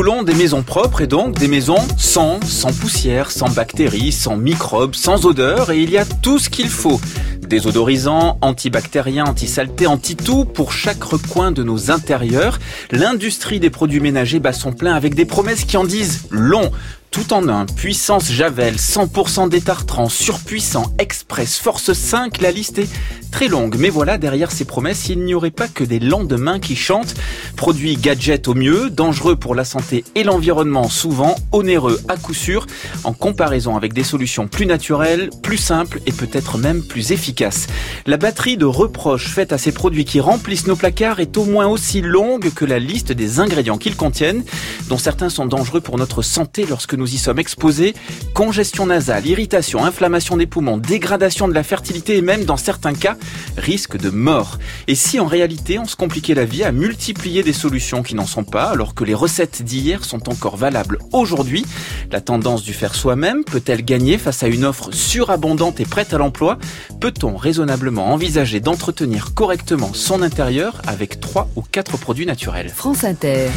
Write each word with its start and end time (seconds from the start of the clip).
voulons 0.00 0.22
des 0.22 0.32
maisons 0.32 0.62
propres 0.62 1.02
et 1.02 1.06
donc 1.06 1.38
des 1.38 1.46
maisons 1.46 1.86
sans, 1.98 2.40
sans 2.46 2.72
poussière, 2.72 3.30
sans 3.30 3.50
bactéries, 3.50 4.12
sans 4.12 4.34
microbes, 4.34 4.94
sans 4.94 5.26
odeur 5.26 5.70
et 5.70 5.82
il 5.82 5.90
y 5.90 5.98
a 5.98 6.06
tout 6.06 6.38
ce 6.38 6.48
qu'il 6.48 6.70
faut. 6.70 6.98
Désodorisant, 7.46 8.38
antibactérien, 8.40 9.26
anti-saleté, 9.26 9.86
anti-tout 9.86 10.46
pour 10.46 10.72
chaque 10.72 11.04
recoin 11.04 11.52
de 11.52 11.62
nos 11.62 11.90
intérieurs. 11.90 12.58
L'industrie 12.90 13.60
des 13.60 13.68
produits 13.68 14.00
ménagers 14.00 14.40
bat 14.40 14.54
son 14.54 14.72
plein 14.72 14.94
avec 14.94 15.14
des 15.14 15.26
promesses 15.26 15.64
qui 15.64 15.76
en 15.76 15.84
disent 15.84 16.22
long 16.30 16.70
tout 17.10 17.32
en 17.32 17.48
un, 17.48 17.66
puissance 17.66 18.30
Javel, 18.30 18.76
100% 18.76 19.48
détartrant, 19.48 20.08
surpuissant, 20.08 20.94
express, 20.98 21.58
force 21.58 21.92
5, 21.92 22.40
la 22.40 22.52
liste 22.52 22.78
est 22.78 22.88
très 23.32 23.48
longue. 23.48 23.76
Mais 23.78 23.90
voilà, 23.90 24.16
derrière 24.16 24.52
ces 24.52 24.64
promesses, 24.64 25.08
il 25.08 25.24
n'y 25.24 25.34
aurait 25.34 25.50
pas 25.50 25.66
que 25.66 25.82
des 25.82 25.98
lendemains 25.98 26.60
qui 26.60 26.76
chantent. 26.76 27.14
Produits 27.56 27.96
gadgets 27.96 28.46
au 28.46 28.54
mieux, 28.54 28.90
dangereux 28.90 29.34
pour 29.34 29.56
la 29.56 29.64
santé 29.64 30.04
et 30.14 30.22
l'environnement 30.22 30.88
souvent, 30.88 31.34
onéreux 31.50 32.00
à 32.08 32.16
coup 32.16 32.34
sûr, 32.34 32.66
en 33.02 33.12
comparaison 33.12 33.76
avec 33.76 33.92
des 33.92 34.04
solutions 34.04 34.46
plus 34.46 34.66
naturelles, 34.66 35.30
plus 35.42 35.58
simples 35.58 36.00
et 36.06 36.12
peut-être 36.12 36.58
même 36.58 36.82
plus 36.82 37.10
efficaces. 37.10 37.66
La 38.06 38.18
batterie 38.18 38.56
de 38.56 38.66
reproches 38.66 39.28
faites 39.28 39.52
à 39.52 39.58
ces 39.58 39.72
produits 39.72 40.04
qui 40.04 40.20
remplissent 40.20 40.66
nos 40.66 40.76
placards 40.76 41.18
est 41.18 41.36
au 41.36 41.44
moins 41.44 41.66
aussi 41.66 42.02
longue 42.02 42.52
que 42.54 42.64
la 42.64 42.78
liste 42.78 43.10
des 43.10 43.40
ingrédients 43.40 43.78
qu'ils 43.78 43.96
contiennent, 43.96 44.44
dont 44.88 44.98
certains 44.98 45.28
sont 45.28 45.46
dangereux 45.46 45.80
pour 45.80 45.98
notre 45.98 46.22
santé 46.22 46.66
lorsque 46.68 46.99
nous 47.00 47.14
y 47.14 47.18
sommes 47.18 47.38
exposés. 47.38 47.94
Congestion 48.34 48.86
nasale, 48.86 49.26
irritation, 49.26 49.84
inflammation 49.84 50.36
des 50.36 50.46
poumons, 50.46 50.76
dégradation 50.76 51.48
de 51.48 51.54
la 51.54 51.62
fertilité 51.62 52.16
et 52.16 52.22
même 52.22 52.44
dans 52.44 52.58
certains 52.58 52.94
cas, 52.94 53.16
risque 53.56 53.96
de 53.96 54.10
mort. 54.10 54.58
Et 54.86 54.94
si 54.94 55.18
en 55.18 55.26
réalité 55.26 55.78
on 55.78 55.86
se 55.86 55.96
compliquait 55.96 56.34
la 56.34 56.44
vie 56.44 56.62
à 56.62 56.72
multiplier 56.72 57.42
des 57.42 57.52
solutions 57.52 58.02
qui 58.02 58.14
n'en 58.14 58.26
sont 58.26 58.44
pas, 58.44 58.64
alors 58.64 58.94
que 58.94 59.04
les 59.04 59.14
recettes 59.14 59.62
d'hier 59.62 60.04
sont 60.04 60.28
encore 60.28 60.56
valables 60.56 60.98
aujourd'hui, 61.12 61.64
la 62.12 62.20
tendance 62.20 62.62
du 62.62 62.74
faire 62.74 62.94
soi-même 62.94 63.44
peut-elle 63.44 63.82
gagner 63.82 64.18
face 64.18 64.42
à 64.42 64.48
une 64.48 64.64
offre 64.64 64.92
surabondante 64.92 65.80
et 65.80 65.86
prête 65.86 66.12
à 66.12 66.18
l'emploi? 66.18 66.58
Peut-on 67.00 67.36
raisonnablement 67.36 68.12
envisager 68.12 68.60
d'entretenir 68.60 69.32
correctement 69.32 69.92
son 69.94 70.20
intérieur 70.22 70.82
avec 70.86 71.18
trois 71.20 71.48
ou 71.56 71.62
quatre 71.62 71.96
produits 71.96 72.26
naturels? 72.26 72.68
France 72.68 73.04
Inter 73.04 73.48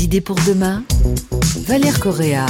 idées 0.00 0.20
pour 0.20 0.36
demain 0.46 0.84
Valère 1.66 1.98
Correa. 1.98 2.46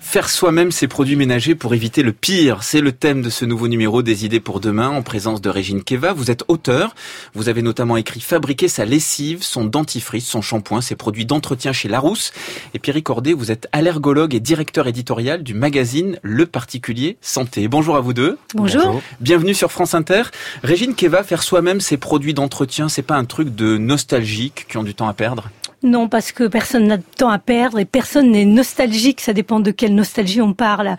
Faire 0.00 0.28
soi-même 0.28 0.72
ses 0.72 0.88
produits 0.88 1.14
ménagers 1.14 1.54
pour 1.54 1.72
éviter 1.72 2.02
le 2.02 2.12
pire, 2.12 2.62
c'est 2.62 2.80
le 2.80 2.92
thème 2.92 3.22
de 3.22 3.30
ce 3.30 3.44
nouveau 3.44 3.68
numéro 3.68 4.02
des 4.02 4.24
idées 4.24 4.40
pour 4.40 4.58
demain 4.58 4.88
en 4.88 5.02
présence 5.02 5.40
de 5.40 5.48
Régine 5.48 5.84
Keva. 5.84 6.12
Vous 6.12 6.30
êtes 6.30 6.44
auteur, 6.48 6.94
vous 7.34 7.48
avez 7.48 7.62
notamment 7.62 7.96
écrit 7.96 8.20
Fabriquer 8.20 8.66
sa 8.68 8.84
lessive, 8.84 9.44
son 9.44 9.64
dentifrice, 9.64 10.26
son 10.26 10.42
shampoing, 10.42 10.80
ses 10.80 10.96
produits 10.96 11.26
d'entretien 11.26 11.72
chez 11.72 11.88
Larousse. 11.88 12.32
Et 12.74 12.80
Pierre 12.80 13.02
Cordet, 13.04 13.34
vous 13.34 13.52
êtes 13.52 13.68
allergologue 13.70 14.34
et 14.34 14.40
directeur 14.40 14.88
éditorial 14.88 15.44
du 15.44 15.54
magazine 15.54 16.18
Le 16.22 16.46
Particulier 16.46 17.18
Santé. 17.20 17.68
Bonjour 17.68 17.96
à 17.96 18.00
vous 18.00 18.14
deux. 18.14 18.36
Bonjour. 18.54 19.00
Bienvenue 19.20 19.54
sur 19.54 19.70
France 19.70 19.94
Inter. 19.94 20.22
Régine 20.64 20.94
Keva, 20.94 21.22
faire 21.22 21.42
soi-même 21.42 21.80
ses 21.80 21.98
produits 21.98 22.34
d'entretien, 22.34 22.88
c'est 22.88 23.02
pas 23.02 23.16
un 23.16 23.26
truc 23.26 23.54
de 23.54 23.76
nostalgique 23.76 24.66
qui 24.68 24.76
ont 24.78 24.82
du 24.82 24.94
temps 24.94 25.08
à 25.08 25.14
perdre? 25.14 25.50
Non, 25.82 26.08
parce 26.08 26.30
que 26.32 26.44
personne 26.44 26.88
n'a 26.88 26.98
de 26.98 27.02
temps 27.16 27.30
à 27.30 27.38
perdre 27.38 27.78
et 27.78 27.86
personne 27.86 28.32
n'est 28.32 28.44
nostalgique. 28.44 29.22
Ça 29.22 29.32
dépend 29.32 29.60
de 29.60 29.70
quelle 29.70 29.94
nostalgie 29.94 30.42
on 30.42 30.52
parle. 30.52 30.96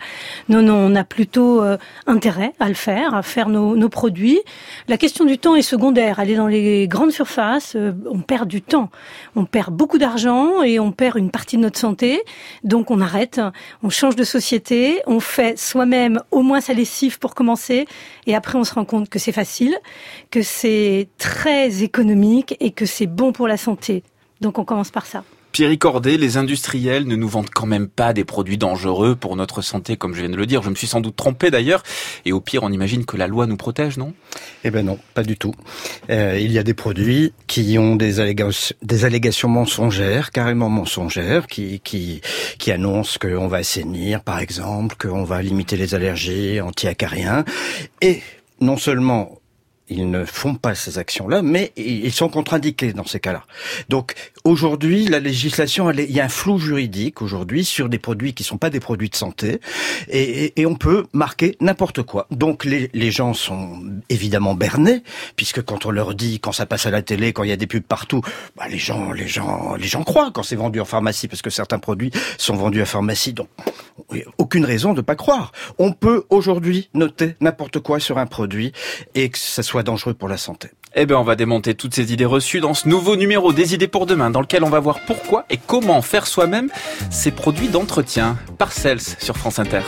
Non, 0.48 0.60
non, 0.60 0.74
on 0.74 0.96
a 0.96 1.04
plutôt 1.04 1.62
euh, 1.62 1.76
intérêt 2.08 2.52
à 2.58 2.66
le 2.66 2.74
faire, 2.74 3.14
à 3.14 3.22
faire 3.22 3.48
nos, 3.48 3.88
produits. 3.88 4.40
La 4.88 4.96
question 4.96 5.24
du 5.24 5.38
temps 5.38 5.54
est 5.54 5.62
secondaire. 5.62 6.18
Aller 6.18 6.34
dans 6.34 6.48
les 6.48 6.88
grandes 6.88 7.12
surfaces, 7.12 7.76
euh, 7.76 7.92
on 8.10 8.22
perd 8.22 8.48
du 8.48 8.60
temps. 8.60 8.90
On 9.36 9.44
perd 9.44 9.72
beaucoup 9.72 9.98
d'argent 9.98 10.62
et 10.64 10.80
on 10.80 10.90
perd 10.90 11.16
une 11.16 11.30
partie 11.30 11.56
de 11.56 11.62
notre 11.62 11.78
santé. 11.78 12.20
Donc 12.64 12.90
on 12.90 13.00
arrête, 13.00 13.40
on 13.84 13.88
change 13.88 14.16
de 14.16 14.24
société, 14.24 15.00
on 15.06 15.20
fait 15.20 15.56
soi-même 15.56 16.20
au 16.32 16.42
moins 16.42 16.60
sa 16.60 16.72
lessive 16.72 17.20
pour 17.20 17.36
commencer. 17.36 17.86
Et 18.26 18.34
après, 18.34 18.58
on 18.58 18.64
se 18.64 18.74
rend 18.74 18.84
compte 18.84 19.08
que 19.08 19.20
c'est 19.20 19.30
facile, 19.30 19.76
que 20.32 20.42
c'est 20.42 21.08
très 21.18 21.84
économique 21.84 22.56
et 22.58 22.72
que 22.72 22.84
c'est 22.84 23.06
bon 23.06 23.30
pour 23.30 23.46
la 23.46 23.56
santé. 23.56 24.02
Donc 24.42 24.58
on 24.58 24.64
commence 24.64 24.90
par 24.90 25.06
ça. 25.06 25.22
Pierre 25.52 25.78
Cordet, 25.78 26.16
les 26.16 26.36
industriels 26.36 27.06
ne 27.06 27.14
nous 27.14 27.28
vendent 27.28 27.50
quand 27.50 27.66
même 27.66 27.86
pas 27.86 28.12
des 28.12 28.24
produits 28.24 28.58
dangereux 28.58 29.14
pour 29.14 29.36
notre 29.36 29.62
santé, 29.62 29.96
comme 29.96 30.14
je 30.14 30.20
viens 30.20 30.30
de 30.30 30.36
le 30.36 30.46
dire. 30.46 30.62
Je 30.62 30.70
me 30.70 30.74
suis 30.74 30.88
sans 30.88 31.00
doute 31.00 31.14
trompé 31.14 31.50
d'ailleurs. 31.50 31.84
Et 32.24 32.32
au 32.32 32.40
pire, 32.40 32.64
on 32.64 32.72
imagine 32.72 33.04
que 33.04 33.16
la 33.16 33.28
loi 33.28 33.46
nous 33.46 33.56
protège, 33.56 33.98
non? 33.98 34.14
Eh 34.64 34.70
ben 34.70 34.84
non, 34.84 34.98
pas 35.14 35.22
du 35.22 35.36
tout. 35.36 35.54
Euh, 36.10 36.38
il 36.40 36.50
y 36.50 36.58
a 36.58 36.64
des 36.64 36.74
produits 36.74 37.34
qui 37.46 37.78
ont 37.78 37.94
des 37.94 38.18
allégations, 38.18 38.74
des 38.82 39.04
allégations 39.04 39.48
mensongères, 39.48 40.32
carrément 40.32 40.70
mensongères, 40.70 41.46
qui 41.46 41.80
qui 41.80 42.20
qui 42.58 42.72
annoncent 42.72 43.18
qu'on 43.20 43.46
va 43.46 43.58
assainir, 43.58 44.22
par 44.22 44.40
exemple, 44.40 44.96
qu'on 44.98 45.22
va 45.22 45.40
limiter 45.40 45.76
les 45.76 45.94
allergies 45.94 46.60
anti-acariens. 46.60 47.44
Et 48.00 48.22
non 48.60 48.76
seulement 48.76 49.38
ils 49.92 50.10
ne 50.10 50.24
font 50.24 50.54
pas 50.54 50.74
ces 50.74 50.98
actions-là, 50.98 51.42
mais 51.42 51.72
ils 51.76 52.12
sont 52.12 52.28
contre-indiqués 52.28 52.92
dans 52.92 53.06
ces 53.06 53.20
cas-là. 53.20 53.44
Donc 53.88 54.14
aujourd'hui, 54.44 55.06
la 55.06 55.20
législation, 55.20 55.90
il 55.90 56.10
y 56.10 56.20
a 56.20 56.24
un 56.24 56.28
flou 56.28 56.58
juridique 56.58 57.22
aujourd'hui 57.22 57.64
sur 57.64 57.88
des 57.88 57.98
produits 57.98 58.34
qui 58.34 58.42
ne 58.42 58.46
sont 58.46 58.58
pas 58.58 58.70
des 58.70 58.80
produits 58.80 59.08
de 59.08 59.16
santé, 59.16 59.60
et, 60.08 60.52
on 60.64 60.76
peut 60.76 61.06
marquer 61.12 61.56
n'importe 61.60 62.02
quoi. 62.02 62.26
Donc 62.30 62.64
les, 62.64 63.10
gens 63.10 63.34
sont 63.34 63.82
évidemment 64.08 64.54
bernés, 64.54 65.02
puisque 65.36 65.62
quand 65.62 65.84
on 65.86 65.90
leur 65.90 66.14
dit, 66.14 66.40
quand 66.40 66.52
ça 66.52 66.66
passe 66.66 66.86
à 66.86 66.90
la 66.90 67.02
télé, 67.02 67.32
quand 67.32 67.42
il 67.42 67.50
y 67.50 67.52
a 67.52 67.56
des 67.56 67.66
pubs 67.66 67.82
partout, 67.82 68.22
bah 68.56 68.68
les 68.70 68.78
gens, 68.78 69.12
les 69.12 69.26
gens, 69.26 69.74
les 69.74 69.88
gens 69.88 70.02
croient 70.02 70.30
quand 70.32 70.42
c'est 70.42 70.56
vendu 70.56 70.80
en 70.80 70.84
pharmacie, 70.84 71.28
parce 71.28 71.42
que 71.42 71.50
certains 71.50 71.78
produits 71.78 72.10
sont 72.38 72.54
vendus 72.54 72.80
à 72.80 72.86
pharmacie. 72.86 73.34
Donc 73.34 73.48
aucune 74.38 74.64
raison 74.64 74.94
de 74.94 75.00
pas 75.00 75.16
croire. 75.16 75.52
On 75.78 75.92
peut 75.92 76.24
aujourd'hui 76.30 76.88
noter 76.94 77.34
n'importe 77.40 77.80
quoi 77.80 78.00
sur 78.00 78.18
un 78.18 78.26
produit 78.26 78.72
et 79.14 79.28
que 79.28 79.38
ça 79.38 79.62
soit 79.62 79.81
dangereux 79.82 80.14
pour 80.14 80.28
la 80.28 80.36
santé. 80.36 80.70
Eh 80.94 81.06
bien, 81.06 81.18
on 81.18 81.24
va 81.24 81.36
démonter 81.36 81.74
toutes 81.74 81.94
ces 81.94 82.12
idées 82.12 82.24
reçues 82.24 82.60
dans 82.60 82.74
ce 82.74 82.88
nouveau 82.88 83.16
numéro 83.16 83.52
des 83.52 83.74
idées 83.74 83.88
pour 83.88 84.06
demain, 84.06 84.30
dans 84.30 84.40
lequel 84.40 84.64
on 84.64 84.70
va 84.70 84.80
voir 84.80 85.00
pourquoi 85.06 85.44
et 85.50 85.56
comment 85.56 86.02
faire 86.02 86.26
soi-même 86.26 86.70
ces 87.10 87.30
produits 87.30 87.68
d'entretien. 87.68 88.36
Parcels 88.58 89.00
sur 89.00 89.36
France 89.36 89.58
Inter. 89.58 89.82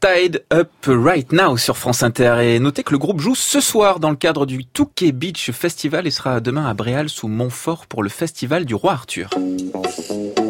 Tied 0.00 0.44
Up 0.52 0.70
Right 0.86 1.32
Now 1.32 1.56
sur 1.56 1.76
France 1.76 2.02
Inter. 2.02 2.38
Et 2.42 2.58
notez 2.58 2.82
que 2.82 2.92
le 2.92 2.98
groupe 2.98 3.20
joue 3.20 3.34
ce 3.34 3.60
soir 3.60 4.00
dans 4.00 4.10
le 4.10 4.16
cadre 4.16 4.46
du 4.46 4.64
Touquet 4.64 5.12
Beach 5.12 5.50
Festival 5.52 6.06
et 6.06 6.10
sera 6.10 6.40
demain 6.40 6.66
à 6.66 6.74
Bréal 6.74 7.08
sous 7.08 7.28
Montfort 7.28 7.86
pour 7.86 8.02
le 8.02 8.08
festival 8.08 8.64
du 8.64 8.74
Roi 8.74 8.92
Arthur. 8.92 9.30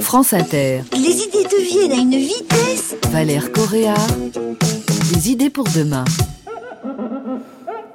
France 0.00 0.32
Inter. 0.32 0.82
Les 0.92 1.22
idées 1.22 1.44
deviennent 1.44 1.92
à 1.92 1.96
une 1.96 2.16
vitesse. 2.16 2.96
Valère 3.10 3.52
Correa. 3.52 3.94
Des 5.12 5.30
idées 5.30 5.50
pour 5.50 5.64
demain. 5.64 6.04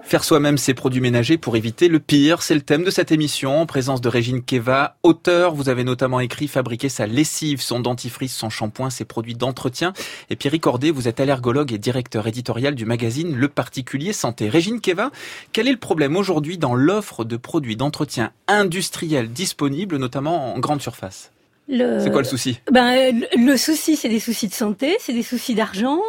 Faire 0.06 0.24
soi-même 0.24 0.58
ses 0.58 0.74
produits 0.74 1.02
ménagers 1.02 1.38
pour 1.38 1.56
éviter 1.56 1.88
le 1.88 2.00
pire, 2.00 2.44
c'est 2.44 2.54
le 2.54 2.62
thème 2.62 2.84
de 2.84 2.92
cette 2.92 3.12
émission, 3.12 3.62
en 3.62 3.66
présence 3.66 4.02
de 4.02 4.10
Régine 4.10 4.44
Keva, 4.44 4.98
auteur. 5.02 5.56
Vous 5.56 5.70
avez 5.70 5.84
notamment 5.84 6.20
écrit 6.20 6.48
Fabriquer 6.48 6.90
sa 6.90 7.08
lessive, 7.08 7.62
son 7.62 7.80
dentifrice, 7.80 8.36
son 8.36 8.50
shampoing, 8.52 8.92
ses 8.92 9.06
produits 9.06 9.34
d'entretien. 9.34 9.94
Et 10.30 10.36
Pierre 10.36 10.60
Cordet, 10.62 10.92
vous 10.92 11.08
êtes 11.08 11.20
allergologue 11.20 11.74
et 11.74 11.80
directeur 11.80 12.28
éditorial 12.28 12.76
du 12.76 12.86
magazine 12.86 13.36
Le 13.36 13.48
Particulier 13.48 14.14
Santé. 14.14 14.50
Régine 14.50 14.82
Keva, 14.82 15.10
quel 15.52 15.68
est 15.68 15.72
le 15.72 15.78
problème 15.78 16.16
aujourd'hui 16.16 16.60
dans 16.60 16.76
l'offre 16.76 17.24
de 17.24 17.38
produits 17.38 17.78
d'entretien 17.78 18.32
industriels 18.48 19.32
disponibles, 19.32 19.98
notamment 19.98 20.54
en 20.54 20.60
grande 20.60 20.82
surface? 20.82 21.32
C'est 21.70 22.12
quoi 22.12 22.22
le 22.22 22.28
souci 22.28 22.60
Ben 22.72 23.22
le 23.36 23.58
souci, 23.58 23.96
c'est 23.96 24.10
des 24.10 24.20
soucis 24.20 24.48
de 24.48 24.54
santé, 24.54 24.98
c'est 25.00 25.14
des 25.14 25.24
soucis 25.24 25.56
d'argent, 25.56 26.00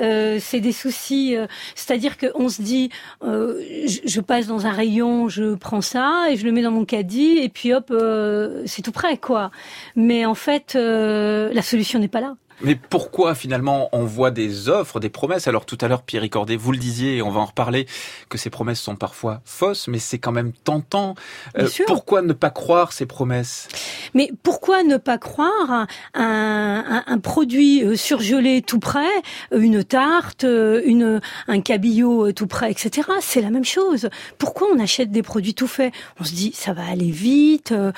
euh, 0.00 0.38
c'est 0.40 0.60
des 0.60 0.72
soucis. 0.72 1.34
Euh, 1.34 1.46
C'est-à-dire 1.74 2.18
qu'on 2.18 2.48
se 2.48 2.60
dit, 2.60 2.90
euh, 3.24 3.60
je, 3.86 4.00
je, 4.04 4.20
passe 4.20 4.46
dans 4.46 4.66
un 4.66 4.72
rayon, 4.72 5.28
je 5.28 5.54
prends 5.54 5.80
ça 5.80 6.26
et 6.30 6.36
je 6.36 6.44
le 6.44 6.52
mets 6.52 6.62
dans 6.62 6.70
mon 6.70 6.84
caddie 6.84 7.38
et 7.38 7.48
puis 7.48 7.72
hop, 7.72 7.90
euh, 7.90 8.62
c'est 8.66 8.82
tout 8.82 8.92
prêt 8.92 9.16
quoi. 9.16 9.50
Mais 9.96 10.26
en 10.26 10.34
fait, 10.34 10.74
euh, 10.76 11.50
la 11.52 11.62
solution 11.62 11.98
n'est 11.98 12.08
pas 12.08 12.20
là. 12.20 12.36
Mais 12.60 12.74
pourquoi 12.74 13.34
finalement 13.34 13.88
on 13.92 14.04
voit 14.04 14.30
des 14.30 14.68
offres, 14.68 15.00
des 15.00 15.10
promesses? 15.10 15.46
Alors 15.46 15.64
tout 15.64 15.78
à 15.80 15.88
l'heure, 15.88 16.02
Pierre 16.02 16.28
Cordet, 16.28 16.56
vous 16.56 16.72
le 16.72 16.78
disiez, 16.78 17.16
et 17.16 17.22
on 17.22 17.30
va 17.30 17.40
en 17.40 17.46
reparler, 17.46 17.86
que 18.28 18.38
ces 18.38 18.50
promesses 18.50 18.80
sont 18.80 18.96
parfois 18.96 19.40
fausses, 19.44 19.86
mais 19.88 19.98
c'est 19.98 20.18
quand 20.18 20.32
même 20.32 20.52
tentant. 20.64 21.14
Euh, 21.56 21.68
pourquoi 21.86 22.22
ne 22.22 22.32
pas 22.32 22.50
croire 22.50 22.92
ces 22.92 23.06
promesses? 23.06 23.68
Mais 24.14 24.32
pourquoi 24.42 24.82
ne 24.82 24.96
pas 24.96 25.18
croire 25.18 25.70
un, 25.70 25.86
un, 26.14 27.04
un 27.06 27.18
produit 27.18 27.84
euh, 27.84 27.96
surgelé 27.96 28.62
tout 28.62 28.80
prêt, 28.80 29.06
euh, 29.52 29.60
une 29.60 29.84
tarte, 29.84 30.44
une, 30.44 31.20
un 31.46 31.60
cabillaud 31.60 32.32
tout 32.32 32.46
prêt, 32.46 32.70
etc. 32.70 33.08
C'est 33.20 33.40
la 33.40 33.50
même 33.50 33.64
chose. 33.64 34.08
Pourquoi 34.38 34.68
on 34.74 34.78
achète 34.78 35.10
des 35.10 35.22
produits 35.22 35.54
tout 35.54 35.68
faits? 35.68 35.92
On 36.20 36.24
se 36.24 36.32
dit 36.32 36.52
ça 36.54 36.72
va 36.72 36.86
aller 36.86 37.10
vite, 37.10 37.72
euh, 37.72 37.92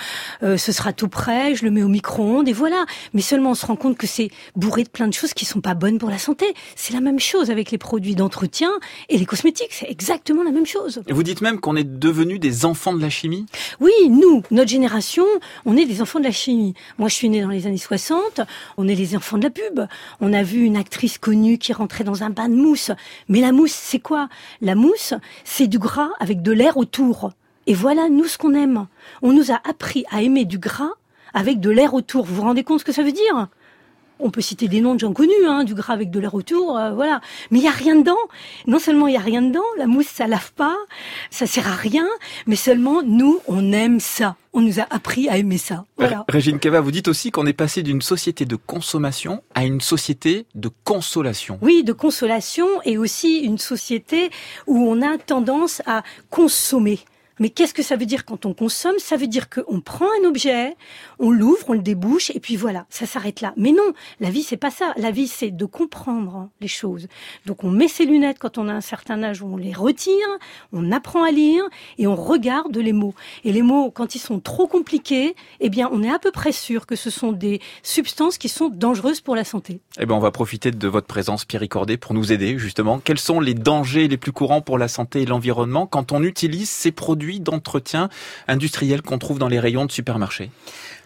ce 0.57 0.73
sera 0.73 0.93
tout 0.93 1.09
prêt, 1.09 1.55
je 1.55 1.65
le 1.65 1.71
mets 1.71 1.83
au 1.83 1.89
micro-ondes 1.89 2.49
et 2.49 2.53
voilà. 2.53 2.85
Mais 3.15 3.23
seulement 3.23 3.51
on 3.51 3.55
se 3.55 3.67
rend 3.67 3.77
compte 3.77 3.97
que 3.97 4.07
c'est 4.07 4.31
bourré 4.57 4.85
de 4.85 4.89
plein 4.89 5.09
de 5.09 5.15
choses 5.15 5.35
qui 5.35 5.45
sont 5.45 5.61
pas 5.61 5.75
bonnes 5.75 5.99
pour 5.99 6.11
la 6.11 6.19
santé. 6.19 6.47
C'est 6.77 6.93
la 6.93 7.01
même 7.01 7.21
chose 7.21 7.51
avec 7.51 7.71
les 7.71 7.79
produits 7.79 8.15
d'entretien 8.15 8.71
et 9.09 9.19
les 9.19 9.27
cosmétiques. 9.27 9.73
C'est 9.73 9.91
exactement 9.91 10.43
la 10.43 10.51
même 10.51 10.67
chose. 10.67 11.03
Et 11.07 11.13
vous 11.13 11.23
dites 11.23 11.41
même 11.41 11.61
qu'on 11.61 11.77
est 11.77 11.85
devenus 11.85 12.41
des 12.41 12.65
enfants 12.65 12.93
de 12.93 13.01
la 13.01 13.11
chimie? 13.11 13.47
Oui, 13.81 13.93
nous, 14.09 14.43
notre 14.51 14.71
génération, 14.71 15.27
on 15.65 15.77
est 15.77 15.87
des 15.87 16.03
enfants 16.03 16.19
de 16.19 16.25
la 16.25 16.31
chimie. 16.31 16.75
Moi, 16.99 17.09
je 17.09 17.15
suis 17.15 17.29
née 17.29 17.43
dans 17.43 17.49
les 17.49 17.67
années 17.67 17.79
60. 17.79 18.41
On 18.77 18.89
est 18.89 18.95
les 18.95 19.17
enfants 19.17 19.39
de 19.39 19.45
la 19.45 19.51
pub. 19.51 19.81
On 20.21 20.33
a 20.33 20.43
vu 20.43 20.65
une 20.65 20.77
actrice 20.77 21.19
connue 21.19 21.59
qui 21.59 21.73
rentrait 21.73 22.05
dans 22.05 22.23
un 22.23 22.31
bain 22.31 22.49
de 22.49 22.55
mousse. 22.55 22.91
Mais 23.29 23.41
la 23.41 23.53
mousse, 23.53 23.73
c'est 23.73 24.01
quoi? 24.01 24.29
La 24.61 24.75
mousse, 24.75 25.15
c'est 25.45 25.67
du 25.67 25.79
gras 25.79 26.11
avec 26.19 26.43
de 26.43 26.53
l'air 26.53 26.77
autour. 26.77 27.33
Et 27.67 27.75
voilà, 27.75 28.09
nous, 28.09 28.25
ce 28.25 28.39
qu'on 28.39 28.55
aime. 28.55 28.87
On 29.23 29.33
nous 29.33 29.51
a 29.53 29.61
appris 29.69 30.05
à 30.11 30.23
aimer 30.23 30.45
du 30.45 30.59
gras 30.59 30.91
avec 31.35 31.61
de 31.61 31.71
l'air 31.71 31.95
autour. 31.95 32.25
Vous 32.25 32.35
vous 32.35 32.43
rendez 32.43 32.65
compte 32.65 32.81
ce 32.81 32.85
que 32.85 32.93
ça 32.93 33.03
veut 33.03 33.13
dire? 33.13 33.49
On 34.21 34.31
peut 34.31 34.41
citer 34.41 34.69
des 34.69 34.81
noms 34.81 34.95
de 34.95 35.01
gens 35.01 35.13
connus, 35.13 35.33
hein, 35.47 35.65
du 35.65 35.75
gras 35.75 35.95
avec 35.95 36.11
de 36.11 36.21
l'air 36.21 36.35
autour, 36.35 36.77
euh, 36.77 36.93
voilà. 36.93 37.21
Mais 37.51 37.59
il 37.59 37.65
y 37.65 37.69
a 37.69 37.73
rien 37.73 37.97
dedans. 37.97 38.17
Non 38.67 38.79
seulement 38.79 39.07
il 39.07 39.15
y 39.15 39.17
a 39.17 39.21
rien 39.21 39.43
dedans, 39.43 39.65
la 39.79 39.87
mousse 39.87 40.07
ça 40.07 40.27
lave 40.27 40.53
pas, 40.53 40.77
ça 41.31 41.47
sert 41.47 41.69
à 41.69 41.75
rien, 41.75 42.07
mais 42.47 42.57
seulement 42.57 43.03
nous 43.03 43.41
on 43.47 43.73
aime 43.73 44.01
ça. 44.01 44.37
On 44.53 44.61
nous 44.61 44.81
a 44.81 44.87
appris 44.91 45.29
à 45.29 45.37
aimer 45.37 45.59
ça. 45.59 45.85
Voilà. 45.97 46.25
Régine 46.29 46.59
Cava, 46.59 46.81
vous 46.81 46.91
dites 46.91 47.07
aussi 47.07 47.31
qu'on 47.31 47.47
est 47.47 47.53
passé 47.53 47.85
d'une 47.85 48.03
société 48.03 48.47
de 48.47 48.57
consommation 48.57 49.43
à 49.55 49.65
une 49.65 49.81
société 49.81 50.47
de 50.57 50.71
consolation. 50.83 51.59
Oui, 51.63 51.85
de 51.85 51.93
consolation 51.93 52.67
et 52.85 52.99
aussi 52.99 53.39
une 53.39 53.59
société 53.59 54.31
où 54.67 54.77
on 54.91 55.03
a 55.03 55.19
tendance 55.19 55.83
à 55.87 56.03
consommer. 56.31 56.99
Mais 57.41 57.49
qu'est-ce 57.49 57.73
que 57.73 57.83
ça 57.83 57.97
veut 57.97 58.07
dire 58.07 58.27
quand 58.27 58.45
on 58.45 58.53
consomme? 58.53 58.99
Ça 58.99 59.17
veut 59.17 59.27
dire 59.27 59.49
qu'on 59.49 59.81
prend 59.81 60.07
un 60.23 60.29
objet, 60.29 60.77
on 61.19 61.31
l'ouvre, 61.31 61.65
on 61.69 61.73
le 61.73 61.81
débouche, 61.81 62.31
et 62.31 62.39
puis 62.39 62.55
voilà, 62.55 62.85
ça 62.91 63.07
s'arrête 63.07 63.41
là. 63.41 63.55
Mais 63.57 63.73
non, 63.73 63.95
la 64.21 64.31
vie 64.31 64.43
c'est 64.43 64.59
pas 64.59 64.71
ça. 64.71 64.93
La 64.99 65.11
vie 65.11 65.27
c'est 65.27 65.51
de 65.51 65.65
comprendre 65.65 66.51
les 66.61 66.69
choses. 66.69 67.09
Donc 67.47 67.65
on 67.65 67.71
met 67.71 67.89
ses 67.89 68.05
lunettes 68.05 68.39
quand 68.39 68.59
on 68.59 68.69
a 68.69 68.73
un 68.73 68.83
certain 68.83 69.23
âge, 69.23 69.43
on 69.43 69.57
les 69.57 69.73
retire, 69.73 70.15
on 70.73 70.93
apprend 70.93 71.25
à 71.25 71.31
lire 71.31 71.65
et 71.97 72.07
on 72.07 72.15
regarde 72.15 72.77
les 72.77 72.93
mots. 72.93 73.15
Et 73.45 73.53
les 73.53 73.63
mots, 73.63 73.91
quand 73.91 74.15
ils 74.15 74.21
sont 74.21 74.39
trop 74.39 74.67
compliqués, 74.67 75.35
eh 75.61 75.71
bien 75.71 75.89
on 75.93 76.03
est 76.03 76.13
à 76.13 76.19
peu 76.19 76.31
près 76.31 76.53
sûr 76.53 76.85
que 76.87 76.95
ce 76.95 77.09
sont 77.09 77.33
des 77.33 77.61
substances 77.83 78.37
qui 78.37 78.51
sont 78.51 78.69
dangereuses 78.69 79.23
pour 79.23 79.35
la 79.35 79.45
santé. 79.45 79.81
Eh 79.99 80.05
bien 80.05 80.15
on 80.15 80.21
va 80.21 80.31
profiter 80.31 80.73
de 80.73 80.89
votre 80.89 81.07
présence, 81.07 81.47
Pierre 81.47 81.67
Cordet, 81.71 81.97
pour 81.97 82.13
nous 82.13 82.33
aider 82.33 82.59
justement. 82.59 82.99
Quels 82.99 83.19
sont 83.19 83.41
les 83.41 83.55
dangers 83.55 84.09
les 84.09 84.19
plus 84.19 84.33
courants 84.33 84.61
pour 84.61 84.77
la 84.77 84.89
santé 84.89 85.23
et 85.23 85.27
l'environnement 85.27 85.87
quand 85.87 86.13
on 86.13 86.23
utilise 86.23 86.69
ces 86.69 86.93
d'entretien 87.39 88.09
industriel 88.49 89.03
qu'on 89.03 89.19
trouve 89.19 89.39
dans 89.39 89.49
les 89.49 89.61
rayons 89.61 89.87
de 89.87 89.93
supermarchés 89.93 90.51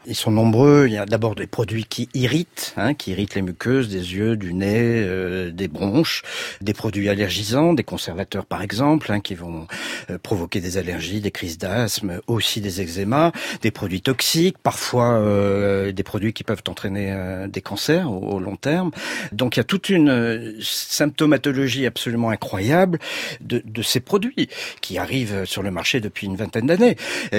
ils 0.07 0.15
sont 0.15 0.31
nombreux. 0.31 0.87
Il 0.87 0.93
y 0.93 0.99
a 0.99 1.07
d'abord 1.07 1.35
des 1.35 1.47
produits 1.47 1.85
qui 1.85 2.09
irritent, 2.15 2.75
hein, 2.77 2.95
qui 2.95 3.13
irritent 3.13 3.35
les 3.35 3.43
muqueuses 3.43 3.89
des 3.89 4.15
yeux, 4.15 4.37
du 4.37 4.55
nez, 4.55 5.03
euh, 5.05 5.51
des 5.51 5.69
bronches, 5.69 6.23
des 6.61 6.75
produits 6.75 7.09
allergisants, 7.09 7.73
des 7.73 7.85
conservateurs 7.85 8.47
par 8.47 8.63
exemple, 8.63 9.11
hein, 9.13 9.21
qui 9.21 9.35
vont 9.35 9.67
euh, 10.11 10.19
provoquer 10.19 10.61
des 10.61 10.79
allergies, 10.79 11.21
des 11.21 11.31
crises 11.31 11.59
d'asthme, 11.59 12.21
aussi 12.27 12.61
des 12.61 12.81
eczémas, 12.81 13.33
des 13.63 13.71
produits 13.71 14.03
toxiques, 14.03 14.59
parfois 14.59 15.19
euh, 15.19 15.93
des 15.93 16.03
produits 16.03 16.33
qui 16.33 16.45
peuvent 16.45 16.63
entraîner 16.69 17.15
des 17.49 17.61
cancers 17.61 18.11
au, 18.11 18.39
long 18.39 18.57
terme. 18.57 18.91
Donc 19.33 19.57
il 19.57 19.61
y 19.61 19.63
a 19.63 19.65
toute 19.65 19.89
une 19.89 20.55
symptomatologie 20.61 21.87
absolument 21.87 22.31
incroyable 22.31 22.99
de, 23.41 23.63
de, 23.65 23.83
ces 23.83 24.01
produits 24.01 24.49
qui 24.81 24.99
arrivent 24.99 25.45
sur 25.45 25.63
le 25.63 25.71
marché 25.71 26.01
depuis 26.01 26.27
une 26.27 26.37
vingtaine 26.37 26.67
d'années. 26.67 26.97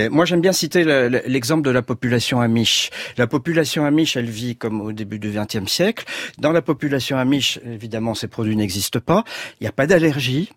Moi 0.10 0.26
j'aime 0.26 0.42
bien 0.42 0.54
citer 0.54 0.84
l'exemple 1.26 1.64
de 1.64 1.70
la 1.70 1.82
population 1.82 2.42
la 3.18 3.28
population 3.28 3.86
amish, 3.86 4.18
elle 4.18 4.30
vit 4.30 4.56
comme 4.56 4.82
au 4.82 4.92
début 4.92 5.20
du 5.20 5.32
XXe 5.32 5.72
siècle. 5.72 6.06
Dans 6.38 6.52
la 6.52 6.62
population 6.62 7.18
amish, 7.18 7.60
évidemment, 7.66 8.16
ces 8.16 8.28
produits 8.28 8.56
n'existent 8.56 9.00
pas. 9.00 9.24
Il 9.60 9.64
n'y 9.64 9.68
a 9.68 9.72
pas 9.72 9.88
d'allergie 9.88 10.50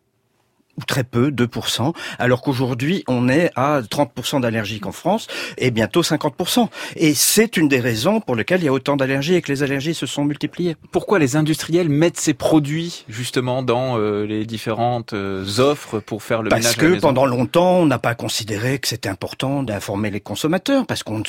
ou 0.79 0.85
très 0.85 1.05
peu, 1.05 1.31
2%, 1.31 1.93
alors 2.19 2.41
qu'aujourd'hui 2.41 3.03
on 3.09 3.29
est 3.29 3.51
à 3.57 3.81
30% 3.81 4.41
d'allergiques 4.41 4.87
en 4.87 4.93
France 4.93 5.27
et 5.59 5.71
bientôt 5.71 6.03
50%. 6.03 6.69
Et 6.97 7.15
c'est 7.15 7.57
une 7.57 7.69
des 7.69 7.81
raisons 7.81 8.21
pour 8.21 8.37
lesquelles 8.37 8.61
il 8.61 8.67
y 8.67 8.69
a 8.69 8.73
autant 8.73 8.97
d'allergies 8.97 9.35
et 9.35 9.43
que 9.43 9.51
les 9.51 9.63
allergies 9.63 9.95
se 9.95 10.07
sont 10.07 10.25
multipliées. 10.25 10.77
Pourquoi 10.93 11.19
les 11.19 11.37
industriels 11.37 11.89
mettent 11.89 12.21
ces 12.21 12.35
produits 12.35 13.05
justement 13.09 13.63
dans 13.63 13.99
euh, 13.99 14.25
les 14.25 14.47
différentes 14.47 15.13
euh, 15.15 15.45
offres 15.59 15.99
pour 15.99 16.23
faire 16.23 16.43
le 16.43 16.49
parce 16.49 16.63
ménage 16.63 16.77
Parce 16.77 16.95
que 16.95 17.01
pendant 17.01 17.27
longtemps 17.27 17.79
on 17.79 17.87
n'a 17.87 17.99
pas 17.99 18.15
considéré 18.15 18.79
que 18.79 18.87
c'était 18.87 19.09
important 19.09 19.63
d'informer 19.65 20.11
les 20.11 20.21
consommateurs 20.21 20.87
parce 20.87 21.03
qu'on 21.03 21.23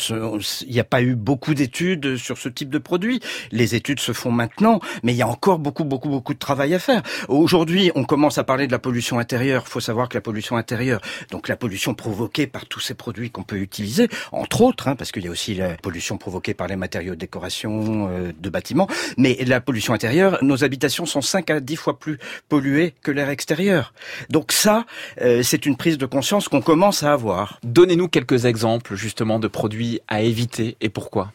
il 0.62 0.72
n'y 0.72 0.80
a 0.80 0.84
pas 0.84 1.02
eu 1.02 1.16
beaucoup 1.16 1.56
d'études 1.56 2.18
sur 2.18 2.38
ce 2.38 2.50
type 2.50 2.70
de 2.70 2.78
produits. 2.78 3.20
Les 3.52 3.74
études 3.74 4.00
se 4.00 4.14
font 4.14 4.32
maintenant, 4.32 4.80
mais 5.04 5.14
il 5.14 5.18
y 5.18 5.24
a 5.24 5.28
encore 5.28 5.58
beaucoup 5.58 5.86
beaucoup 5.86 6.10
beaucoup 6.10 6.36
de 6.36 6.40
travail 6.40 6.76
à 6.76 6.80
faire. 6.80 7.02
Aujourd'hui 7.28 7.92
on 7.96 8.04
commence 8.04 8.38
à 8.38 8.44
parler 8.44 8.68
de 8.68 8.72
la 8.72 8.80
pollution 8.80 9.18
intérieure 9.18 9.39
il 9.44 9.62
faut 9.66 9.80
savoir 9.80 10.10
que 10.10 10.18
la 10.18 10.22
pollution 10.22 10.58
intérieure, 10.58 11.02
donc 11.32 11.48
la 11.48 11.56
pollution 11.56 11.94
provoquée 11.94 12.48
par 12.48 12.66
tous 12.66 12.80
ces 12.80 12.94
produits 12.94 13.32
qu'on 13.32 13.44
peut 13.44 13.58
utiliser, 13.58 14.08
entre 14.32 14.62
autres, 14.62 14.88
hein, 14.88 14.96
parce 14.96 15.12
qu'il 15.12 15.24
y 15.24 15.28
a 15.28 15.32
aussi 15.32 15.56
la 15.56 15.76
pollution 15.78 16.18
provoquée 16.18 16.54
par 16.54 16.68
les 16.68 16.76
matériaux 16.76 17.16
de 17.16 17.20
décoration 17.20 18.10
euh, 18.12 18.32
de 18.38 18.50
bâtiments, 18.50 18.88
mais 19.18 19.38
la 19.46 19.62
pollution 19.62 19.94
intérieure, 19.94 20.38
nos 20.42 20.64
habitations 20.64 21.06
sont 21.06 21.22
5 21.22 21.50
à 21.50 21.60
10 21.60 21.76
fois 21.76 22.00
plus 22.00 22.20
polluées 22.48 22.94
que 23.02 23.12
l'air 23.12 23.30
extérieur. 23.30 23.94
Donc 24.30 24.52
ça, 24.52 24.86
euh, 25.22 25.44
c'est 25.44 25.66
une 25.66 25.78
prise 25.78 25.98
de 25.98 26.06
conscience 26.06 26.48
qu'on 26.48 26.62
commence 26.62 27.04
à 27.04 27.14
avoir. 27.14 27.60
Donnez-nous 27.64 28.08
quelques 28.08 28.46
exemples 28.46 28.96
justement 28.96 29.40
de 29.40 29.48
produits 29.48 30.00
à 30.08 30.22
éviter 30.22 30.78
et 30.82 30.90
pourquoi. 30.90 31.32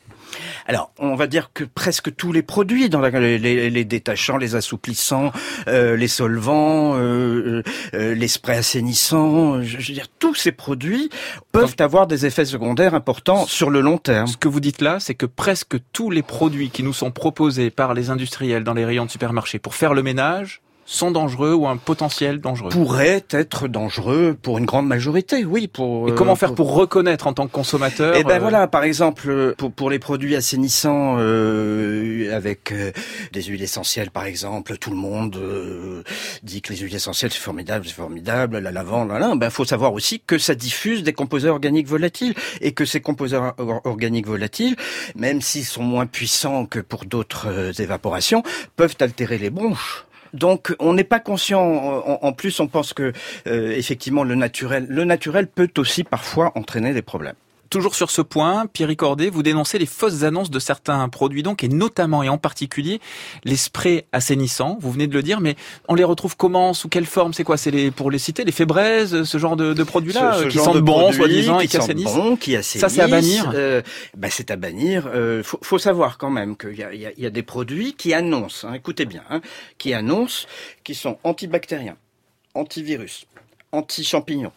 Alors, 0.67 0.93
on 0.99 1.15
va 1.15 1.27
dire 1.27 1.51
que 1.53 1.65
presque 1.65 2.15
tous 2.15 2.33
les 2.33 2.43
produits, 2.43 2.89
dans 2.89 3.01
les, 3.01 3.85
détachants, 3.85 4.37
les 4.37 4.55
assouplissants, 4.55 5.33
euh, 5.69 5.97
les 5.97 6.09
solvants, 6.09 6.97
euh, 6.97 7.63
euh, 7.95 8.15
les 8.15 8.29
sprays 8.29 8.59
assainissants, 8.59 9.63
je, 9.63 9.77
veux 9.77 9.95
dire, 9.95 10.07
tous 10.19 10.35
ces 10.35 10.53
produits 10.53 11.11
peuvent 11.53 11.77
avoir 11.79 12.07
des 12.07 12.27
effets 12.27 12.45
secondaires 12.45 12.95
importants 12.95 13.47
sur 13.47 13.71
le 13.71 13.81
long 13.81 13.99
terme. 13.99 14.27
Ce 14.27 14.37
que 14.37 14.49
vous 14.49 14.61
dites 14.61 14.81
là, 14.81 15.01
c'est 15.01 15.15
que 15.15 15.27
presque 15.27 15.77
tous 15.93 16.11
les 16.11 16.23
produits 16.23 16.71
qui 16.71 16.83
nous 16.83 16.93
sont 16.93 17.11
proposés 17.11 17.71
par 17.71 17.95
les 17.95 18.11
industriels 18.11 18.65
dans 18.65 18.75
les 18.75 18.85
rayons 18.85 19.07
de 19.07 19.11
supermarché 19.11 19.59
pour 19.59 19.75
faire 19.75 19.95
le 19.95 20.03
ménage 20.03 20.63
sont 20.87 21.11
dangereux 21.11 21.55
ou 21.55 21.67
un 21.67 21.77
potentiel 21.77 22.41
dangereux 22.41 22.71
Pourrait 22.71 23.25
être 23.31 23.69
dangereux 23.69 24.37
pour 24.41 24.59
une 24.59 24.67
grande 24.67 24.87
majorité, 24.87 25.45
oui. 25.45 25.69
Pour, 25.69 26.09
Et 26.09 26.15
comment 26.15 26.37
faire 26.37 26.55
pour 26.55 26.75
reconnaître 26.75 27.27
en 27.27 27.33
tant 27.33 27.47
que 27.47 27.53
consommateur 27.53 28.15
Eh 28.17 28.25
ben 28.25 28.39
voilà, 28.39 28.67
par 28.67 28.85
exemple, 28.85 29.55
pour, 29.57 29.73
pour 29.73 29.91
les 29.91 29.99
produits 29.99 30.37
assainissants 30.37 31.17
euh, 31.19 32.35
avec 32.35 32.73
euh, 32.73 32.93
des 33.33 33.43
huiles 33.43 33.63
essentielles, 33.63 34.11
par 34.11 34.25
exemple, 34.25 34.77
tout 34.77 34.91
le 34.91 34.97
monde 34.97 35.37
euh, 35.37 36.03
dit 36.43 36.61
que 36.61 36.73
les 36.73 36.81
huiles 36.81 36.95
essentielles 36.95 37.33
c'est 37.33 37.39
formidable, 37.39 37.87
c'est 37.87 37.95
formidable, 37.95 38.59
la 38.59 38.71
lavande, 38.71 39.09
là, 39.09 39.19
là. 39.19 39.35
Ben 39.37 39.51
faut 39.51 39.65
savoir 39.65 39.93
aussi 39.95 40.21
que 40.21 40.39
ça 40.39 40.55
diffuse 40.55 41.03
des 41.03 41.13
composés 41.13 41.49
organiques 41.49 41.89
volatiles 41.89 42.35
et 42.61 42.73
que 42.73 42.85
ces 42.85 43.01
composés 43.01 43.39
organiques 43.85 44.27
volatiles, 44.27 44.77
même 45.17 45.41
s'ils 45.41 45.65
sont 45.65 45.83
moins 45.83 46.07
puissants 46.07 46.67
que 46.67 46.81
pour 46.81 47.05
d'autres 47.05 47.81
évaporations, 47.81 48.43
peuvent 48.77 48.97
altérer 49.01 49.39
les 49.39 49.51
bronches. 49.51 50.05
Donc 50.35 50.75
on 50.79 50.93
n'est 50.93 51.05
pas 51.05 51.21
conscient. 51.21 51.63
En, 51.63 52.33
plus, 52.33 52.61
on 52.61 52.67
pense 52.67 52.93
que 52.93 53.13
effectivement 53.47 54.25
le 54.25 54.35
naturel, 54.35 54.87
le 54.89 55.05
naturel 55.05 55.47
peut 55.47 55.71
aussi 55.79 56.05
parfois 56.05 56.53
entraîner 56.57 56.93
des 56.93 57.03
problèmes. 57.03 57.37
Toujours 57.71 57.95
sur 57.95 58.11
ce 58.11 58.23
point, 58.23 58.67
Pierre 58.67 58.95
Cordet, 58.97 59.31
vous 59.31 59.43
dénoncez 59.43 59.79
les 59.79 59.87
fausses 59.87 60.23
annonces 60.23 60.51
de 60.51 60.59
certains 60.59 61.09
produits 61.09 61.43
donc, 61.43 61.65
et 61.65 61.69
notamment 61.69 62.23
et 62.23 62.29
en 62.29 62.39
particulier 62.39 63.01
les 63.45 63.57
sprays 63.57 64.07
assainissants. 64.13 64.79
Vous 64.81 64.93
venez 64.93 65.07
de 65.07 65.15
le 65.15 65.23
dire, 65.23 65.41
mais 65.41 65.57
on 65.89 65.95
les 65.95 66.05
retrouve 66.05 66.37
comment 66.37 66.75
Sous 66.75 66.89
quelle 66.89 67.07
forme 67.07 67.33
C'est 67.33 67.45
quoi 67.45 67.57
C'est 67.57 67.71
les, 67.71 67.91
pour 67.91 68.11
les 68.11 68.19
citer, 68.19 68.45
les 68.45 68.53
fébraises, 68.53 69.25
ce 69.25 69.39
genre 69.39 69.57
de, 69.57 69.73
de 69.73 69.83
produits-là, 69.83 70.45
qui 70.49 70.59
sentent 70.59 70.79
bon, 70.79 71.13
soi-disant, 71.13 71.61
et 71.61 71.69
qui 71.69 71.77
assainissent 71.77 72.15
bon, 72.15 72.37
qui 72.37 72.57
assainissent. 72.57 72.81
Ça, 72.81 72.89
c'est 72.89 73.03
à 73.03 73.09
bannir 73.09 73.53
euh, 73.55 73.83
bah, 74.17 74.29
C'est 74.31 74.51
à 74.51 74.57
bannir. 74.57 75.09
Euh, 75.13 75.43
faut, 75.43 75.59
faut, 75.63 75.79
savoir 75.79 76.19
quand 76.19 76.31
même 76.31 76.57
qu'il 76.57 76.77
y 76.77 77.27
a, 77.27 77.31
des 77.31 77.43
produits 77.43 77.95
qui 77.95 78.15
annoncent, 78.15 78.67
hein, 78.67 78.75
écoutez 78.75 79.05
bien, 79.05 79.23
hein, 79.31 79.41
qui 79.79 79.93
annoncent 79.93 80.47
qui 80.85 80.95
sont 80.95 81.19
antibactériens, 81.25 81.97
antivirus, 82.55 83.27
anti-champignons, 83.73 84.53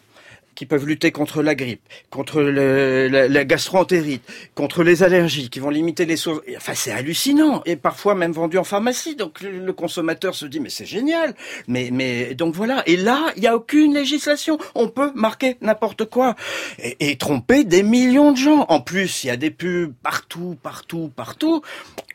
qui 0.58 0.66
peuvent 0.66 0.86
lutter 0.86 1.12
contre 1.12 1.40
la 1.40 1.54
grippe, 1.54 1.82
contre 2.10 2.42
le, 2.42 3.06
la, 3.06 3.44
gastroentérite, 3.44 4.24
contre 4.56 4.82
les 4.82 5.04
allergies, 5.04 5.50
qui 5.50 5.60
vont 5.60 5.70
limiter 5.70 6.04
les 6.04 6.16
sources. 6.16 6.40
Enfin, 6.56 6.74
c'est 6.74 6.90
hallucinant 6.90 7.62
et 7.64 7.76
parfois 7.76 8.16
même 8.16 8.32
vendu 8.32 8.58
en 8.58 8.64
pharmacie. 8.64 9.14
Donc 9.14 9.40
le, 9.40 9.72
consommateur 9.72 10.34
se 10.34 10.46
dit 10.46 10.58
mais 10.58 10.68
c'est 10.68 10.84
génial. 10.84 11.36
Mais 11.68 11.90
mais 11.92 12.34
donc 12.34 12.56
voilà. 12.56 12.82
Et 12.86 12.96
là, 12.96 13.32
il 13.36 13.44
y 13.44 13.46
a 13.46 13.54
aucune 13.54 13.94
législation. 13.94 14.58
On 14.74 14.88
peut 14.88 15.12
marquer 15.14 15.58
n'importe 15.60 16.06
quoi 16.06 16.34
et, 16.80 17.10
et 17.10 17.16
tromper 17.16 17.62
des 17.62 17.84
millions 17.84 18.32
de 18.32 18.36
gens. 18.36 18.66
En 18.68 18.80
plus, 18.80 19.22
il 19.22 19.28
y 19.28 19.30
a 19.30 19.36
des 19.36 19.52
pubs 19.52 19.94
partout, 20.02 20.58
partout, 20.60 21.12
partout 21.14 21.62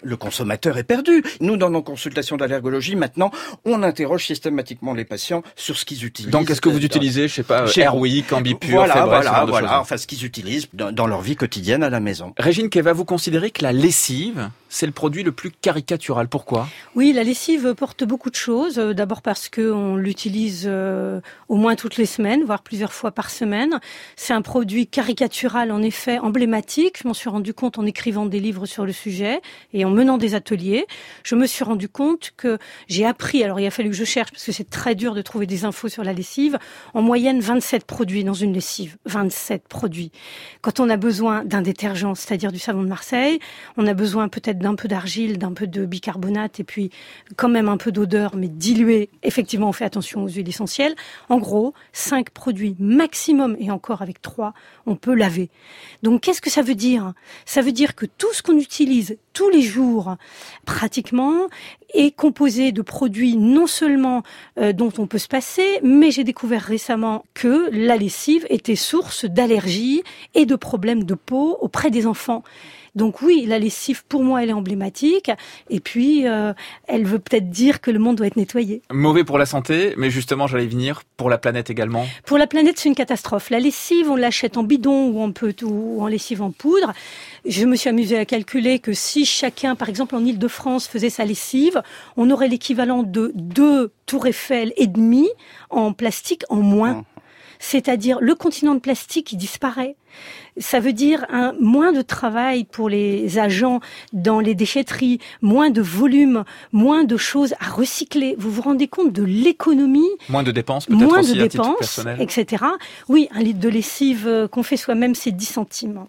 le 0.04 0.18
consommateur 0.18 0.78
est 0.78 0.84
perdu. 0.84 1.24
Nous, 1.40 1.58
dans 1.58 1.70
nos 1.70 1.82
consultations 1.82 2.38
d'allergologie, 2.38 2.96
maintenant, 2.96 3.32
on 3.66 3.84
interroge 3.84 4.26
systématiquement 4.26 4.94
les 4.94 5.06
patients 5.06 5.44
sur 5.56 5.78
ce 5.78 5.86
qu'ils 5.86 6.06
utilisent. 6.06 6.32
Donc, 6.32 6.50
est-ce 6.50 6.62
que 6.62 6.70
vous 6.70 6.84
utilisez, 6.84 7.28
je 7.28 7.36
sais 7.36 7.44
pas, 7.44 7.66
Airwick, 7.76 8.32
Ambipure, 8.34 8.86
voilà, 8.86 9.06
voilà, 9.06 9.46
voilà, 9.46 9.80
enfin, 9.80 9.98
ce 9.98 10.08
qu'ils 10.08 10.26
utilisent 10.26 10.68
dans, 10.74 10.92
dans, 10.92 11.08
leur 11.08 11.22
vie 11.22 11.36
quotidienne 11.36 11.84
à 11.84 11.90
la 11.90 12.00
maison. 12.00 12.34
Régine 12.38 12.70
Keva, 12.70 12.94
vous 12.94 13.06
considérez 13.06 13.52
que 13.52 13.64
la 13.64 13.74
lessive, 13.74 14.50
c'est 14.70 14.86
le 14.86 14.92
produit 14.92 15.24
le 15.24 15.32
plus 15.32 15.52
caricatural. 15.52 16.28
Pourquoi? 16.28 16.68
Oui, 16.96 17.14
la 17.14 17.24
lessive 17.24 17.74
porte 17.76 18.04
beaucoup 18.04 18.30
de 18.30 18.36
choses. 18.36 18.76
D'abord 18.76 19.22
parce 19.22 19.50
qu'on 19.50 19.96
l'utilise 19.96 20.66
euh, 20.66 21.22
au 21.48 21.56
moins 21.56 21.76
toutes 21.76 21.98
les 21.98 22.06
semaines, 22.06 22.44
voire 22.44 22.64
plusieurs 22.64 22.94
fois 22.94 23.12
par 23.12 23.30
semaine. 23.30 23.80
C'est 24.16 24.34
un 24.34 24.42
produit 24.42 24.88
caricatural, 24.88 25.72
en 25.72 25.82
effet, 25.82 26.18
emblématique. 26.20 27.00
Je 27.02 27.08
m'en 27.08 27.14
suis 27.14 27.30
rendu 27.30 27.54
compte 27.54 27.78
en 27.78 27.86
écrivant 27.86 28.26
des 28.26 28.40
livres 28.40 28.66
sur 28.66 28.86
le 28.86 28.92
sujet 28.92 29.42
et 29.74 29.86
en 29.86 29.90
menant 29.94 30.18
des 30.18 30.36
ateliers. 30.36 30.86
Je 31.24 31.36
me 31.36 31.46
suis 31.46 31.64
rendu 31.64 31.88
compte 31.88 32.32
que 32.36 32.58
j'ai 32.88 33.06
appris, 33.06 33.44
alors 33.44 33.60
il 33.60 33.66
a 33.66 33.72
fallu 33.72 33.90
que 33.90 33.96
je 33.96 34.04
cherche 34.04 34.32
parce 34.32 34.44
que 34.44 34.52
c'est 34.52 34.70
très 34.70 34.96
dur 34.96 35.16
de 35.16 35.22
trouver 35.22 35.46
des 35.46 35.66
infos 35.66 35.90
sur 35.90 36.04
la 36.04 36.14
lessive, 36.14 36.58
en 36.94 37.02
moyenne 37.02 37.40
27 37.40 37.86
produits 37.86 38.24
dans 38.24 38.34
une 38.34 38.54
lessive. 38.54 38.98
27 39.06 39.68
produits. 39.68 40.12
Quand 40.62 40.80
on 40.80 40.90
a 40.90 40.98
besoin 40.98 41.46
d'un 41.46 41.62
détergent, 41.62 42.16
c'est-à-dire 42.16 42.52
du 42.52 42.60
savon 42.60 42.84
de 42.84 42.88
Marseille, 42.88 43.40
on 43.78 43.88
a 43.88 43.94
besoin 43.94 44.28
peut-être 44.28 44.60
d'un 44.60 44.76
peu 44.76 44.88
d'argile, 44.88 45.38
d'un 45.38 45.54
peu 45.54 45.68
de 45.68 45.86
bicarbonate 45.86 46.60
et 46.60 46.64
puis 46.64 46.90
quand 47.36 47.50
même 47.50 47.70
un 47.70 47.78
peu 47.78 47.92
d'odeur, 47.92 48.36
mais 48.36 48.48
dilué. 48.48 49.10
Effectivement, 49.24 49.70
on 49.70 49.74
fait 49.74 49.86
attention 49.86 50.24
aux 50.24 50.30
huiles 50.30 50.50
essentielles. 50.50 50.96
En 51.30 51.38
gros, 51.38 51.74
5 51.94 52.30
produits 52.32 52.76
maximum 52.80 53.56
et 53.60 53.72
encore 53.72 54.02
avec 54.02 54.22
3, 54.22 54.54
on 54.86 54.96
peut 54.96 55.14
laver. 55.14 55.50
Donc 56.02 56.22
qu'est-ce 56.22 56.42
que 56.42 56.50
ça 56.50 56.62
veut 56.62 56.76
dire? 56.76 57.14
Ça 57.46 57.62
veut 57.62 57.72
dire 57.72 57.96
que 57.96 58.06
tout 58.06 58.34
ce 58.34 58.42
qu'on 58.42 58.58
utilise 58.58 59.18
tous 59.34 59.50
les 59.50 59.62
jours, 59.62 59.83
pratiquement, 60.66 61.48
est 61.94 62.16
composé 62.16 62.72
de 62.72 62.82
produits 62.82 63.38
non 63.38 63.68
seulement 63.68 64.24
euh, 64.60 64.74
dont 64.74 64.92
on 64.98 65.08
peut 65.08 65.18
se 65.18 65.28
passer, 65.28 65.80
mais 65.84 66.12
j'ai 66.12 66.24
découvert 66.24 66.62
récemment 66.62 67.24
que 67.34 67.70
la 67.72 67.98
lessive 67.98 68.46
était 68.50 68.76
source 68.76 69.26
d'allergies 69.26 70.04
et 70.34 70.46
de 70.46 70.56
problèmes 70.56 71.04
de 71.04 71.16
peau 71.16 71.58
auprès 71.62 71.92
des 71.92 72.08
enfants. 72.08 72.44
Donc 72.96 73.22
oui, 73.22 73.46
la 73.48 73.58
lessive, 73.58 74.04
pour 74.06 74.24
moi, 74.24 74.44
elle 74.44 74.50
est 74.50 74.54
emblématique. 74.54 75.32
Et 75.70 75.80
puis, 75.80 76.28
euh, 76.28 76.54
elle 76.88 77.06
veut 77.06 77.18
peut-être 77.18 77.50
dire 77.50 77.82
que 77.82 77.90
le 77.90 77.98
monde 77.98 78.18
doit 78.18 78.28
être 78.28 78.36
nettoyé. 78.36 78.82
Mauvais 78.92 79.24
pour 79.24 79.40
la 79.40 79.48
santé, 79.48 79.94
mais 79.98 80.12
justement, 80.12 80.46
j'allais 80.46 80.68
venir, 80.68 81.04
pour 81.18 81.30
la 81.30 81.40
planète 81.40 81.70
également. 81.70 82.06
Pour 82.26 82.38
la 82.38 82.46
planète, 82.46 82.78
c'est 82.78 82.90
une 82.90 82.96
catastrophe. 82.96 83.50
La 83.50 83.60
lessive, 83.60 84.12
on 84.12 84.16
l'achète 84.16 84.58
en 84.58 84.64
bidon 84.64 85.08
ou 85.10 85.22
en, 85.22 85.32
peut, 85.32 85.56
ou 85.64 86.04
en 86.04 86.08
lessive 86.08 86.42
en 86.42 86.52
poudre. 86.52 86.94
Je 87.46 87.66
me 87.66 87.76
suis 87.76 87.90
amusée 87.90 88.18
à 88.18 88.26
calculer 88.26 88.78
que 88.80 88.94
si 88.94 89.26
chacun, 89.26 89.76
par 89.76 89.90
exemple 89.90 90.16
en 90.16 90.24
Ile-de-France, 90.24 90.88
faisait 90.88 91.10
sa 91.10 91.26
lessive, 91.26 91.82
on 92.16 92.30
aurait 92.30 92.48
l'équivalent 92.48 93.04
de 93.04 93.32
deux 93.34 93.92
tours 94.06 94.28
Eiffel 94.28 94.72
et 94.78 94.88
demi 94.88 95.30
en 95.70 95.94
plastique 95.94 96.44
en 96.50 96.58
moins. 96.58 96.94
Mmh. 96.94 97.04
C'est-à-dire 97.60 98.20
le 98.22 98.36
continent 98.36 98.76
de 98.76 98.80
plastique 98.80 99.28
qui 99.28 99.38
disparaît. 99.38 99.96
Ça 100.58 100.80
veut 100.80 100.94
dire 100.94 101.26
un 101.30 101.54
moins 101.60 101.92
de 101.92 102.02
travail 102.02 102.64
pour 102.64 102.90
les 102.90 103.40
agents 103.40 103.80
dans 104.12 104.40
les 104.40 104.54
déchetteries, 104.54 105.20
moins 105.42 105.70
de 105.70 105.82
volume, 105.82 106.44
moins 106.72 107.04
de 107.04 107.18
choses 107.18 107.54
à 107.60 107.70
recycler. 107.70 108.36
Vous 108.38 108.52
vous 108.52 108.62
rendez 108.62 108.88
compte 108.88 109.12
de 109.12 109.24
l'économie? 109.24 110.10
Moins 110.30 110.44
de 110.44 110.52
dépenses, 110.52 110.86
peut-être 110.86 111.00
moins 111.00 111.20
aussi 111.20 111.34
de 111.34 111.48
dépenses, 111.48 112.00
etc. 112.20 112.64
Oui, 113.10 113.28
un 113.32 113.42
litre 113.42 113.60
de 113.60 113.70
lessive 113.70 114.28
euh, 114.28 114.48
qu'on 114.48 114.64
fait 114.64 114.78
soi-même, 114.78 115.16
c'est 115.16 115.32
10 115.32 115.46
centimes. 115.46 116.06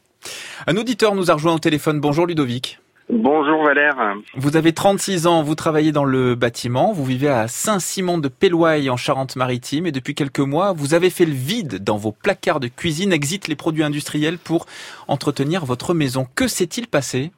Un 0.66 0.76
auditeur 0.76 1.14
nous 1.14 1.30
a 1.30 1.34
rejoint 1.34 1.54
au 1.54 1.58
téléphone. 1.58 2.00
Bonjour 2.00 2.26
Ludovic. 2.26 2.78
Bonjour 3.10 3.62
Valère. 3.64 4.14
Vous 4.34 4.56
avez 4.56 4.72
36 4.72 5.26
ans, 5.26 5.42
vous 5.42 5.54
travaillez 5.54 5.92
dans 5.92 6.06
le 6.06 6.34
bâtiment, 6.34 6.92
vous 6.92 7.04
vivez 7.04 7.28
à 7.28 7.48
Saint-Simon 7.48 8.16
de 8.16 8.28
Péloaille 8.28 8.88
en 8.88 8.96
Charente-Maritime 8.96 9.86
et 9.86 9.92
depuis 9.92 10.14
quelques 10.14 10.40
mois, 10.40 10.72
vous 10.72 10.94
avez 10.94 11.10
fait 11.10 11.26
le 11.26 11.32
vide 11.32 11.84
dans 11.84 11.98
vos 11.98 12.12
placards 12.12 12.60
de 12.60 12.68
cuisine, 12.68 13.12
exit 13.12 13.46
les 13.46 13.56
produits 13.56 13.82
industriels 13.82 14.38
pour 14.38 14.64
entretenir 15.06 15.66
votre 15.66 15.92
maison. 15.92 16.26
Que 16.34 16.48
s'est-il 16.48 16.86
passé? 16.86 17.30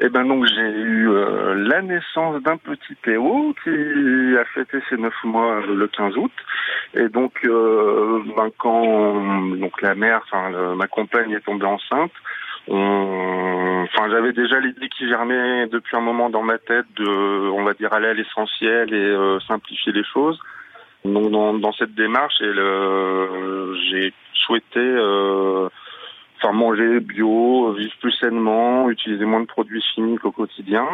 Eh 0.00 0.08
ben 0.08 0.24
donc 0.24 0.46
j'ai 0.46 0.70
eu 0.70 1.10
euh, 1.10 1.54
la 1.68 1.82
naissance 1.82 2.40
d'un 2.42 2.56
petit 2.56 2.94
Théo 3.02 3.54
qui 3.64 3.70
a 4.38 4.44
fêté 4.54 4.78
ses 4.88 4.96
neuf 4.96 5.14
mois 5.24 5.60
le 5.66 5.86
15 5.88 6.16
août 6.16 6.32
et 6.94 7.08
donc 7.08 7.32
euh, 7.44 8.22
ben, 8.36 8.48
quand 8.56 9.56
donc 9.56 9.82
la 9.82 9.94
mère, 9.94 10.22
enfin 10.24 10.50
ma 10.76 10.86
compagne 10.86 11.32
est 11.32 11.44
tombée 11.44 11.66
enceinte, 11.66 12.12
enfin, 12.70 14.10
j'avais 14.10 14.32
déjà 14.32 14.60
l'idée 14.60 14.88
qui 14.88 15.08
germait 15.08 15.66
depuis 15.68 15.96
un 15.96 16.00
moment 16.00 16.30
dans 16.30 16.42
ma 16.42 16.58
tête 16.58 16.86
de, 16.96 17.08
on 17.50 17.64
va 17.64 17.74
dire, 17.74 17.92
aller 17.92 18.08
à 18.08 18.14
l'essentiel 18.14 18.92
et 18.92 18.96
euh, 18.96 19.40
simplifier 19.40 19.92
les 19.92 20.04
choses. 20.04 20.38
Donc, 21.04 21.30
dans, 21.30 21.72
cette 21.72 21.94
démarche, 21.94 22.34
j'ai 22.40 24.12
souhaité, 24.34 24.80
euh, 24.80 25.68
manger 26.52 27.00
bio, 27.00 27.72
vivre 27.72 27.94
plus 28.00 28.12
sainement, 28.12 28.90
utiliser 28.90 29.24
moins 29.24 29.40
de 29.40 29.46
produits 29.46 29.82
chimiques 29.94 30.24
au 30.24 30.32
quotidien. 30.32 30.86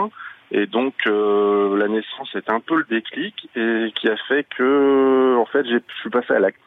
Et 0.51 0.67
donc, 0.67 0.95
euh, 1.07 1.77
la 1.77 1.89
naissance 1.89 2.35
est 2.35 2.51
un 2.51 2.61
peu 2.61 2.77
le 2.77 2.85
déclic 2.85 3.49
et 3.57 3.93
qui 3.95 4.09
a 4.09 4.17
fait 4.29 4.47
que, 4.57 5.37
en 5.37 5.47
fait, 5.47 5.67
je 5.67 5.79
suis 6.01 6.11
passé 6.11 6.35
à 6.35 6.39
l'acte. 6.39 6.61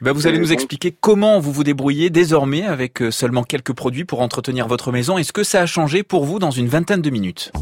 Ben 0.00 0.12
vous 0.12 0.26
allez 0.26 0.38
nous 0.38 0.52
expliquer 0.52 0.94
comment 0.98 1.40
vous 1.40 1.52
vous 1.52 1.64
débrouillez 1.64 2.10
désormais 2.10 2.62
avec 2.62 3.02
euh, 3.02 3.10
seulement 3.10 3.42
quelques 3.42 3.72
produits 3.72 4.04
pour 4.04 4.20
entretenir 4.20 4.68
votre 4.68 4.92
maison. 4.92 5.18
Est-ce 5.18 5.32
que 5.32 5.44
ça 5.44 5.62
a 5.62 5.66
changé 5.66 6.02
pour 6.02 6.24
vous 6.24 6.38
dans 6.38 6.50
une 6.50 6.68
vingtaine 6.68 7.02
de 7.02 7.10
minutes? 7.10 7.52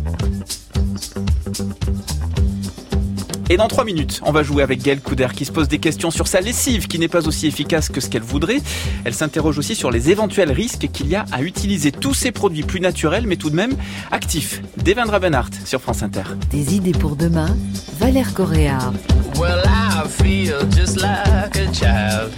Et 3.50 3.56
dans 3.56 3.68
trois 3.68 3.84
minutes, 3.84 4.20
on 4.24 4.32
va 4.32 4.42
jouer 4.42 4.62
avec 4.62 4.82
Gaëlle 4.82 5.00
Couder 5.00 5.28
qui 5.34 5.44
se 5.44 5.52
pose 5.52 5.68
des 5.68 5.78
questions 5.78 6.10
sur 6.10 6.26
sa 6.26 6.40
lessive 6.40 6.86
qui 6.86 6.98
n'est 6.98 7.08
pas 7.08 7.26
aussi 7.26 7.46
efficace 7.46 7.88
que 7.88 8.00
ce 8.00 8.08
qu'elle 8.08 8.22
voudrait. 8.22 8.60
Elle 9.04 9.14
s'interroge 9.14 9.58
aussi 9.58 9.74
sur 9.74 9.90
les 9.90 10.10
éventuels 10.10 10.52
risques 10.52 10.88
qu'il 10.92 11.08
y 11.08 11.16
a 11.16 11.24
à 11.32 11.42
utiliser 11.42 11.92
tous 11.92 12.14
ces 12.14 12.32
produits 12.32 12.62
plus 12.62 12.80
naturels 12.80 13.26
mais 13.26 13.36
tout 13.36 13.50
de 13.50 13.56
même 13.56 13.76
actifs. 14.10 14.60
Devendra 14.84 15.18
Benhart 15.18 15.50
sur 15.64 15.80
France 15.80 16.02
Inter. 16.02 16.22
Des 16.50 16.74
idées 16.74 16.92
pour 16.92 17.16
demain, 17.16 17.56
Valère 17.98 18.34
Correa. 18.34 18.78
Well, 19.38 19.62
I 19.64 20.06
feel 20.08 20.68
just 20.70 21.00
like 21.00 21.56
a 21.56 21.72
child. 21.72 22.32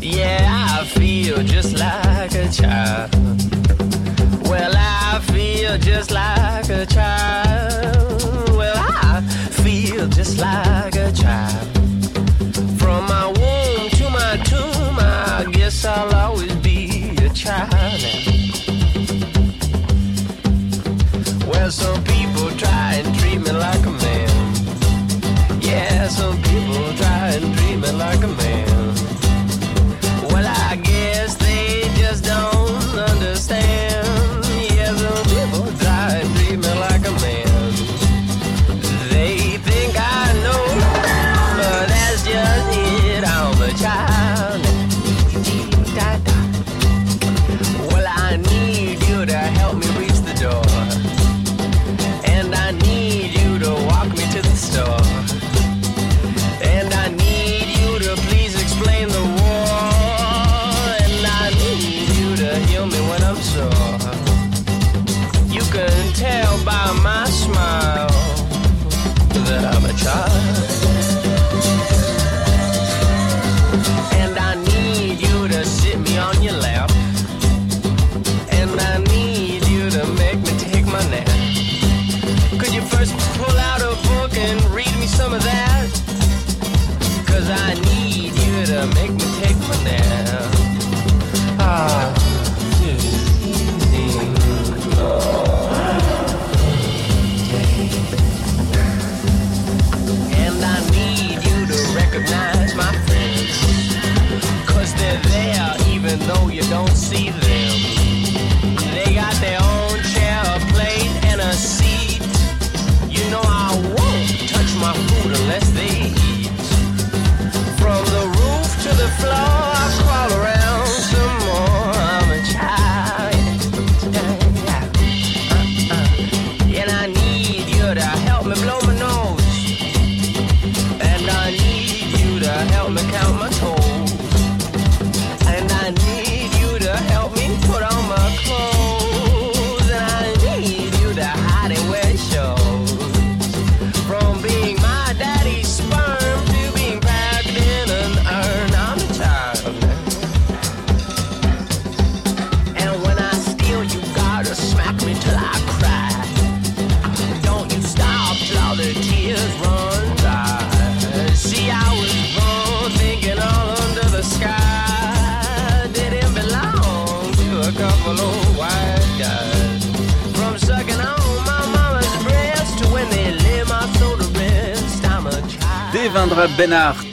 Yeah, 0.00 0.48
I 0.80 0.84
feel 0.84 1.42
just 1.44 1.72
like 1.72 2.34
a 2.34 2.48
child. 2.50 3.14
Well, 4.48 4.72
I 4.74 5.20
feel 5.32 5.78
just 5.78 6.10
like 6.10 6.70
a 6.70 6.86
child. 6.86 7.41
sala. 15.82 16.11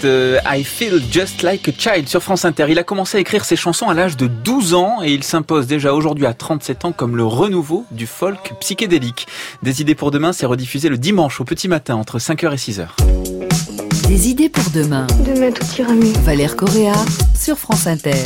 Euh, 0.04 0.40
I 0.46 0.64
Feel 0.64 1.02
Just 1.12 1.42
Like 1.42 1.68
a 1.68 1.72
Child 1.78 2.08
sur 2.08 2.22
France 2.22 2.46
Inter. 2.46 2.68
Il 2.70 2.80
a 2.80 2.84
commencé 2.84 3.18
à 3.18 3.20
écrire 3.20 3.46
ses 3.46 3.56
chansons 3.56 3.90
à 3.90 3.94
l'âge 3.94 4.18
de 4.18 4.28
12 4.28 4.74
ans 4.74 4.98
et 5.04 5.14
il 5.14 5.24
s'impose 5.24 5.68
déjà 5.68 5.94
aujourd'hui 5.94 6.26
à 6.26 6.34
37 6.34 6.86
ans 6.86 6.92
comme 6.92 7.16
le 7.16 7.26
renouveau 7.26 7.86
du 7.92 8.08
folk 8.08 8.54
psychédélique. 8.60 9.28
Des 9.64 9.82
idées 9.82 9.96
pour 9.96 10.12
demain, 10.12 10.34
c'est 10.34 10.46
rediffusé 10.46 10.90
le 10.90 10.98
dimanche 10.98 11.42
au 11.42 11.44
petit 11.44 11.68
matin 11.68 11.96
entre 11.96 12.20
5h 12.20 12.54
et 12.54 12.56
6h. 12.56 12.88
Des 14.08 14.30
idées 14.30 14.50
pour 14.50 14.70
demain. 14.72 15.08
Demain 15.26 15.52
tout 15.52 15.66
ira 15.78 15.94
mieux. 15.94 16.14
Valère 16.24 16.56
Correa 16.56 16.94
sur 17.36 17.58
France 17.58 17.88
Inter. 17.88 18.24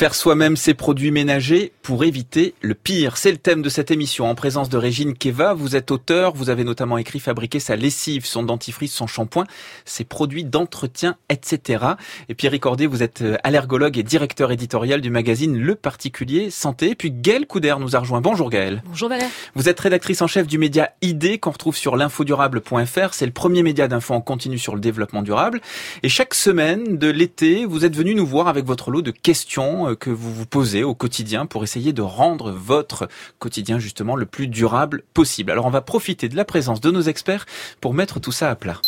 Faire 0.00 0.14
soi-même 0.14 0.56
ses 0.56 0.72
produits 0.72 1.10
ménagers 1.10 1.72
pour 1.82 2.04
éviter 2.04 2.54
le 2.62 2.74
pire. 2.74 3.18
C'est 3.18 3.32
le 3.32 3.36
thème 3.36 3.60
de 3.60 3.68
cette 3.68 3.90
émission. 3.90 4.30
En 4.30 4.34
présence 4.34 4.70
de 4.70 4.78
Régine 4.78 5.12
Keva, 5.12 5.52
vous 5.52 5.76
êtes 5.76 5.90
auteur, 5.90 6.32
vous 6.32 6.48
avez 6.48 6.64
notamment 6.64 6.96
écrit 6.96 7.20
Fabriquer 7.20 7.60
sa 7.60 7.76
lessive, 7.76 8.24
son 8.24 8.42
dentifrice, 8.42 8.94
son 8.94 9.06
shampoing, 9.06 9.44
ses 9.84 10.04
produits 10.04 10.44
d'entretien, 10.44 11.16
etc. 11.28 11.84
Et 12.30 12.34
Pierre 12.34 12.58
Cordier, 12.58 12.86
vous 12.86 13.02
êtes 13.02 13.20
euh, 13.20 13.36
allergologue 13.44 13.98
et 13.98 14.02
directeur 14.02 14.50
éditorial 14.52 15.02
du 15.02 15.10
magazine 15.10 15.58
Le 15.58 15.74
Particulier 15.74 16.48
Santé. 16.48 16.92
Et 16.92 16.94
puis 16.94 17.10
Gaëlle 17.10 17.46
Couder 17.46 17.74
nous 17.78 17.94
a 17.94 17.98
rejoint. 17.98 18.22
Bonjour 18.22 18.48
Gaëlle. 18.48 18.82
Bonjour 18.86 19.10
Valère. 19.10 19.28
Vous 19.54 19.68
êtes 19.68 19.80
rédactrice 19.80 20.22
en 20.22 20.26
chef 20.26 20.46
du 20.46 20.56
média 20.56 20.92
ID 21.02 21.38
qu'on 21.38 21.50
retrouve 21.50 21.76
sur 21.76 21.96
l'infodurable.fr. 21.96 23.12
C'est 23.12 23.26
le 23.26 23.32
premier 23.32 23.62
média 23.62 23.86
d'info 23.86 24.14
en 24.14 24.22
continu 24.22 24.56
sur 24.56 24.74
le 24.74 24.80
développement 24.80 25.20
durable. 25.20 25.60
Et 26.02 26.08
chaque 26.08 26.32
semaine 26.32 26.96
de 26.96 27.10
l'été, 27.10 27.66
vous 27.66 27.84
êtes 27.84 27.94
venu 27.94 28.14
nous 28.14 28.26
voir 28.26 28.48
avec 28.48 28.64
votre 28.64 28.90
lot 28.90 29.02
de 29.02 29.10
questions 29.10 29.89
euh, 29.90 29.94
que 29.94 30.10
vous 30.10 30.32
vous 30.32 30.46
posez 30.46 30.82
au 30.82 30.94
quotidien 30.94 31.46
pour 31.46 31.62
essayer 31.62 31.92
de 31.92 32.02
rendre 32.02 32.50
votre 32.50 33.08
quotidien 33.38 33.78
justement 33.78 34.16
le 34.16 34.26
plus 34.26 34.48
durable 34.48 35.02
possible. 35.14 35.50
Alors 35.50 35.66
on 35.66 35.70
va 35.70 35.80
profiter 35.80 36.28
de 36.28 36.36
la 36.36 36.44
présence 36.44 36.80
de 36.80 36.90
nos 36.90 37.02
experts 37.02 37.46
pour 37.80 37.94
mettre 37.94 38.20
tout 38.20 38.32
ça 38.32 38.50
à 38.50 38.54
plat. 38.54 38.80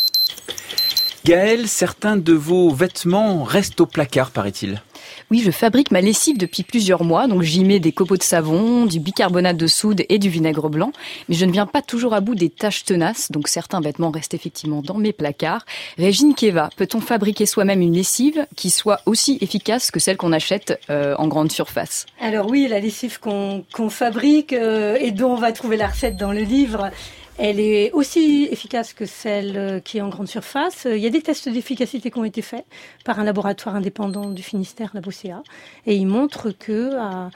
Gaël, 1.25 1.69
certains 1.69 2.17
de 2.17 2.33
vos 2.33 2.75
vêtements 2.75 3.45
restent 3.45 3.81
au 3.81 3.87
placard, 3.87 4.31
paraît-il. 4.33 4.83
Oui, 5.31 5.41
je 5.45 5.51
fabrique 5.51 5.91
ma 5.91 6.01
lessive 6.01 6.39
depuis 6.39 6.63
plusieurs 6.63 7.05
mois, 7.05 7.27
donc 7.27 7.43
j'y 7.43 7.65
mets 7.65 7.81
des 7.81 7.93
copeaux 7.93 8.17
de 8.17 8.23
savon, 8.23 8.87
du 8.87 9.01
bicarbonate 9.01 9.57
de 9.57 9.67
soude 9.67 10.05
et 10.09 10.19
du 10.19 10.29
vinaigre 10.29 10.69
blanc, 10.69 10.93
mais 11.29 11.35
je 11.35 11.45
ne 11.45 11.53
viens 11.53 11.67
pas 11.67 11.83
toujours 11.83 12.15
à 12.15 12.21
bout 12.21 12.35
des 12.35 12.51
taches 12.51 12.85
tenaces, 12.85 13.31
donc 13.31 13.49
certains 13.49 13.81
vêtements 13.81 14.11
restent 14.11 14.35
effectivement 14.35 14.83
dans 14.83 14.99
mes 14.99 15.13
placards. 15.13 15.65
Régine 15.99 16.35
Keva, 16.35 16.71
peut-on 16.77 17.01
fabriquer 17.01 17.47
soi-même 17.47 17.81
une 17.81 17.95
lessive 17.95 18.47
qui 18.57 18.71
soit 18.71 19.01
aussi 19.07 19.39
efficace 19.41 19.91
que 19.91 20.01
celle 20.01 20.17
qu'on 20.17 20.33
achète 20.33 20.81
euh, 20.91 21.15
en 21.19 21.29
grande 21.29 21.53
surface? 21.53 22.07
Alors 22.21 22.49
oui, 22.51 22.67
la 22.69 22.81
lessive 22.81 23.19
qu'on 23.21 23.91
fabrique 23.91 24.53
euh, 24.53 24.97
et 25.01 25.11
dont 25.11 25.33
on 25.33 25.37
va 25.37 25.53
trouver 25.53 25.77
la 25.77 25.89
recette 25.89 26.17
dans 26.17 26.33
le 26.33 26.43
livre, 26.43 26.91
elle 27.39 27.61
est 27.61 27.91
aussi 27.93 28.47
efficace 28.51 28.93
que 28.93 29.07
celle 29.07 29.57
euh, 29.57 29.81
qui 29.81 29.99
est 29.99 30.01
en 30.01 30.09
grande 30.09 30.29
surface. 30.29 30.87
Euh, 30.87 30.97
Il 30.97 31.03
y 31.03 31.07
a 31.07 31.11
des 31.11 31.23
tests 31.23 31.49
d'efficacité 31.49 32.11
qui 32.11 32.19
ont 32.19 32.25
été 32.25 32.43
faits 32.43 32.65
par 33.05 33.19
un 33.19 33.25
laboratoire 33.25 33.75
indépendant 33.75 34.31
du 34.31 34.43
Finistère, 34.43 34.91
la 34.95 35.01
BOCA, 35.01 35.43
et 35.87 35.97
ils 35.97 36.07
montrent 36.07 36.51
que 36.51 36.95
à, 36.97 37.31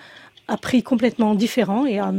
prix 0.59 0.83
complètement 0.83 1.35
différent 1.35 1.87
et 1.87 1.99
à- 1.99 2.13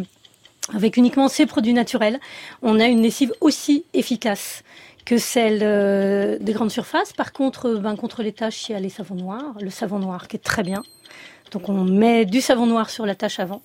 avec 0.74 0.98
uniquement 0.98 1.30
ces 1.30 1.46
produits 1.46 1.74
naturels, 1.74 2.20
on 2.62 2.80
a 2.80 2.88
une 2.88 3.02
lessive 3.02 3.34
aussi 3.40 3.86
efficace 3.94 4.64
que 5.06 5.18
celle 5.18 5.60
euh, 5.64 6.38
des 6.42 6.52
grandes 6.52 6.72
surfaces. 6.72 7.14
Par 7.14 7.32
contre, 7.32 7.68
euh, 7.68 7.78
ben, 7.80 7.96
contre 7.96 8.22
les 8.24 8.34
taches, 8.34 8.68
il 8.68 8.74
y 8.74 8.76
a 8.76 8.80
les 8.82 8.90
savons 8.90 9.16
noirs, 9.16 9.54
le 9.62 9.70
savon 9.70 10.00
noir 10.00 10.28
qui 10.28 10.36
est 10.36 10.44
très 10.44 10.64
bien. 10.64 10.84
Donc 11.52 11.70
on 11.70 11.86
met 11.86 12.26
du 12.26 12.42
savon 12.42 12.66
noir 12.66 12.90
sur 12.90 13.06
la 13.06 13.16
tache 13.16 13.40
avant. 13.40 13.62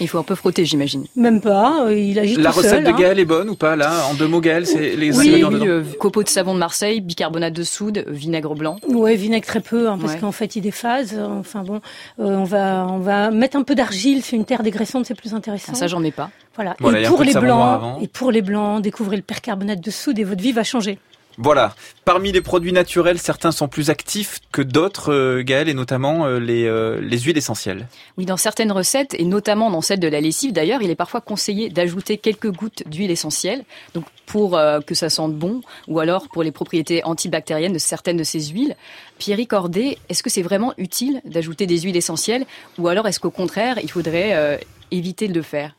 Il 0.00 0.08
faut 0.08 0.18
un 0.18 0.22
peu 0.22 0.34
frotter, 0.34 0.64
j'imagine. 0.64 1.04
Même 1.16 1.40
pas, 1.40 1.86
il 1.90 2.18
agit 2.18 2.36
La 2.36 2.50
tout 2.50 2.58
recette 2.58 2.70
seul. 2.70 2.84
de 2.84 2.88
hein. 2.90 2.96
Gaël 2.98 3.18
est 3.18 3.24
bonne 3.24 3.50
ou 3.50 3.54
pas 3.56 3.76
là 3.76 4.04
En 4.10 4.14
deux 4.14 4.26
mots, 4.28 4.40
Gaël, 4.40 4.66
c'est 4.66 4.96
les 4.96 5.16
Oui, 5.16 5.26
ingrédients 5.28 5.48
oui, 5.48 5.54
dedans 5.54 5.66
euh, 5.66 5.84
copeaux 5.98 6.22
de 6.22 6.28
savon 6.28 6.54
de 6.54 6.58
Marseille, 6.58 7.00
bicarbonate 7.00 7.52
de 7.52 7.62
soude, 7.62 8.04
vinaigre 8.08 8.54
blanc. 8.54 8.76
Ouais, 8.88 9.16
vinaigre 9.16 9.46
très 9.46 9.60
peu, 9.60 9.88
hein, 9.88 9.98
parce 10.00 10.14
Ouais. 10.14 10.18
qu'en 10.20 10.32
fait 10.32 10.56
il 10.56 10.62
déphase. 10.62 11.18
Enfin 11.38 11.62
bon, 11.62 11.76
euh, 12.20 12.24
on 12.24 12.44
va 12.44 12.86
on 12.88 12.98
va 12.98 13.30
mettre 13.30 13.56
un 13.56 13.62
peu 13.62 13.74
d'argile, 13.74 14.22
c'est 14.22 14.36
une 14.36 14.44
terre 14.44 14.62
dégraissante, 14.62 15.06
c'est 15.06 15.14
plus 15.14 15.34
intéressant. 15.34 15.72
Ah, 15.72 15.76
ça, 15.76 15.86
j'en 15.86 16.02
ai 16.04 16.10
pas. 16.10 16.30
Voilà. 16.56 16.76
Voilà, 16.80 17.00
et 17.00 17.04
pour 17.04 17.22
les 17.22 17.32
blancs, 17.34 17.98
et 18.02 18.08
pour 18.08 18.30
les 18.32 18.42
blancs, 18.42 18.82
découvrez 18.82 19.16
le 19.16 19.22
percarbonate 19.22 19.80
de 19.80 19.90
soude 19.90 20.18
et 20.18 20.24
votre 20.24 20.42
vie 20.42 20.52
va 20.52 20.64
changer. 20.64 20.98
Voilà. 21.42 21.74
Parmi 22.04 22.32
les 22.32 22.42
produits 22.42 22.72
naturels, 22.72 23.18
certains 23.18 23.50
sont 23.50 23.66
plus 23.66 23.88
actifs 23.88 24.40
que 24.52 24.60
d'autres, 24.60 25.10
euh, 25.10 25.42
Gaël, 25.42 25.70
et 25.70 25.74
notamment 25.74 26.26
euh, 26.26 26.38
les, 26.38 26.66
euh, 26.66 27.00
les 27.00 27.18
huiles 27.18 27.38
essentielles. 27.38 27.88
Oui, 28.18 28.26
dans 28.26 28.36
certaines 28.36 28.70
recettes, 28.70 29.14
et 29.14 29.24
notamment 29.24 29.70
dans 29.70 29.80
celle 29.80 30.00
de 30.00 30.08
la 30.08 30.20
lessive 30.20 30.52
d'ailleurs, 30.52 30.82
il 30.82 30.90
est 30.90 30.96
parfois 30.96 31.22
conseillé 31.22 31.70
d'ajouter 31.70 32.18
quelques 32.18 32.50
gouttes 32.50 32.82
d'huile 32.86 33.10
essentielle, 33.10 33.64
donc 33.94 34.04
pour 34.26 34.58
euh, 34.58 34.80
que 34.80 34.94
ça 34.94 35.08
sente 35.08 35.34
bon, 35.34 35.62
ou 35.88 35.98
alors 35.98 36.28
pour 36.28 36.42
les 36.42 36.52
propriétés 36.52 37.02
antibactériennes 37.04 37.72
de 37.72 37.78
certaines 37.78 38.18
de 38.18 38.24
ces 38.24 38.48
huiles. 38.48 38.76
Pierre 39.18 39.38
Cordet, 39.48 39.96
est-ce 40.10 40.22
que 40.22 40.28
c'est 40.28 40.42
vraiment 40.42 40.74
utile 40.76 41.22
d'ajouter 41.24 41.66
des 41.66 41.78
huiles 41.78 41.96
essentielles, 41.96 42.44
ou 42.76 42.88
alors 42.88 43.08
est-ce 43.08 43.18
qu'au 43.18 43.30
contraire, 43.30 43.78
il 43.82 43.90
faudrait 43.90 44.34
euh, 44.34 44.58
éviter 44.90 45.26
de 45.26 45.32
le 45.32 45.42
faire? 45.42 45.74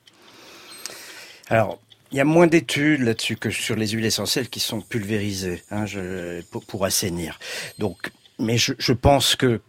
Alors, 1.50 1.78
il 2.12 2.18
y 2.18 2.22
a 2.22 2.26
moins 2.26 2.48
d'études 2.48 3.02
là-dessus 3.02 3.38
que 3.38 3.50
sur 3.50 3.76
les 3.76 3.88
huiles 3.90 4.06
essentielles 4.06 4.50
qui 4.50 4.60
sont 4.60 4.82
pulvérisées 4.82 5.64
hein, 5.72 5.86
je, 5.86 6.42
pour, 6.52 6.64
pour 6.66 6.86
assainir. 6.86 7.40
Donc, 7.80 8.12
mais 8.40 8.58
je, 8.58 8.74
je 8.78 8.94
pense 8.94 9.36
que 9.36 9.62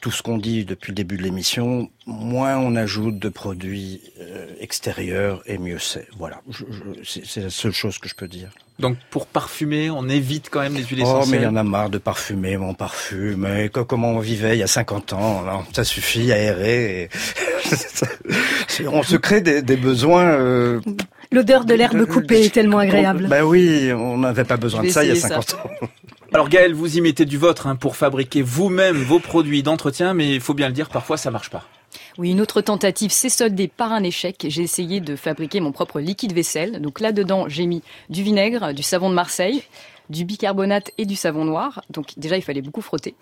tout 0.00 0.10
ce 0.12 0.22
qu'on 0.22 0.38
dit 0.38 0.64
depuis 0.64 0.90
le 0.92 0.94
début 0.94 1.16
de 1.16 1.22
l'émission, 1.24 1.90
moins 2.06 2.56
on 2.56 2.76
ajoute 2.76 3.18
de 3.18 3.28
produits 3.28 4.00
euh, 4.20 4.46
extérieurs 4.60 5.42
et 5.46 5.58
mieux 5.58 5.80
c'est. 5.80 6.06
Voilà, 6.16 6.40
je- 6.50 6.64
je- 7.02 7.22
c'est 7.24 7.40
la 7.42 7.50
seule 7.50 7.72
chose 7.72 7.98
que 7.98 8.08
je 8.08 8.14
peux 8.14 8.28
dire. 8.28 8.50
Donc 8.78 8.96
pour 9.10 9.26
parfumer, 9.26 9.90
on 9.90 10.08
évite 10.08 10.50
quand 10.50 10.60
même 10.60 10.76
les 10.76 10.84
huiles 10.84 11.00
Oh, 11.02 11.06
mais 11.06 11.12
il 11.14 11.18
essentielles. 11.22 11.42
y 11.42 11.46
en 11.48 11.56
a 11.56 11.64
marre 11.64 11.90
de 11.90 11.98
parfumer, 11.98 12.56
mon 12.56 12.74
parfum. 12.74 13.34
Mais 13.36 13.70
co- 13.70 13.84
comment 13.84 14.10
on 14.12 14.20
vivait 14.20 14.54
il 14.56 14.60
y 14.60 14.62
a 14.62 14.68
50 14.68 15.14
ans 15.14 15.42
non, 15.42 15.64
Ça 15.72 15.82
suffit, 15.82 16.30
aérer. 16.30 17.02
et- 18.78 18.86
on 18.86 19.02
se 19.02 19.16
crée 19.16 19.40
des, 19.40 19.62
des 19.62 19.76
besoins. 19.76 20.26
euh, 20.30 20.80
L'odeur 21.30 21.64
de 21.64 21.74
l'herbe 21.74 22.06
coupée 22.06 22.46
est 22.46 22.54
tellement 22.54 22.78
agréable. 22.78 23.26
Bah 23.28 23.44
oui, 23.44 23.92
on 23.92 24.18
n'avait 24.18 24.44
pas 24.44 24.56
besoin 24.56 24.82
de 24.82 24.88
ça 24.88 25.04
il 25.04 25.08
y 25.08 25.10
a 25.10 25.14
essayer 25.14 25.34
ça. 25.34 25.42
50 25.42 25.54
ans. 25.54 25.86
Alors 26.32 26.48
Gaël, 26.48 26.74
vous 26.74 26.96
y 26.96 27.00
mettez 27.00 27.24
du 27.24 27.38
vôtre 27.38 27.66
hein, 27.66 27.76
pour 27.76 27.96
fabriquer 27.96 28.42
vous-même 28.42 28.96
vos 28.96 29.18
produits 29.18 29.62
d'entretien, 29.62 30.12
mais 30.14 30.34
il 30.34 30.40
faut 30.40 30.54
bien 30.54 30.68
le 30.68 30.74
dire, 30.74 30.90
parfois 30.90 31.16
ça 31.16 31.30
marche 31.30 31.50
pas. 31.50 31.64
Oui, 32.18 32.32
une 32.32 32.40
autre 32.40 32.60
tentative 32.60 33.12
s'est 33.12 33.28
soldée 33.28 33.68
par 33.68 33.92
un 33.92 34.02
échec. 34.02 34.44
J'ai 34.48 34.62
essayé 34.62 35.00
de 35.00 35.16
fabriquer 35.16 35.60
mon 35.60 35.72
propre 35.72 36.00
liquide 36.00 36.32
vaisselle. 36.32 36.80
Donc 36.80 37.00
là-dedans, 37.00 37.48
j'ai 37.48 37.64
mis 37.64 37.82
du 38.10 38.22
vinaigre, 38.22 38.74
du 38.74 38.82
savon 38.82 39.08
de 39.08 39.14
Marseille, 39.14 39.62
du 40.10 40.24
bicarbonate 40.24 40.90
et 40.98 41.06
du 41.06 41.16
savon 41.16 41.44
noir. 41.44 41.82
Donc 41.90 42.08
déjà, 42.16 42.36
il 42.36 42.42
fallait 42.42 42.62
beaucoup 42.62 42.82
frotter. 42.82 43.14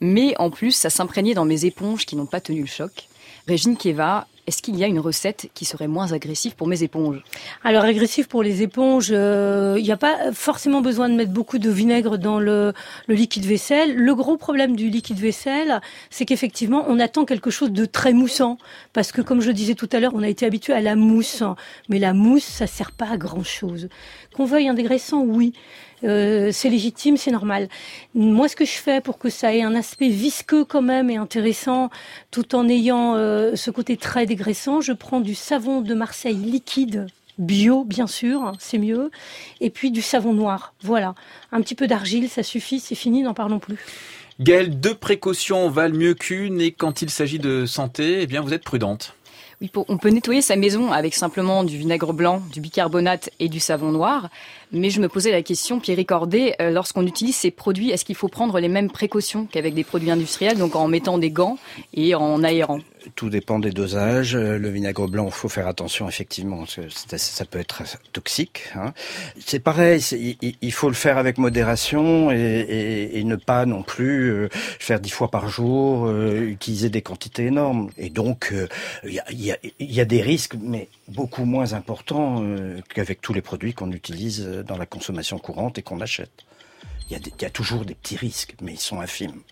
Mais 0.00 0.34
en 0.38 0.50
plus, 0.50 0.72
ça 0.72 0.90
s'imprégnait 0.90 1.34
dans 1.34 1.44
mes 1.44 1.66
éponges 1.66 2.06
qui 2.06 2.16
n'ont 2.16 2.26
pas 2.26 2.40
tenu 2.40 2.62
le 2.62 2.66
choc. 2.66 3.08
Régine 3.46 3.76
Keva, 3.76 4.26
est-ce 4.50 4.62
qu'il 4.62 4.76
y 4.76 4.82
a 4.82 4.88
une 4.88 4.98
recette 4.98 5.48
qui 5.54 5.64
serait 5.64 5.86
moins 5.86 6.12
agressive 6.12 6.56
pour 6.56 6.66
mes 6.66 6.82
éponges? 6.82 7.22
Alors 7.62 7.84
agressif 7.84 8.26
pour 8.26 8.42
les 8.42 8.62
éponges, 8.62 9.10
euh, 9.12 9.76
il 9.78 9.84
n'y 9.84 9.92
a 9.92 9.96
pas 9.96 10.32
forcément 10.32 10.80
besoin 10.80 11.08
de 11.08 11.14
mettre 11.14 11.30
beaucoup 11.30 11.58
de 11.58 11.70
vinaigre 11.70 12.18
dans 12.18 12.40
le, 12.40 12.72
le 13.06 13.14
liquide 13.14 13.44
vaisselle. 13.44 13.94
Le 13.94 14.12
gros 14.12 14.36
problème 14.36 14.74
du 14.74 14.90
liquide 14.90 15.20
vaisselle, 15.20 15.80
c'est 16.10 16.24
qu'effectivement, 16.24 16.84
on 16.88 16.98
attend 16.98 17.24
quelque 17.24 17.50
chose 17.50 17.70
de 17.70 17.84
très 17.84 18.12
moussant. 18.12 18.58
Parce 18.92 19.12
que 19.12 19.22
comme 19.22 19.40
je 19.40 19.52
disais 19.52 19.76
tout 19.76 19.88
à 19.92 20.00
l'heure, 20.00 20.14
on 20.16 20.22
a 20.24 20.28
été 20.28 20.44
habitué 20.44 20.72
à 20.72 20.80
la 20.80 20.96
mousse. 20.96 21.44
Mais 21.88 22.00
la 22.00 22.12
mousse, 22.12 22.42
ça 22.42 22.66
sert 22.66 22.90
pas 22.90 23.10
à 23.12 23.16
grand-chose. 23.16 23.88
Qu'on 24.34 24.46
veuille 24.46 24.66
un 24.66 24.74
dégraissant, 24.74 25.22
oui. 25.22 25.52
Euh, 26.04 26.50
c'est 26.52 26.70
légitime, 26.70 27.16
c'est 27.16 27.30
normal. 27.30 27.68
Moi, 28.14 28.48
ce 28.48 28.56
que 28.56 28.64
je 28.64 28.78
fais 28.78 29.00
pour 29.00 29.18
que 29.18 29.28
ça 29.28 29.54
ait 29.54 29.62
un 29.62 29.74
aspect 29.74 30.08
visqueux 30.08 30.64
quand 30.64 30.82
même 30.82 31.10
et 31.10 31.16
intéressant, 31.16 31.90
tout 32.30 32.54
en 32.54 32.68
ayant 32.68 33.14
euh, 33.14 33.56
ce 33.56 33.70
côté 33.70 33.96
très 33.96 34.26
dégraissant, 34.26 34.80
je 34.80 34.92
prends 34.92 35.20
du 35.20 35.34
savon 35.34 35.80
de 35.80 35.94
Marseille 35.94 36.34
liquide 36.34 37.06
bio, 37.38 37.84
bien 37.84 38.06
sûr, 38.06 38.42
hein, 38.42 38.52
c'est 38.58 38.78
mieux, 38.78 39.10
et 39.60 39.70
puis 39.70 39.90
du 39.90 40.02
savon 40.02 40.34
noir. 40.34 40.74
Voilà, 40.82 41.14
un 41.52 41.60
petit 41.62 41.74
peu 41.74 41.86
d'argile, 41.86 42.28
ça 42.28 42.42
suffit, 42.42 42.80
c'est 42.80 42.94
fini, 42.94 43.22
n'en 43.22 43.34
parlons 43.34 43.58
plus. 43.58 43.78
Gaël, 44.40 44.78
deux 44.78 44.94
précautions 44.94 45.68
valent 45.68 45.96
mieux 45.96 46.14
qu'une, 46.14 46.60
et 46.60 46.72
quand 46.72 47.02
il 47.02 47.10
s'agit 47.10 47.38
de 47.38 47.66
santé, 47.66 48.22
eh 48.22 48.26
bien 48.26 48.40
vous 48.40 48.52
êtes 48.52 48.64
prudente. 48.64 49.14
On 49.74 49.98
peut 49.98 50.08
nettoyer 50.08 50.40
sa 50.40 50.56
maison 50.56 50.90
avec 50.90 51.14
simplement 51.14 51.64
du 51.64 51.76
vinaigre 51.76 52.14
blanc, 52.14 52.40
du 52.50 52.62
bicarbonate 52.62 53.28
et 53.40 53.50
du 53.50 53.60
savon 53.60 53.92
noir. 53.92 54.30
Mais 54.72 54.88
je 54.88 55.02
me 55.02 55.08
posais 55.08 55.30
la 55.30 55.42
question, 55.42 55.80
Pierre 55.80 55.98
Cordet, 56.06 56.56
euh, 56.62 56.70
lorsqu'on 56.70 57.06
utilise 57.06 57.36
ces 57.36 57.50
produits, 57.50 57.90
est-ce 57.90 58.06
qu'il 58.06 58.14
faut 58.14 58.28
prendre 58.28 58.58
les 58.58 58.68
mêmes 58.68 58.90
précautions 58.90 59.44
qu'avec 59.44 59.74
des 59.74 59.84
produits 59.84 60.10
industriels, 60.10 60.56
donc 60.56 60.76
en 60.76 60.88
mettant 60.88 61.18
des 61.18 61.30
gants 61.30 61.58
et 61.92 62.14
en 62.14 62.42
aérant? 62.42 62.80
Tout 63.14 63.30
dépend 63.30 63.58
des 63.58 63.70
dosages. 63.70 64.34
Euh, 64.34 64.58
Le 64.58 64.68
vinaigre 64.68 65.08
blanc, 65.08 65.30
faut 65.30 65.48
faire 65.48 65.66
attention 65.66 66.08
effectivement, 66.08 66.58
parce 66.58 66.76
que 66.76 67.16
ça 67.18 67.44
peut 67.44 67.58
être 67.58 67.82
toxique. 68.12 68.70
hein. 68.74 68.92
C'est 69.38 69.60
pareil, 69.60 70.00
il, 70.60 70.72
faut 70.72 70.88
le 70.88 70.94
faire 70.94 71.18
avec 71.18 71.38
modération 71.38 72.30
et, 72.30 73.22
ne 73.24 73.36
pas 73.36 73.64
non 73.64 73.82
plus 73.82 74.30
euh, 74.30 74.48
faire 74.52 75.00
dix 75.00 75.10
fois 75.10 75.30
par 75.30 75.48
jour, 75.48 76.06
euh, 76.06 76.40
utiliser 76.40 76.90
des 76.90 77.02
quantités 77.02 77.46
énormes. 77.46 77.90
Et 77.96 78.10
donc, 78.10 78.52
il 79.04 79.22
y, 79.80 80.00
a, 80.00 80.04
des 80.04 80.22
risques, 80.22 80.54
mais 80.60 80.88
beaucoup 81.08 81.44
moins 81.44 81.72
importants 81.72 82.44
qu'avec 82.92 83.20
tous 83.20 83.32
les 83.32 83.42
produits 83.42 83.72
qu'on 83.72 83.92
utilise 83.92 84.44
dans 84.66 84.76
la 84.76 84.86
consommation 84.86 85.38
courante 85.38 85.78
et 85.78 85.82
qu'on 85.82 86.00
achète. 86.00 86.44
Il 87.10 87.18
y 87.40 87.44
a 87.44 87.50
toujours 87.50 87.84
des 87.84 87.94
petits 87.94 88.16
risques, 88.16 88.54
mais 88.62 88.72
ils 88.72 88.80
sont 88.80 89.00
infimes. 89.00 89.42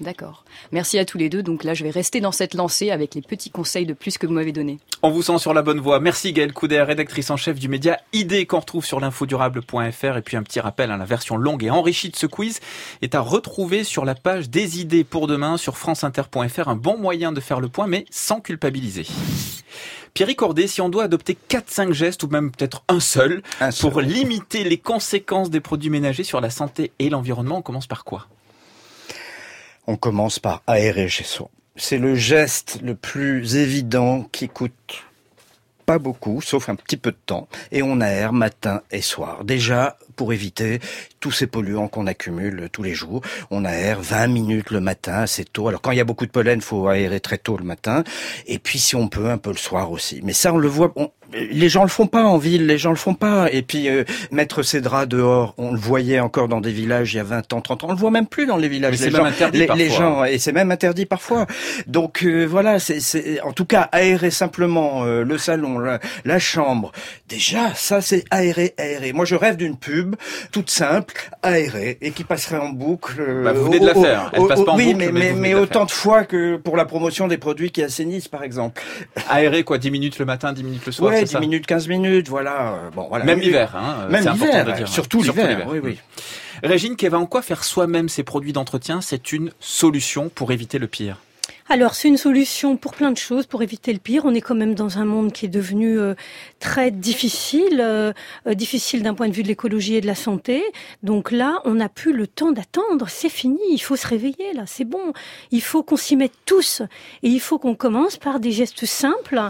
D'accord. 0.00 0.44
Merci 0.72 0.98
à 0.98 1.04
tous 1.04 1.18
les 1.18 1.28
deux. 1.28 1.42
Donc 1.42 1.62
là, 1.62 1.72
je 1.72 1.84
vais 1.84 1.90
rester 1.90 2.20
dans 2.20 2.32
cette 2.32 2.54
lancée 2.54 2.90
avec 2.90 3.14
les 3.14 3.22
petits 3.22 3.50
conseils 3.50 3.86
de 3.86 3.92
plus 3.92 4.18
que 4.18 4.26
vous 4.26 4.32
m'avez 4.32 4.50
donnés. 4.52 4.78
On 5.02 5.10
vous 5.10 5.22
sent 5.22 5.38
sur 5.38 5.54
la 5.54 5.62
bonne 5.62 5.78
voie. 5.78 6.00
Merci 6.00 6.32
Gaëlle 6.32 6.52
Couder, 6.52 6.82
rédactrice 6.82 7.30
en 7.30 7.36
chef 7.36 7.58
du 7.60 7.68
média 7.68 7.98
ID 8.12 8.46
qu'on 8.46 8.60
retrouve 8.60 8.84
sur 8.84 8.98
l'infodurable.fr. 8.98 10.16
Et 10.16 10.22
puis 10.22 10.36
un 10.36 10.42
petit 10.42 10.60
rappel, 10.60 10.90
hein, 10.90 10.96
la 10.96 11.04
version 11.04 11.36
longue 11.36 11.62
et 11.62 11.70
enrichie 11.70 12.10
de 12.10 12.16
ce 12.16 12.26
quiz 12.26 12.60
est 13.02 13.14
à 13.14 13.20
retrouver 13.20 13.84
sur 13.84 14.04
la 14.04 14.14
page 14.14 14.50
des 14.50 14.80
idées 14.80 15.04
pour 15.04 15.26
demain 15.26 15.56
sur 15.56 15.78
franceinter.fr. 15.78 16.68
Un 16.68 16.76
bon 16.76 16.98
moyen 16.98 17.30
de 17.32 17.40
faire 17.40 17.60
le 17.60 17.68
point, 17.68 17.86
mais 17.86 18.04
sans 18.10 18.40
culpabiliser. 18.40 19.06
Pierre 20.12 20.34
Cordet, 20.36 20.68
si 20.68 20.80
on 20.80 20.88
doit 20.88 21.04
adopter 21.04 21.36
4-5 21.48 21.92
gestes 21.92 22.22
ou 22.22 22.28
même 22.28 22.52
peut-être 22.52 22.84
un 22.88 23.00
seul 23.00 23.42
Un 23.60 23.72
seul. 23.72 23.90
pour 23.90 24.00
limiter 24.00 24.62
les 24.62 24.78
conséquences 24.78 25.50
des 25.50 25.60
produits 25.60 25.90
ménagers 25.90 26.22
sur 26.22 26.40
la 26.40 26.50
santé 26.50 26.92
et 27.00 27.10
l'environnement, 27.10 27.58
on 27.58 27.62
commence 27.62 27.88
par 27.88 28.04
quoi? 28.04 28.28
On 29.86 29.96
commence 29.96 30.38
par 30.38 30.62
aérer 30.66 31.08
chez 31.08 31.24
soi. 31.24 31.50
C'est 31.76 31.98
le 31.98 32.14
geste 32.14 32.78
le 32.82 32.94
plus 32.94 33.56
évident 33.56 34.28
qui 34.32 34.48
coûte 34.48 35.04
pas 35.84 35.98
beaucoup, 35.98 36.40
sauf 36.40 36.68
un 36.68 36.74
petit 36.74 36.96
peu 36.96 37.10
de 37.10 37.18
temps, 37.26 37.48
et 37.70 37.82
on 37.82 38.00
aère 38.00 38.32
matin 38.32 38.82
et 38.90 39.02
soir. 39.02 39.44
Déjà, 39.44 39.98
pour 40.16 40.32
éviter 40.32 40.80
tous 41.20 41.30
ces 41.30 41.46
polluants 41.46 41.88
qu'on 41.88 42.06
accumule 42.06 42.68
tous 42.72 42.82
les 42.82 42.94
jours, 42.94 43.20
on 43.50 43.64
aère 43.64 44.00
20 44.00 44.28
minutes 44.28 44.70
le 44.70 44.80
matin, 44.80 45.14
assez 45.14 45.44
tôt. 45.44 45.68
Alors 45.68 45.82
quand 45.82 45.90
il 45.90 45.98
y 45.98 46.00
a 46.00 46.04
beaucoup 46.04 46.26
de 46.26 46.30
pollen, 46.30 46.60
faut 46.60 46.88
aérer 46.88 47.20
très 47.20 47.38
tôt 47.38 47.56
le 47.56 47.64
matin, 47.64 48.04
et 48.46 48.58
puis 48.58 48.78
si 48.78 48.96
on 48.96 49.08
peut, 49.08 49.28
un 49.28 49.38
peu 49.38 49.50
le 49.50 49.56
soir 49.56 49.90
aussi. 49.90 50.20
Mais 50.22 50.32
ça, 50.32 50.52
on 50.54 50.58
le 50.58 50.68
voit, 50.68 50.94
les 51.32 51.68
gens 51.68 51.82
le 51.82 51.88
font 51.88 52.06
pas 52.06 52.22
en 52.24 52.38
ville, 52.38 52.66
les 52.66 52.78
gens 52.78 52.90
le 52.90 52.96
font 52.96 53.14
pas. 53.14 53.48
Et 53.52 53.62
puis 53.62 53.88
euh, 53.88 54.04
mettre 54.30 54.62
ses 54.62 54.80
draps 54.80 55.08
dehors, 55.08 55.54
on 55.58 55.72
le 55.72 55.78
voyait 55.78 56.20
encore 56.20 56.48
dans 56.48 56.60
des 56.60 56.72
villages 56.72 57.14
il 57.14 57.16
y 57.16 57.20
a 57.20 57.24
20 57.24 57.52
ans, 57.52 57.60
30 57.60 57.84
ans, 57.84 57.86
on 57.88 57.92
le 57.92 57.98
voit 57.98 58.10
même 58.10 58.26
plus 58.26 58.46
dans 58.46 58.56
les 58.56 58.68
villages. 58.68 58.98
Les 59.00 59.06
même 59.10 59.16
gens- 59.16 59.24
interdit 59.24 59.66
les, 59.76 59.90
gens 59.90 60.24
et 60.24 60.38
c'est 60.38 60.52
même 60.52 60.70
interdit 60.70 61.06
parfois. 61.06 61.46
Donc 61.86 62.22
euh, 62.24 62.44
voilà, 62.44 62.78
c'est, 62.78 63.40
en 63.42 63.52
tout 63.52 63.64
cas 63.64 63.88
aérer 63.92 64.30
simplement 64.30 65.04
euh, 65.04 65.24
le 65.24 65.38
salon, 65.38 65.78
la, 65.78 65.98
la 66.24 66.38
chambre. 66.38 66.92
Déjà, 67.28 67.74
ça 67.74 68.00
c'est 68.00 68.24
aérer, 68.30 68.74
aérer. 68.78 69.12
Moi, 69.12 69.24
je 69.24 69.34
rêve 69.34 69.56
d'une 69.56 69.76
pub 69.76 70.16
toute 70.52 70.70
simple, 70.70 71.30
aérer 71.42 71.98
et 72.00 72.10
qui 72.12 72.24
passerait 72.24 72.58
en 72.58 72.68
boucle. 72.70 73.16
euh, 73.20 73.44
Bah, 73.44 73.52
vous 73.52 73.64
venez 73.66 73.80
de 73.80 73.86
la 73.86 73.94
faire. 73.94 74.30
Elle 74.32 74.46
passe 74.46 74.64
pas 74.64 74.72
en 74.72 74.76
oui, 74.76 74.92
boucle, 74.94 74.96
mais, 74.98 75.12
mais 75.12 75.32
mais, 75.32 75.40
mais 75.40 75.54
autant 75.54 75.84
de 75.84 75.90
fois 75.90 76.24
que 76.24 76.56
pour 76.56 76.76
la 76.76 76.84
promotion 76.84 77.28
des 77.28 77.38
produits 77.38 77.70
qui 77.70 77.82
assainissent, 77.82 78.28
par 78.28 78.42
exemple. 78.44 78.82
Aérer 79.30 79.64
quoi 79.64 79.78
10 79.78 79.90
minutes 79.90 80.18
le 80.18 80.24
matin, 80.24 80.52
10 80.52 80.64
minutes 80.64 80.86
le 80.86 80.92
soir, 80.92 81.12
ouais, 81.12 81.13
c'est 81.18 81.24
10 81.24 81.30
ça 81.32 81.40
minutes, 81.40 81.66
15 81.66 81.88
minutes, 81.88 82.28
voilà. 82.28 82.72
euh, 82.74 82.90
Bon, 82.90 83.06
voilà. 83.08 83.24
Même 83.24 83.40
l'hiver, 83.40 83.74
hein, 83.76 84.06
Même 84.10 84.22
c'est 84.22 84.28
important 84.28 84.46
l'hiver, 84.46 84.64
de 84.64 84.70
le 84.70 84.76
dire. 84.76 84.88
surtout 84.88 85.22
l'hiver. 85.22 85.66
Oui, 85.68 85.80
oui. 85.82 85.98
Régine 86.62 86.96
Keva, 86.96 87.18
en 87.18 87.26
quoi 87.26 87.42
faire 87.42 87.64
soi-même 87.64 88.08
ses 88.08 88.22
produits 88.22 88.52
d'entretien, 88.52 89.00
c'est 89.00 89.32
une 89.32 89.50
solution 89.60 90.28
pour 90.28 90.52
éviter 90.52 90.78
le 90.78 90.86
pire? 90.86 91.18
Alors, 91.70 91.94
c'est 91.94 92.08
une 92.08 92.18
solution 92.18 92.76
pour 92.76 92.92
plein 92.92 93.10
de 93.10 93.16
choses, 93.16 93.46
pour 93.46 93.62
éviter 93.62 93.94
le 93.94 93.98
pire. 93.98 94.26
On 94.26 94.34
est 94.34 94.42
quand 94.42 94.54
même 94.54 94.74
dans 94.74 94.98
un 94.98 95.06
monde 95.06 95.32
qui 95.32 95.46
est 95.46 95.48
devenu 95.48 95.98
euh, 95.98 96.14
très 96.60 96.90
difficile, 96.90 97.80
euh, 97.80 98.12
euh, 98.46 98.52
difficile 98.52 99.02
d'un 99.02 99.14
point 99.14 99.28
de 99.28 99.32
vue 99.32 99.42
de 99.42 99.48
l'écologie 99.48 99.94
et 99.94 100.02
de 100.02 100.06
la 100.06 100.14
santé. 100.14 100.62
Donc 101.02 101.32
là, 101.32 101.62
on 101.64 101.74
n'a 101.74 101.88
plus 101.88 102.12
le 102.12 102.26
temps 102.26 102.52
d'attendre. 102.52 103.06
C'est 103.08 103.30
fini. 103.30 103.58
Il 103.70 103.78
faut 103.78 103.96
se 103.96 104.06
réveiller, 104.06 104.52
là. 104.54 104.64
C'est 104.66 104.84
bon. 104.84 105.14
Il 105.52 105.62
faut 105.62 105.82
qu'on 105.82 105.96
s'y 105.96 106.16
mette 106.16 106.34
tous. 106.44 106.82
Et 107.22 107.28
il 107.28 107.40
faut 107.40 107.58
qu'on 107.58 107.74
commence 107.74 108.18
par 108.18 108.40
des 108.40 108.52
gestes 108.52 108.84
simples, 108.84 109.40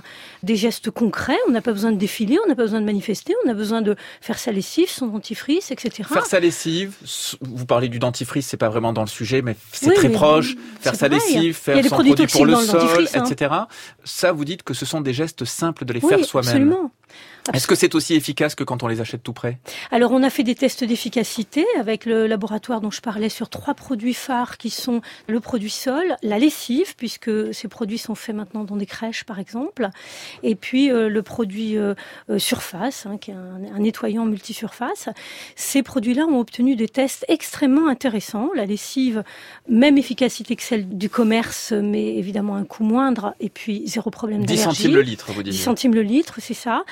des 0.44 0.55
gestes 0.55 0.92
concrets. 0.92 1.38
On 1.48 1.50
n'a 1.50 1.62
pas 1.62 1.72
besoin 1.72 1.90
de 1.90 1.98
défiler, 1.98 2.38
on 2.44 2.48
n'a 2.48 2.55
pas 2.55 2.62
besoin 2.62 2.81
de 2.81 2.87
manifester, 2.87 3.35
on 3.44 3.50
a 3.50 3.55
besoin 3.55 3.83
de 3.83 3.96
faire 4.20 4.38
sa 4.38 4.53
lessive, 4.53 4.88
son 4.88 5.09
dentifrice, 5.09 5.72
etc. 5.72 6.09
Faire 6.09 6.27
sa 6.27 6.38
lessive, 6.38 6.94
vous 7.40 7.66
parlez 7.66 7.88
du 7.88 7.98
dentifrice, 7.98 8.46
c'est 8.46 8.57
pas 8.57 8.68
vraiment 8.68 8.92
dans 8.92 9.03
le 9.03 9.09
sujet, 9.09 9.42
mais 9.42 9.57
c'est 9.72 9.88
Oui, 9.88 9.94
très 9.96 10.09
mais 10.09 10.14
proche. 10.14 10.55
Faire 10.81 10.94
sa 10.94 11.09
pareil. 11.09 11.20
lessive, 11.20 11.55
faire 11.57 11.85
son 11.85 12.05
produits 12.14 12.27
produit 12.27 12.55
pour 12.55 12.98
le 12.98 13.07
sol, 13.07 13.09
hein. 13.14 13.24
etc. 13.24 13.55
Ça, 14.05 14.33
vous 14.33 14.44
dites 14.44 14.62
que 14.62 14.74
ce 14.74 14.87
sont 14.87 15.00
des 15.00 15.12
gestes 15.12 15.44
simples 15.44 15.85
de 15.85 15.92
les 15.92 16.00
Oui, 16.03 16.09
faire 16.09 16.24
soi-même. 16.24 16.48
absolument. 16.48 16.90
Est-ce 17.52 17.66
que 17.66 17.74
c'est 17.74 17.94
aussi 17.94 18.14
efficace 18.14 18.54
que 18.54 18.64
quand 18.64 18.83
on 18.83 18.87
les 18.87 19.00
achète 19.00 19.22
tout 19.22 19.35
près 19.35 19.59
Alors, 19.90 20.12
on 20.12 20.22
a 20.22 20.30
fait 20.30 20.44
des 20.44 20.54
tests 20.54 20.83
d'efficacité 20.83 21.66
avec 21.78 22.07
le 22.07 22.26
laboratoire 22.26 22.80
dont 22.80 22.90
je 22.90 23.02
parlais 23.02 23.28
sur 23.28 23.50
trois 23.50 23.74
produits 23.74 24.14
phares 24.14 24.57
qui 24.57 24.70
sont 24.70 25.02
le 25.28 25.40
produit 25.40 25.70
sol, 25.70 26.16
la 26.22 26.38
lessive, 26.38 26.96
puisque 26.96 27.52
ces 27.52 27.68
produits 27.68 27.98
sont 27.98 28.14
faits 28.14 28.35
maintenant 28.35 28.64
dans 28.64 28.76
des 28.76 28.87
crèches, 28.87 29.24
par 29.24 29.38
exemple, 29.38 29.90
et 30.42 30.54
puis 30.54 30.90
euh, 30.90 31.09
le 31.09 31.22
produit 31.22 31.76
euh, 31.76 31.94
euh, 32.30 32.38
surface, 32.38 33.04
hein, 33.07 33.18
qui 33.18 33.30
est 33.30 33.35
un, 33.35 33.74
un 33.74 33.78
nettoyant 33.78 34.24
multisurface. 34.24 35.11
Ces 35.54 35.83
produits-là 35.83 36.24
ont 36.24 36.40
obtenu 36.40 36.76
des 36.76 36.88
tests 36.88 37.26
extrêmement 37.28 37.88
intéressants. 37.88 38.48
La 38.54 38.64
lessive, 38.64 39.22
même 39.68 39.98
efficacité 39.98 40.57
que 40.57 40.62
celle 40.62 40.88
du 40.88 41.11
commerce, 41.11 41.72
mais 41.72 42.16
évidemment 42.16 42.57
un 42.57 42.64
coût 42.64 42.85
moindre, 42.85 43.35
et 43.40 43.50
puis 43.50 43.83
zéro 43.87 44.11
problème 44.11 44.46
10 44.46 44.46
d'allergie. 44.46 44.83
centimes 44.83 44.94
le 44.94 45.02
litre, 45.02 45.33
vous 45.33 45.42
10 45.42 45.50
disiez. 45.50 45.64
centimes 45.64 45.94
le 45.94 46.02
litre, 46.02 46.37
c'est 46.40 46.54
ça. 46.54 46.85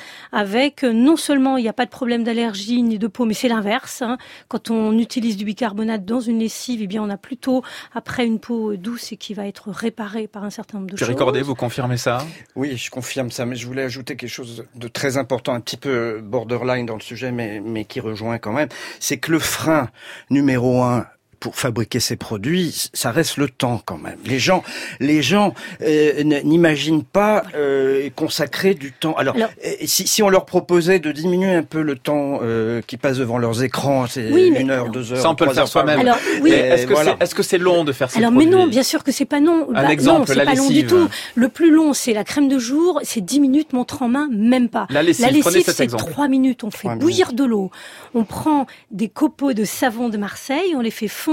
Avec 0.42 0.83
non 0.83 1.16
seulement 1.16 1.57
il 1.57 1.62
n'y 1.62 1.68
a 1.68 1.72
pas 1.72 1.85
de 1.85 1.90
problème 1.90 2.24
d'allergie 2.24 2.83
ni 2.83 2.98
de 2.98 3.07
peau, 3.07 3.26
mais 3.26 3.33
c'est 3.33 3.46
l'inverse. 3.46 4.02
hein. 4.02 4.18
Quand 4.48 4.70
on 4.70 4.98
utilise 4.98 5.37
du 5.37 5.44
bicarbonate 5.44 6.05
dans 6.05 6.18
une 6.18 6.40
lessive, 6.40 6.81
eh 6.83 6.88
bien 6.88 7.00
on 7.00 7.11
a 7.11 7.16
plutôt 7.16 7.62
après 7.94 8.26
une 8.26 8.40
peau 8.40 8.74
douce 8.74 9.12
et 9.12 9.16
qui 9.16 9.35
va 9.35 9.46
être 9.46 9.70
réparée 9.70 10.26
par 10.26 10.42
un 10.42 10.50
certain 10.50 10.78
nombre 10.78 10.90
de 10.90 10.96
Pierre 10.96 11.07
choses. 11.09 11.16
Cordet, 11.16 11.42
vous 11.42 11.55
confirmez 11.55 11.96
ça? 11.96 12.26
Oui, 12.57 12.76
je 12.76 12.90
confirme 12.90 13.31
ça, 13.31 13.46
mais 13.46 13.55
je 13.55 13.68
voulais 13.68 13.85
ajouter 13.85 14.16
quelque 14.16 14.28
chose 14.28 14.64
de 14.74 14.88
très 14.88 15.16
important, 15.16 15.55
un 15.55 15.61
petit 15.61 15.76
peu 15.76 16.20
borderline 16.20 16.87
dans 16.87 16.96
le 16.96 17.00
sujet, 17.02 17.31
mais, 17.31 17.61
mais 17.61 17.85
qui 17.85 18.00
rejoint 18.00 18.38
quand 18.38 18.52
même. 18.52 18.68
C'est 18.98 19.18
que 19.18 19.31
le 19.31 19.38
frein 19.38 19.90
numéro 20.28 20.83
un 20.83 21.07
pour 21.42 21.57
fabriquer 21.57 21.98
ces 21.98 22.14
produits, 22.14 22.88
ça 22.94 23.11
reste 23.11 23.37
le 23.37 23.48
temps 23.48 23.83
quand 23.85 23.98
même. 23.98 24.16
Les 24.24 24.38
gens, 24.38 24.62
les 25.00 25.22
gens 25.22 25.55
euh, 25.83 26.22
n'imaginent 26.44 27.02
pas 27.02 27.42
euh, 27.57 28.09
consacrer 28.14 28.74
du 28.74 28.92
temps. 28.92 29.14
Alors, 29.14 29.35
Alors- 29.35 29.50
euh, 29.66 29.70
si, 29.85 30.07
si 30.07 30.22
on 30.22 30.28
leur 30.28 30.44
proposait 30.44 31.00
de 31.00 31.11
diminuer 31.11 31.52
un 31.52 31.64
peu 31.64 31.83
le 31.83 31.96
temps 31.96 32.38
euh, 32.44 32.81
qui 32.87 32.96
passe 32.96 33.18
devant 33.18 33.38
leurs 33.38 33.64
écrans, 33.64 34.07
c'est 34.07 34.31
Oui, 34.31 34.52
une 34.57 34.70
heure, 34.70 34.88
deux 34.90 35.12
heures, 35.12 35.18
Ça, 35.20 35.31
on 35.31 35.35
peut 35.35 35.46
le 35.46 35.52
faire 35.52 35.66
soi-même. 35.66 36.14
oui, 36.42 36.52
Est-ce 36.52 36.87
que 36.87 36.92
voilà. 36.92 37.16
c'est 37.18 37.24
est-ce 37.24 37.35
que 37.35 37.42
c'est 37.42 37.59
long 37.59 37.83
de 37.83 37.90
faire 37.90 38.09
ces 38.09 38.18
Alors 38.18 38.31
produits 38.31 38.48
mais 38.48 38.57
non, 38.57 38.68
bien 38.68 38.85
sûr 38.85 39.02
que 39.02 39.11
c'est 39.11 39.24
pas 39.24 39.40
non. 39.40 39.66
Un 39.74 39.83
Bah, 39.83 39.92
exemple, 39.92 40.20
non, 40.20 40.26
c'est 40.26 40.35
la 40.37 40.44
pas 40.44 40.55
long 40.55 40.70
du 40.70 40.87
tout. 40.87 41.09
Le 41.35 41.48
plus 41.48 41.72
long, 41.72 41.92
c'est 41.92 42.12
la 42.12 42.22
crème 42.22 42.46
de 42.48 42.61
jour, 42.61 43.00
c'est 43.02 43.20
10 43.20 43.40
minutes, 43.40 43.72
montre 43.72 44.02
en 44.02 44.09
main, 44.09 44.28
même 44.31 44.68
pas. 44.68 44.87
La 44.90 45.02
lessive, 45.02 45.24
La 45.26 45.33
lessive, 45.33 45.64
c'est 45.66 45.83
exemple. 45.83 46.05
3 46.12 46.28
minutes. 46.28 46.62
On 46.62 46.70
fait 46.70 46.94
bouillir 46.94 47.33
de 47.33 47.42
l'eau. 47.44 47.72
On 48.14 48.22
prend 48.22 48.68
des 48.92 49.09
copeaux 49.09 49.55
de 49.55 49.64
savon 49.64 50.09
de 50.09 50.18
Marseille, 50.18 50.74
on 50.76 50.81
les 50.81 50.92
fait 50.92 51.09
fondre, 51.09 51.31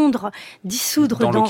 dissoudre 0.63 1.17
Dans 1.19 1.31
l'eau 1.31 1.39
dans 1.39 1.45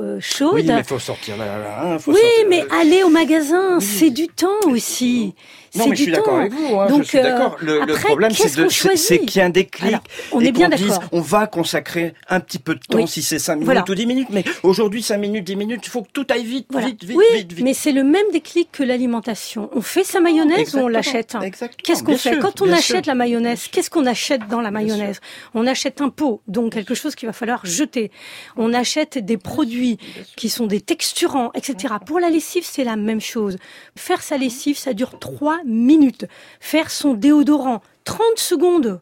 euh, 0.00 0.18
chaude. 0.20 0.54
Oui, 0.54 0.64
mais 0.66 0.82
faut 0.84 0.98
sortir 0.98 1.36
là, 1.36 1.46
là, 1.46 1.82
hein, 1.82 1.98
faut 1.98 2.12
Oui, 2.12 2.18
sortir- 2.20 2.46
mais 2.48 2.64
aller 2.80 3.02
au 3.02 3.08
magasin, 3.10 3.78
Oui. 3.78 3.84
c'est 3.84 4.10
du 4.10 4.26
temps 4.28 4.48
aussi. 4.66 5.34
Non, 5.74 5.84
C'est 5.84 5.90
mais 5.90 5.96
je 5.96 6.02
suis 6.02 6.12
d'accord 6.12 6.38
avec 6.40 6.52
vous. 6.52 6.80
Hein, 6.80 6.88
Donc, 6.88 7.02
je 7.04 7.08
suis 7.08 7.18
euh, 7.18 7.22
d'accord. 7.22 7.56
Le, 7.60 7.76
le 7.76 7.82
après, 7.82 8.08
problème, 8.08 8.32
c'est 8.32 9.18
qu'il 9.20 9.36
y 9.36 9.40
a 9.40 9.44
un 9.46 9.50
déclic. 9.50 9.86
Alors, 9.88 10.02
on 10.32 10.40
et 10.40 10.46
est 10.48 10.52
bien 10.52 10.68
dise, 10.68 10.88
d'accord. 10.88 11.08
on 11.12 11.20
va 11.20 11.46
consacrer 11.46 12.14
un 12.28 12.40
petit 12.40 12.58
peu 12.58 12.74
de 12.74 12.80
temps, 12.80 12.98
Oui. 12.98 13.06
si 13.08 13.22
c'est 13.22 13.38
5 13.38 13.54
minutes 13.54 13.66
Voilà. 13.66 13.84
ou 13.88 13.94
10 13.94 14.06
minutes. 14.06 14.28
Mais 14.30 14.44
aujourd'hui, 14.64 15.02
5 15.02 15.18
minutes, 15.18 15.44
10 15.44 15.56
minutes, 15.56 15.80
il 15.84 15.90
faut 15.90 16.02
que 16.02 16.10
tout 16.12 16.26
aille 16.30 16.44
vite, 16.44 16.66
Voilà. 16.70 16.88
vite, 16.88 17.04
vite, 17.04 17.16
oui, 17.16 17.24
vite, 17.34 17.52
vite. 17.52 17.64
mais 17.64 17.74
c'est 17.74 17.92
le 17.92 18.02
même 18.02 18.26
déclic 18.32 18.70
que 18.72 18.82
l'alimentation. 18.82 19.70
On 19.74 19.80
fait 19.80 20.02
sa 20.04 20.18
mayonnaise 20.20 20.74
ou 20.74 20.78
on 20.78 20.88
l'achète 20.88 21.36
exactement, 21.42 21.82
Qu'est-ce 21.84 22.02
qu'on 22.02 22.16
fait 22.16 22.32
sûr, 22.34 22.38
Quand 22.42 22.62
on 22.62 22.72
achète 22.72 23.04
sûr. 23.04 23.12
la 23.12 23.14
mayonnaise, 23.14 23.68
qu'est-ce 23.70 23.90
qu'on 23.90 24.06
achète 24.06 24.48
dans 24.48 24.60
la 24.60 24.70
mayonnaise 24.70 25.20
On 25.54 25.66
achète 25.66 26.00
un 26.00 26.08
pot, 26.08 26.40
donc 26.48 26.72
quelque 26.72 26.94
chose 26.94 27.14
qu'il 27.14 27.26
va 27.28 27.32
falloir 27.32 27.64
jeter. 27.64 28.10
On 28.56 28.74
achète 28.74 29.18
des 29.18 29.36
produits 29.36 29.98
qui 30.36 30.48
sont 30.48 30.66
des 30.66 30.80
texturants, 30.80 31.50
etc. 31.54 31.94
Pour 32.04 32.18
la 32.18 32.28
lessive, 32.30 32.64
c'est 32.66 32.84
la 32.84 32.96
même 32.96 33.20
chose. 33.20 33.56
Faire 33.96 34.22
sa 34.22 34.36
lessive, 34.36 34.76
ça 34.76 34.94
dure 34.94 35.18
3 35.18 35.58
minutes. 35.64 36.26
Faire 36.60 36.90
son 36.90 37.14
déodorant, 37.14 37.82
30 38.04 38.20
secondes. 38.36 39.00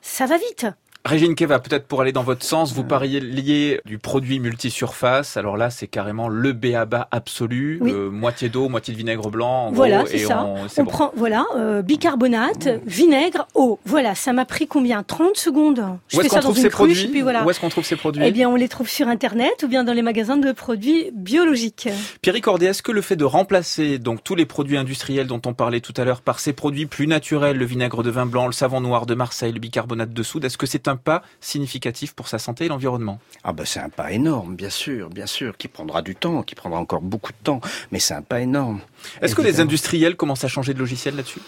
Ça 0.00 0.26
va 0.26 0.38
vite. 0.38 0.66
Régine 1.06 1.34
Keva, 1.34 1.58
peut-être 1.58 1.86
pour 1.86 2.00
aller 2.02 2.12
dans 2.12 2.22
votre 2.22 2.44
sens, 2.44 2.72
vous 2.72 2.84
parliez 2.84 3.80
du 3.84 3.98
produit 3.98 4.40
multisurface. 4.40 5.36
Alors 5.36 5.56
là, 5.56 5.70
c'est 5.70 5.86
carrément 5.86 6.28
le 6.28 6.52
béaba 6.52 7.08
absolu. 7.10 7.78
Oui. 7.80 7.92
Euh, 7.92 8.10
moitié 8.10 8.48
d'eau, 8.48 8.68
moitié 8.68 8.92
de 8.92 8.98
vinaigre 8.98 9.30
blanc. 9.30 9.66
En 9.68 9.72
Voilà, 9.72 10.04
c'est 10.06 10.18
ça. 10.18 10.44
on- 10.44 10.68
c'est 10.68 10.80
On 10.80 10.84
bon. 10.84 10.90
prend, 10.90 11.12
voilà, 11.16 11.44
euh, 11.56 11.82
bicarbonate, 11.82 12.68
vinaigre, 12.86 13.46
eau. 13.54 13.78
Voilà, 13.86 14.14
ça 14.14 14.32
m'a 14.32 14.44
pris 14.44 14.66
combien? 14.66 15.02
30 15.02 15.36
secondes. 15.36 15.84
Je 16.08 16.16
Où 16.16 16.20
fais 16.20 16.26
est-ce 16.26 16.34
ça 16.34 16.40
qu'on 16.40 16.48
dans 16.48 16.52
trouve 16.52 16.56
une 16.58 16.62
ces 16.64 16.68
cruche, 16.70 16.88
produits? 16.94 17.04
et 17.04 17.08
puis 17.08 17.22
voilà. 17.22 17.44
Où 17.44 17.50
est-ce 17.50 17.60
qu'on 17.60 17.68
trouve 17.68 17.84
ces 17.84 17.96
produits? 17.96 18.22
Eh 18.24 18.30
bien, 18.32 18.48
on 18.48 18.56
les 18.56 18.68
trouve 18.68 18.88
sur 18.88 19.08
Internet 19.08 19.62
ou 19.64 19.68
bien 19.68 19.84
dans 19.84 19.92
les 19.92 20.02
magasins 20.02 20.36
de 20.36 20.52
produits 20.52 21.10
biologiques. 21.14 21.88
Pierre 22.22 22.40
Cordet, 22.40 22.66
est-ce 22.66 22.82
que 22.82 22.92
le 22.92 23.02
fait 23.02 23.16
de 23.16 23.24
remplacer 23.24 23.98
donc 23.98 24.22
tous 24.24 24.34
les 24.34 24.46
produits 24.46 24.76
industriels 24.76 25.26
dont 25.26 25.40
on 25.46 25.54
parlait 25.54 25.80
tout 25.80 25.94
à 25.96 26.04
l'heure 26.04 26.20
par 26.20 26.40
ces 26.40 26.52
produits 26.52 26.86
plus 26.86 27.06
naturels, 27.06 27.56
le 27.56 27.64
vinaigre 27.64 28.02
de 28.02 28.10
vin 28.10 28.26
blanc, 28.26 28.46
le 28.46 28.52
savon 28.52 28.80
noir 28.80 29.06
de 29.06 29.14
Marseille, 29.14 29.52
le 29.52 29.60
bicarbonate 29.60 30.12
de 30.12 30.22
soude, 30.22 30.44
est-ce 30.44 30.58
que 30.58 30.66
c'est 30.66 30.88
un 30.88 30.95
pas 30.96 31.22
significatif 31.40 32.14
pour 32.14 32.28
sa 32.28 32.38
santé 32.38 32.66
et 32.66 32.68
l'environnement. 32.68 33.18
Ah 33.44 33.52
ben 33.52 33.64
c'est 33.64 33.80
un 33.80 33.88
pas 33.88 34.12
énorme, 34.12 34.56
bien 34.56 34.70
sûr, 34.70 35.10
bien 35.10 35.26
sûr, 35.26 35.56
qui 35.56 35.68
prendra 35.68 36.02
du 36.02 36.14
temps, 36.14 36.42
qui 36.42 36.54
prendra 36.54 36.78
encore 36.78 37.00
beaucoup 37.02 37.32
de 37.32 37.38
temps, 37.42 37.60
mais 37.90 37.98
c'est 37.98 38.14
un 38.14 38.22
pas 38.22 38.40
énorme. 38.40 38.80
Est-ce 39.20 39.34
que 39.34 39.42
les 39.42 39.60
industriels 39.60 40.16
commencent 40.16 40.44
à 40.44 40.48
changer 40.48 40.74
de 40.74 40.78
logiciel 40.78 41.16
là-dessus? 41.16 41.40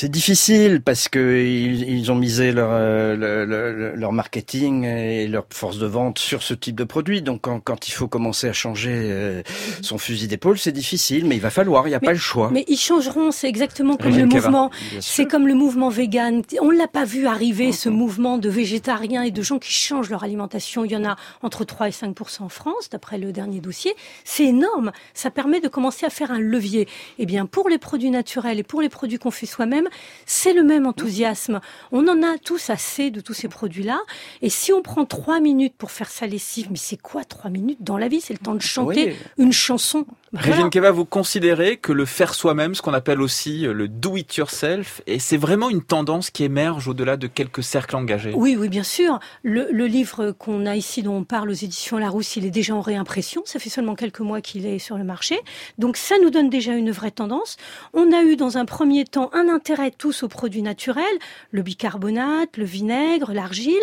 C'est 0.00 0.08
difficile 0.08 0.80
parce 0.80 1.08
que 1.08 1.42
ils, 1.44 1.82
ils 1.90 2.12
ont 2.12 2.14
misé 2.14 2.52
leur, 2.52 2.68
euh, 2.70 3.16
le- 3.16 3.44
le- 3.44 3.96
leur 3.96 4.12
marketing 4.12 4.84
et 4.84 5.26
leur 5.26 5.44
force 5.50 5.78
de 5.78 5.86
vente 5.86 6.20
sur 6.20 6.44
ce 6.44 6.54
type 6.54 6.76
de 6.76 6.84
produit. 6.84 7.20
Donc 7.20 7.40
quand, 7.40 7.58
quand 7.58 7.88
il 7.88 7.90
faut 7.90 8.06
commencer 8.06 8.48
à 8.48 8.52
changer 8.52 8.92
euh, 8.94 9.42
son 9.82 9.98
fusil 9.98 10.28
d'épaule, 10.28 10.56
c'est 10.56 10.70
difficile, 10.70 11.24
mais 11.26 11.34
il 11.34 11.40
va 11.40 11.50
falloir, 11.50 11.88
il 11.88 11.90
n'y 11.90 11.96
a 11.96 11.98
Mais- 12.00 12.06
pas 12.06 12.12
le 12.12 12.18
choix. 12.20 12.48
Mais 12.52 12.64
ils 12.68 12.76
changeront, 12.78 13.32
c'est 13.32 13.48
exactement 13.48 13.96
comme 13.96 14.16
le 14.16 14.26
mouvement. 14.26 14.70
C'est 15.00 15.26
comme 15.26 15.48
le 15.48 15.54
mouvement 15.54 15.88
vegan. 15.88 16.42
On 16.60 16.70
l'a 16.70 16.86
pas 16.86 17.04
vu 17.04 17.26
arriver, 17.26 17.72
ce 17.72 17.88
mouvement 17.88 18.38
de 18.38 18.48
végétariens 18.48 19.22
et 19.24 19.32
de 19.32 19.42
gens 19.42 19.58
qui 19.58 19.72
changent 19.72 20.10
leur 20.10 20.22
alimentation. 20.22 20.84
Il 20.84 20.92
y 20.92 20.96
en 20.96 21.04
a 21.06 21.16
entre 21.42 21.64
3 21.64 21.88
et 21.88 21.90
5% 21.90 22.44
en 22.44 22.48
France, 22.48 22.88
d'après 22.92 23.18
le 23.18 23.32
dernier 23.32 23.58
dossier. 23.58 23.94
C'est 24.22 24.44
énorme. 24.44 24.92
Ça 25.12 25.32
permet 25.32 25.58
de 25.58 25.66
commencer 25.66 26.06
à 26.06 26.10
faire 26.10 26.30
un 26.30 26.38
levier. 26.38 26.86
Eh 27.18 27.26
bien, 27.26 27.46
pour 27.46 27.68
les 27.68 27.78
produits 27.78 28.12
naturels 28.12 28.60
et 28.60 28.62
pour 28.62 28.80
les 28.80 28.88
produits 28.88 29.18
qu'on 29.18 29.32
fait 29.32 29.46
soi-même, 29.46 29.86
c'est 30.26 30.52
le 30.52 30.62
même 30.62 30.86
enthousiasme. 30.86 31.60
On 31.92 32.06
en 32.08 32.22
a 32.22 32.38
tous 32.38 32.70
assez 32.70 33.10
de 33.10 33.20
tous 33.20 33.34
ces 33.34 33.48
produits-là. 33.48 33.98
Et 34.42 34.50
si 34.50 34.72
on 34.72 34.82
prend 34.82 35.04
trois 35.04 35.40
minutes 35.40 35.74
pour 35.76 35.90
faire 35.90 36.10
sa 36.10 36.26
lessive, 36.26 36.68
mais 36.70 36.76
c'est 36.78 37.00
quoi 37.00 37.24
trois 37.24 37.50
minutes 37.50 37.78
dans 37.80 37.98
la 37.98 38.08
vie? 38.08 38.20
C'est 38.20 38.34
le 38.34 38.38
temps 38.38 38.54
de 38.54 38.62
chanter 38.62 39.06
Oui. 39.08 39.44
une 39.44 39.52
chanson. 39.52 40.06
Voilà. 40.32 40.46
Régine 40.48 40.70
Keva, 40.70 40.90
vous 40.90 41.06
considérez 41.06 41.78
que 41.78 41.90
le 41.92 42.04
faire 42.04 42.34
soi-même, 42.34 42.74
ce 42.74 42.82
qu'on 42.82 42.92
appelle 42.92 43.22
aussi 43.22 43.60
le 43.62 43.88
do 43.88 44.16
it 44.16 44.36
yourself, 44.36 45.00
et 45.06 45.18
c'est 45.18 45.38
vraiment 45.38 45.70
une 45.70 45.82
tendance 45.82 46.28
qui 46.30 46.44
émerge 46.44 46.86
au-delà 46.86 47.16
de 47.16 47.26
quelques 47.26 47.62
cercles 47.62 47.96
engagés? 47.96 48.32
Oui, 48.34 48.54
oui, 48.58 48.68
bien 48.68 48.82
sûr. 48.82 49.20
Le, 49.42 49.68
le 49.72 49.86
livre 49.86 50.32
qu'on 50.32 50.66
a 50.66 50.76
ici, 50.76 51.02
dont 51.02 51.16
on 51.16 51.24
parle 51.24 51.48
aux 51.48 51.54
éditions 51.54 51.96
Larousse, 51.96 52.36
il 52.36 52.44
est 52.44 52.50
déjà 52.50 52.74
en 52.74 52.82
réimpression. 52.82 53.40
Ça 53.46 53.58
fait 53.58 53.70
seulement 53.70 53.94
quelques 53.94 54.20
mois 54.20 54.42
qu'il 54.42 54.66
est 54.66 54.78
sur 54.78 54.98
le 54.98 55.04
marché. 55.04 55.38
Donc 55.78 55.96
ça 55.96 56.16
nous 56.22 56.28
donne 56.30 56.50
déjà 56.50 56.72
une 56.74 56.90
vraie 56.90 57.10
tendance. 57.10 57.56
On 57.94 58.12
a 58.12 58.22
eu 58.22 58.36
dans 58.36 58.58
un 58.58 58.66
premier 58.66 59.04
temps 59.04 59.30
un 59.32 59.48
intérêt 59.48 59.77
tous 59.96 60.22
aux 60.22 60.28
produits 60.28 60.62
naturels, 60.62 61.04
le 61.50 61.62
bicarbonate, 61.62 62.56
le 62.56 62.64
vinaigre, 62.64 63.32
l'argile. 63.32 63.80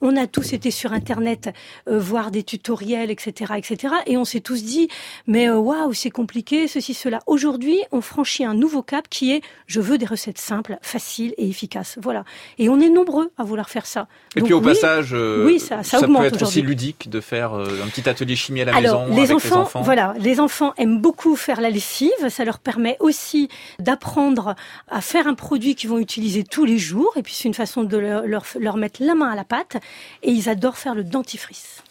On 0.00 0.16
a 0.16 0.26
tous 0.26 0.52
été 0.52 0.70
sur 0.70 0.92
Internet 0.92 1.50
euh, 1.88 1.98
voir 1.98 2.30
des 2.30 2.42
tutoriels, 2.42 3.10
etc., 3.10 3.52
etc. 3.56 3.94
Et 4.06 4.16
on 4.16 4.24
s'est 4.24 4.40
tous 4.40 4.62
dit, 4.64 4.88
mais 5.26 5.48
euh, 5.48 5.56
waouh, 5.56 5.92
c'est 5.94 6.10
compliqué, 6.10 6.68
ceci, 6.68 6.94
cela. 6.94 7.20
Aujourd'hui, 7.26 7.78
on 7.92 8.00
franchit 8.00 8.44
un 8.44 8.54
nouveau 8.54 8.82
cap 8.82 9.08
qui 9.08 9.32
est, 9.32 9.42
je 9.66 9.80
veux 9.80 9.98
des 9.98 10.06
recettes 10.06 10.38
simples, 10.38 10.78
faciles 10.82 11.34
et 11.38 11.48
efficaces. 11.48 11.98
Voilà. 12.02 12.24
Et 12.58 12.68
on 12.68 12.80
est 12.80 12.90
nombreux 12.90 13.30
à 13.38 13.44
vouloir 13.44 13.68
faire 13.70 13.86
ça. 13.86 14.08
Et 14.36 14.40
Donc 14.40 14.46
puis 14.48 14.54
au 14.54 14.58
oui, 14.60 14.66
passage, 14.66 15.10
euh, 15.12 15.44
oui, 15.46 15.58
ça- 15.60 15.82
ça 15.82 16.00
peut 16.00 16.24
être 16.24 16.42
aussi 16.42 16.62
ludique 16.62 17.08
de 17.10 17.20
faire 17.20 17.54
euh, 17.54 17.82
un 17.84 17.88
petit 17.88 18.08
atelier 18.08 18.36
chimie 18.36 18.62
à 18.62 18.64
la 18.66 18.76
Alors, 18.76 19.02
maison 19.06 19.14
les 19.16 19.22
avec 19.22 19.36
enfants, 19.36 19.54
les 19.56 19.60
enfants. 19.62 19.82
voilà, 19.82 20.14
les 20.18 20.40
enfants 20.40 20.74
aiment 20.76 21.00
beaucoup 21.00 21.36
faire 21.36 21.60
la 21.60 21.70
lessive. 21.70 22.10
Ça 22.28 22.44
leur 22.44 22.58
permet 22.58 22.96
aussi 23.00 23.48
d'apprendre 23.78 24.54
à 24.88 25.00
faire 25.00 25.26
un 25.28 25.34
produit 25.34 25.74
qu'ils 25.74 25.90
vont 25.90 25.98
utiliser 25.98 26.44
tous 26.44 26.64
les 26.64 26.78
jours. 26.78 27.12
Et 27.16 27.22
puis 27.22 27.34
c'est 27.34 27.48
une 27.48 27.54
façon 27.54 27.84
de 27.84 27.96
leur, 27.96 28.26
leur, 28.26 28.44
leur 28.58 28.76
mettre 28.76 29.02
la 29.02 29.14
main 29.14 29.30
à 29.30 29.36
la 29.36 29.44
pâte. 29.44 29.76
Et 30.22 30.30
ils 30.30 30.48
adorent 30.48 30.78
faire 30.78 30.94
le 30.94 31.04
dentifrice. 31.04 31.82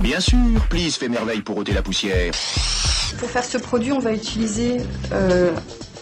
Bien 0.00 0.20
sûr, 0.20 0.38
Please 0.70 0.92
fait 0.92 1.08
merveille 1.08 1.42
pour 1.42 1.56
ôter 1.56 1.72
la 1.72 1.82
poussière. 1.82 2.32
Pour 3.18 3.28
faire 3.28 3.44
ce 3.44 3.58
produit, 3.58 3.90
on 3.90 3.98
va 3.98 4.12
utiliser 4.12 4.76
euh, 5.12 5.50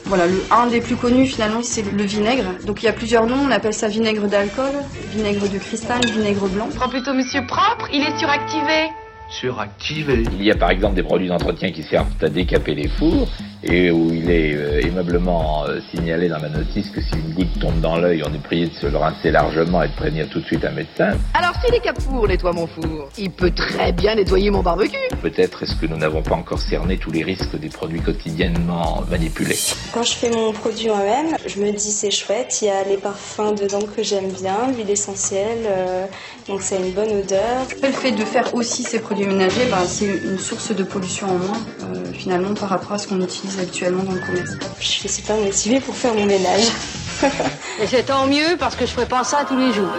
voilà, 0.06 0.26
le, 0.26 0.42
un 0.50 0.66
des 0.66 0.80
plus 0.80 0.96
connus 0.96 1.26
finalement, 1.26 1.62
c'est 1.62 1.82
le 1.82 2.04
vinaigre. 2.04 2.44
Donc 2.64 2.82
il 2.82 2.86
y 2.86 2.88
a 2.88 2.92
plusieurs 2.92 3.26
noms, 3.26 3.38
on 3.46 3.50
appelle 3.50 3.74
ça 3.74 3.88
vinaigre 3.88 4.26
d'alcool, 4.28 4.72
vinaigre 5.12 5.48
de 5.48 5.58
cristal, 5.58 6.04
vinaigre 6.06 6.46
blanc. 6.48 6.68
Prends 6.74 6.88
plutôt 6.88 7.14
Monsieur 7.14 7.44
Propre, 7.46 7.88
il 7.92 8.02
est 8.02 8.18
suractivé. 8.18 8.90
Suractivé. 9.28 10.22
Il 10.32 10.44
y 10.44 10.50
a 10.50 10.54
par 10.54 10.70
exemple 10.70 10.94
des 10.94 11.02
produits 11.02 11.28
d'entretien 11.28 11.72
qui 11.72 11.82
servent 11.82 12.06
à 12.22 12.28
décaper 12.28 12.74
les 12.74 12.88
fours 12.88 13.28
et 13.62 13.90
où 13.90 14.12
il 14.12 14.30
est 14.30 14.54
euh, 14.54 14.86
aimablement 14.86 15.64
euh, 15.64 15.80
signalé 15.90 16.28
dans 16.28 16.38
la 16.38 16.48
notice 16.48 16.88
que 16.90 17.00
si 17.00 17.14
une 17.14 17.34
goutte 17.34 17.58
tombe 17.60 17.80
dans 17.80 17.96
l'œil, 17.96 18.22
on 18.24 18.32
est 18.32 18.42
prié 18.42 18.66
de 18.66 18.74
se 18.74 18.86
le 18.86 18.96
rincer 18.96 19.30
largement 19.30 19.82
et 19.82 19.88
de 19.88 19.94
prévenir 19.94 20.28
tout 20.28 20.40
de 20.40 20.44
suite 20.44 20.64
un 20.64 20.70
médecin. 20.70 21.12
Alors 21.34 21.54
si 21.64 21.72
les 21.72 21.80
Capour 21.80 22.28
nettoient 22.28 22.52
mon 22.52 22.66
four, 22.66 23.08
il 23.18 23.30
peut 23.30 23.50
très 23.50 23.92
bien 23.92 24.14
nettoyer 24.14 24.50
mon 24.50 24.62
barbecue. 24.62 24.96
Peut-être 25.20 25.64
est-ce 25.64 25.74
que 25.74 25.86
nous 25.86 25.96
n'avons 25.96 26.22
pas 26.22 26.36
encore 26.36 26.60
cerné 26.60 26.96
tous 26.96 27.10
les 27.10 27.24
risques 27.24 27.58
des 27.58 27.68
produits 27.68 28.00
quotidiennement 28.00 29.02
manipulés. 29.10 29.58
Quand 29.92 30.02
je 30.02 30.14
fais 30.14 30.30
mon 30.30 30.52
produit 30.52 30.88
moi-même, 30.88 31.36
je 31.46 31.60
me 31.60 31.72
dis 31.72 31.90
c'est 31.90 32.10
chouette, 32.10 32.58
il 32.62 32.66
y 32.66 32.70
a 32.70 32.84
les 32.84 32.98
parfums 32.98 33.54
dedans 33.58 33.82
que 33.96 34.02
j'aime 34.02 34.30
bien, 34.30 34.70
l'huile 34.72 34.90
essentielle, 34.90 35.66
euh, 35.66 36.06
donc 36.46 36.62
ça 36.62 36.76
a 36.76 36.78
une 36.78 36.92
bonne 36.92 37.10
odeur. 37.10 37.66
Le 37.82 37.88
fait 37.88 38.12
de 38.12 38.24
faire 38.24 38.54
aussi 38.54 38.82
ces 38.82 39.00
produits 39.00 39.15
ménagers, 39.24 39.66
bah, 39.70 39.84
c'est 39.86 40.06
une 40.24 40.38
source 40.38 40.74
de 40.74 40.82
pollution 40.82 41.28
en 41.28 41.38
moins, 41.38 41.58
euh, 41.82 42.12
finalement, 42.12 42.54
par 42.54 42.68
rapport 42.68 42.92
à 42.92 42.98
ce 42.98 43.08
qu'on 43.08 43.20
utilise 43.20 43.58
habituellement 43.58 44.02
dans 44.02 44.12
le 44.12 44.20
commerce. 44.20 44.52
Je 44.80 45.04
ne 45.04 45.08
suis 45.08 45.22
pas 45.22 45.36
motivée 45.36 45.80
pour 45.80 45.94
faire 45.94 46.14
mon 46.14 46.26
ménage. 46.26 46.66
Et 47.80 47.86
c'est 47.86 48.04
tant 48.04 48.26
mieux 48.26 48.56
parce 48.58 48.76
que 48.76 48.84
je 48.84 48.90
ferai 48.90 49.06
pas 49.06 49.24
ça 49.24 49.44
tous 49.48 49.56
les 49.56 49.72
jours. 49.72 49.92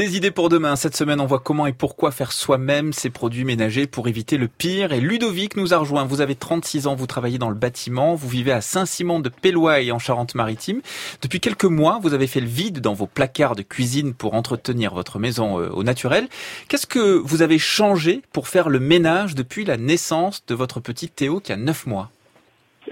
Des 0.00 0.16
idées 0.16 0.30
pour 0.30 0.48
demain. 0.48 0.76
Cette 0.76 0.96
semaine, 0.96 1.20
on 1.20 1.26
voit 1.26 1.40
comment 1.40 1.66
et 1.66 1.74
pourquoi 1.74 2.10
faire 2.10 2.32
soi-même 2.32 2.94
ces 2.94 3.10
produits 3.10 3.44
ménagers 3.44 3.86
pour 3.86 4.08
éviter 4.08 4.38
le 4.38 4.48
pire. 4.48 4.94
Et 4.94 5.00
Ludovic 5.00 5.58
nous 5.58 5.74
a 5.74 5.76
rejoint. 5.76 6.06
Vous 6.06 6.22
avez 6.22 6.36
36 6.36 6.86
ans, 6.86 6.94
vous 6.94 7.06
travaillez 7.06 7.36
dans 7.36 7.50
le 7.50 7.54
bâtiment, 7.54 8.14
vous 8.14 8.26
vivez 8.30 8.50
à 8.50 8.62
Saint-Simon 8.62 9.20
de 9.20 9.28
Péloy 9.28 9.92
en 9.92 9.98
Charente-Maritime. 9.98 10.80
Depuis 11.20 11.38
quelques 11.38 11.66
mois, 11.66 11.98
vous 12.02 12.14
avez 12.14 12.28
fait 12.28 12.40
le 12.40 12.46
vide 12.46 12.80
dans 12.80 12.94
vos 12.94 13.06
placards 13.06 13.56
de 13.56 13.60
cuisine 13.60 14.14
pour 14.14 14.32
entretenir 14.32 14.94
votre 14.94 15.18
maison 15.18 15.60
euh, 15.60 15.68
au 15.68 15.82
naturel. 15.82 16.30
Qu'est-ce 16.68 16.86
que 16.86 17.18
vous 17.18 17.42
avez 17.42 17.58
changé 17.58 18.22
pour 18.32 18.48
faire 18.48 18.70
le 18.70 18.80
ménage 18.80 19.34
depuis 19.34 19.66
la 19.66 19.76
naissance 19.76 20.44
de 20.46 20.54
votre 20.54 20.80
petit 20.80 21.10
Théo 21.10 21.40
qui 21.40 21.52
a 21.52 21.58
9 21.58 21.86
mois? 21.86 22.10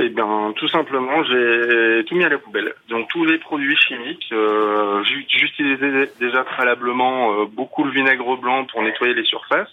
Eh 0.01 0.09
bien, 0.11 0.53
tout 0.57 0.69
simplement, 0.69 1.25
j'ai 1.25 2.05
tout 2.07 2.15
mis 2.15 2.25
à 2.25 2.29
la 2.29 2.39
poubelle. 2.39 2.73
Donc 2.89 3.09
tous 3.09 3.25
les 3.25 3.39
produits 3.39 3.77
chimiques, 3.77 4.29
euh, 4.33 5.03
j'u- 5.03 5.27
j'utilisais 5.29 6.13
déjà 6.21 6.45
préalablement 6.45 7.33
euh, 7.33 7.45
beaucoup 7.47 7.83
le 7.85 7.91
vinaigre 7.91 8.37
blanc 8.37 8.65
pour 8.67 8.83
nettoyer 8.83 9.15
les 9.15 9.25
surfaces. 9.25 9.71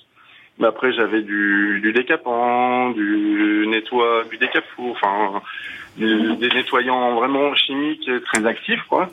Mais 0.57 0.67
après, 0.67 0.93
j'avais 0.93 1.21
du, 1.21 1.79
du 1.81 1.91
décapant, 1.93 2.89
du 2.91 3.65
nettoie, 3.67 4.23
du 4.31 4.37
décapour, 4.37 4.97
enfin 4.99 5.41
du- 5.97 6.35
des 6.37 6.47
nettoyants 6.49 7.13
vraiment 7.15 7.53
chimiques 7.55 8.09
très 8.25 8.45
actifs, 8.47 8.81
quoi. 8.89 9.07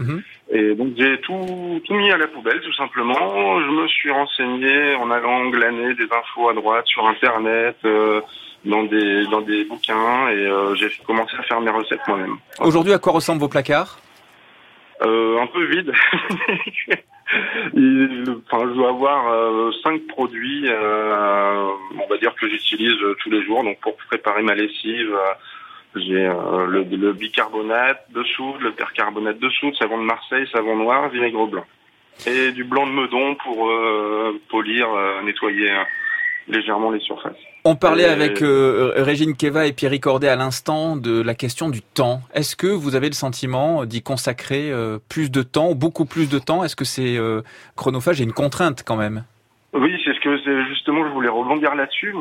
Et 0.51 0.75
donc 0.75 0.95
j'ai 0.97 1.19
tout, 1.21 1.81
tout 1.85 1.95
mis 1.95 2.11
à 2.11 2.17
la 2.17 2.27
poubelle, 2.29 2.61
tout 2.61 2.73
simplement. 2.75 3.61
Je 3.61 3.71
me 3.71 3.87
suis 3.89 4.11
renseigné 4.11 4.95
en 4.95 5.11
allant 5.11 5.49
glaner 5.51 5.95
des 5.95 6.05
infos 6.05 6.49
à 6.49 6.55
droite 6.55 6.87
sur 6.87 7.07
Internet, 7.07 7.77
euh, 7.85 8.21
dans 8.65 8.85
des 8.85 9.27
dans 9.27 9.41
des 9.41 9.65
bouquins, 9.65 10.29
et 10.29 10.47
euh, 10.47 10.75
j'ai 10.75 10.91
commencé 11.07 11.35
à 11.39 11.43
faire 11.43 11.61
mes 11.61 11.71
recettes 11.71 12.07
moi-même. 12.07 12.37
Aujourd'hui, 12.61 12.93
à 12.93 12.99
quoi 12.99 13.13
ressemblent 13.13 13.41
vos 13.41 13.49
placards? 13.49 13.99
Euh, 15.05 15.41
un 15.41 15.47
peu 15.47 15.65
vide. 15.65 15.93
Enfin, 17.35 18.69
je 18.69 18.75
dois 18.75 18.91
avoir 18.91 19.33
euh, 19.33 19.71
cinq 19.83 20.07
produits, 20.07 20.65
euh, 20.69 21.67
on 21.99 22.07
va 22.07 22.19
dire 22.19 22.35
que 22.35 22.47
j'utilise 22.47 23.01
euh, 23.03 23.17
tous 23.23 23.31
les 23.31 23.43
jours. 23.43 23.65
Donc 23.65 23.81
pour 23.81 23.97
préparer 23.97 24.43
ma 24.43 24.55
lessive, 24.55 25.15
euh, 25.15 25.33
j'ai 25.97 26.27
euh, 26.27 26.67
le, 26.67 26.83
le 26.85 27.13
bicarbonate 27.15 28.05
de 28.11 28.23
soude, 28.25 28.61
le 28.61 28.73
percarbonate 28.73 29.39
de 29.39 29.49
soude, 29.49 29.75
savon 29.77 29.97
de 29.97 30.03
Marseille, 30.05 30.47
savon 30.53 30.77
noir, 30.77 31.09
vinaigre 31.09 31.47
blanc, 31.47 31.65
et 32.27 32.53
du 32.53 32.65
blanc 32.65 32.87
de 32.87 32.93
Meudon 32.93 33.35
pour 33.37 33.71
euh, 33.71 34.39
polir, 34.51 34.93
euh, 34.93 35.23
nettoyer 35.23 35.71
légèrement 36.49 36.91
les 36.91 37.01
surfaces. 37.01 37.33
On 37.65 37.77
parlait 37.77 38.07
avec 38.07 38.43
euh, 38.43 38.93
Régine 38.97 39.37
Keva 39.37 39.69
et 39.69 39.73
Pierre 39.73 39.93
Cordet 40.01 40.27
à 40.27 40.35
l'instant 40.35 40.97
de 40.97 41.23
la 41.23 41.35
question 41.35 41.71
du 41.71 41.81
temps. 41.81 42.21
Est-ce 42.35 42.57
que 42.57 42.67
vous 42.67 42.97
avez 42.97 43.07
le 43.07 43.15
sentiment 43.15 43.85
d'y 43.85 44.03
consacrer 44.03 44.73
euh, 44.73 44.99
plus 45.09 45.31
de 45.31 45.43
temps, 45.43 45.71
ou 45.71 45.77
beaucoup 45.77 46.05
plus 46.05 46.29
de 46.29 46.41
temps? 46.41 46.65
Est-ce 46.65 46.75
que 46.75 46.85
c'est 46.85 47.17
euh, 47.17 47.43
chronophage 47.77 48.21
et 48.21 48.25
une 48.25 48.33
contrainte 48.33 48.83
quand 48.85 48.97
même? 48.97 49.23
Oui, 49.75 49.95
c'est 50.05 50.13
ce 50.13 50.19
que 50.19 50.37
justement, 50.71 51.07
je 51.07 51.13
voulais 51.13 51.29
rebondir 51.29 51.77
là-dessus. 51.77 52.13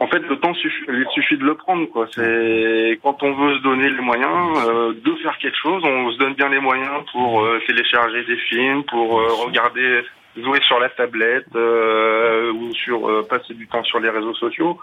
En 0.00 0.08
fait, 0.08 0.18
le 0.18 0.36
temps 0.40 0.54
il 0.54 1.06
suffit 1.14 1.36
de 1.36 1.44
le 1.44 1.54
prendre, 1.54 1.86
quoi. 1.86 2.08
C'est 2.10 2.98
quand 3.04 3.22
on 3.22 3.32
veut 3.32 3.58
se 3.58 3.62
donner 3.62 3.88
les 3.88 4.00
moyens 4.00 4.58
de 4.92 5.14
faire 5.22 5.38
quelque 5.38 5.56
chose, 5.56 5.80
on 5.84 6.10
se 6.10 6.18
donne 6.18 6.34
bien 6.34 6.48
les 6.48 6.58
moyens 6.58 7.04
pour 7.12 7.46
télécharger 7.68 8.24
des 8.24 8.36
films, 8.48 8.82
pour 8.82 9.22
regarder, 9.46 10.02
jouer 10.36 10.60
sur 10.66 10.78
la 10.78 10.88
tablette 10.88 11.54
euh, 11.54 12.52
ou 12.52 12.72
sur 12.74 13.08
euh, 13.08 13.22
passer 13.28 13.54
du 13.54 13.66
temps 13.68 13.84
sur 13.84 14.00
les 14.00 14.10
réseaux 14.10 14.34
sociaux. 14.34 14.78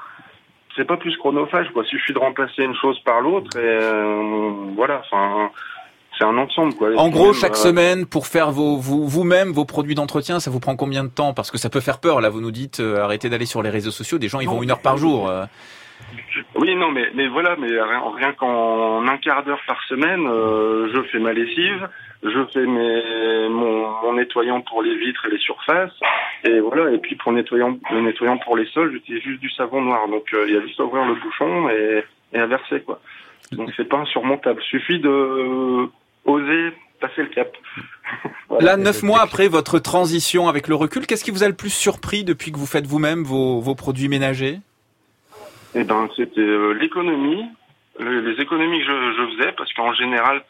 C'est 0.76 0.86
pas 0.86 0.98
plus 0.98 1.16
chronophage, 1.18 1.68
quoi. 1.74 1.84
Il 1.86 1.90
suffit 1.90 2.14
de 2.14 2.20
remplacer 2.20 2.64
une 2.64 2.76
chose 2.76 3.00
par 3.04 3.22
l'autre 3.22 3.58
et 3.58 3.64
euh, 3.64 4.52
voilà. 4.76 5.02
Enfin, 5.06 5.50
c'est 6.18 6.26
un 6.26 6.38
ensemble, 6.38 6.76
quoi. 6.76 6.90
En 6.96 7.10
gros, 7.10 7.34
chaque 7.34 7.54
euh, 7.54 7.56
semaine, 7.56 8.06
pour 8.06 8.28
faire 8.28 8.52
vos, 8.52 8.78
vous, 8.78 9.08
vous-même 9.08 9.52
vos 9.52 9.66
produits 9.66 9.96
d'entretien, 9.96 10.40
ça 10.40 10.52
vous 10.52 10.60
prend 10.60 10.76
combien 10.76 11.04
de 11.04 11.10
temps? 11.10 11.34
Parce 11.34 11.50
que 11.50 11.58
ça 11.58 11.70
peut 11.70 11.80
faire 11.80 12.00
peur. 12.00 12.22
Là, 12.22 12.30
vous 12.30 12.42
nous 12.42 12.52
dites, 12.52 12.80
euh, 12.80 13.02
arrêtez 13.02 13.30
d'aller 13.30 13.46
sur 13.46 13.64
les 13.64 13.70
réseaux 13.70 13.92
sociaux. 13.92 14.20
Des 14.20 14.28
gens, 14.28 14.40
ils 14.40 14.48
vont 14.48 14.62
une 14.62 14.72
heure 14.72 14.82
par 14.82 14.98
jour. 14.98 15.30
euh. 15.30 15.46
Oui, 16.56 16.76
non, 16.76 16.92
mais, 16.92 17.10
mais 17.16 17.28
voilà, 17.28 17.56
mais 17.58 17.68
rien, 17.68 18.02
rien 18.16 18.34
qu'en 18.34 19.06
un 19.06 19.18
quart 19.18 19.44
d'heure 19.44 19.60
par 19.68 19.82
semaine, 19.84 20.26
euh, 20.28 20.90
je 20.94 21.02
fais 21.10 21.20
ma 21.20 21.34
lessive, 21.34 21.90
je 22.24 22.46
fais 22.54 22.66
mes, 22.66 23.50
mon, 23.50 23.90
mon 24.04 24.14
nettoyant 24.14 24.62
pour 24.62 24.82
les 24.84 24.98
vitres 24.98 25.26
et 25.28 25.32
les 25.32 25.38
surfaces, 25.40 25.94
et 26.44 26.60
voilà, 26.60 26.92
et 26.92 26.98
puis 26.98 27.16
pour 27.16 27.32
nettoyant, 27.32 27.78
le 27.92 28.02
nettoyant 28.02 28.38
pour 28.38 28.58
les 28.58 28.66
sols, 28.68 28.92
j'utilise 28.92 29.24
juste 29.24 29.40
du 29.42 29.50
savon 29.52 29.82
noir, 29.82 30.08
donc 30.10 30.26
euh, 30.34 30.46
il 30.48 30.54
y 30.54 30.58
a 30.58 30.62
juste 30.62 30.80
à 30.80 30.84
ouvrir 30.84 31.06
le 31.06 31.16
bouchon 31.16 31.70
et, 31.70 32.04
et 32.34 32.40
à 32.40 32.46
verser, 32.46 32.82
quoi. 32.82 33.00
Donc 33.54 33.72
c'est 33.78 33.88
pas 33.88 33.98
insurmontable, 33.98 34.62
suffit 34.64 35.00
de 35.00 35.88
oser 36.26 36.74
passer 37.00 37.22
le 37.22 37.30
cap. 37.30 37.52
Là, 38.60 38.76
neuf 38.76 39.04
mois 39.04 39.22
après 39.22 39.48
votre 39.48 39.80
transition 39.80 40.50
avec 40.50 40.68
le 40.68 40.76
recul, 40.76 41.08
qu'est-ce 41.08 41.24
qui 41.24 41.32
vous 41.32 41.44
a 41.44 41.48
le 41.48 41.56
plus 41.56 41.70
surpris 41.74 42.24
depuis 42.26 42.52
que 42.52 42.58
vous 42.58 42.66
faites 42.66 42.86
vous-même 42.86 43.24
vos, 43.24 43.60
vos 43.62 43.76
produits 43.76 44.10
ménagers? 44.10 44.60
Eh 45.76 45.84
ben, 45.86 46.10
c'était 46.18 46.42
euh, 46.42 46.74
l'économie, 46.74 47.46
le- 48.00 48.20
les 48.22 48.42
économies 48.42 48.80
que 48.80 48.86
je, 48.86 49.14
je 49.18 49.38
faisais, 49.38 49.52
parce 49.54 49.72
qu'en 49.74 49.94
général, 49.94 50.44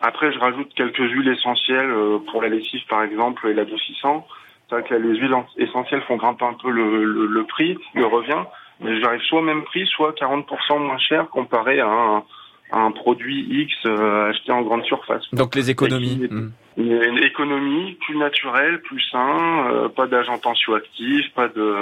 après, 0.00 0.32
je 0.32 0.38
rajoute 0.38 0.72
quelques 0.74 0.98
huiles 0.98 1.28
essentielles 1.28 1.90
euh, 1.90 2.18
pour 2.30 2.42
la 2.42 2.48
lessive, 2.48 2.82
par 2.88 3.02
exemple, 3.02 3.48
et 3.48 3.54
l'adoucissant. 3.54 4.26
C'est 4.68 4.74
vrai 4.76 4.84
que 4.88 4.94
là, 4.94 5.00
les 5.00 5.16
huiles 5.18 5.34
en- 5.34 5.46
essentielles 5.58 6.02
font 6.02 6.16
grimper 6.16 6.44
un 6.44 6.54
peu 6.54 6.70
le, 6.70 7.04
le, 7.04 7.26
le 7.26 7.44
prix, 7.44 7.78
le 7.94 8.04
revient, 8.06 8.42
mais 8.80 9.00
j'arrive 9.00 9.20
soit 9.22 9.38
au 9.38 9.42
même 9.42 9.62
prix, 9.64 9.86
soit 9.86 10.12
40% 10.18 10.78
moins 10.80 10.98
cher 10.98 11.28
comparé 11.28 11.80
à 11.80 11.86
un, 11.88 12.24
à 12.72 12.78
un 12.80 12.90
produit 12.90 13.46
X 13.48 13.72
euh, 13.86 14.30
acheté 14.30 14.52
en 14.52 14.62
grande 14.62 14.84
surface. 14.84 15.22
Donc 15.32 15.54
les 15.54 15.70
économies. 15.70 16.26
Hmm. 16.30 16.50
Une, 16.78 17.02
une 17.02 17.18
économie 17.24 17.96
plus 18.04 18.16
naturelle, 18.18 18.82
plus 18.82 19.00
sain, 19.10 19.66
euh, 19.70 19.88
pas 19.88 20.06
d'agents 20.06 20.36
tensioactifs, 20.36 21.32
pas 21.34 21.48
de, 21.48 21.74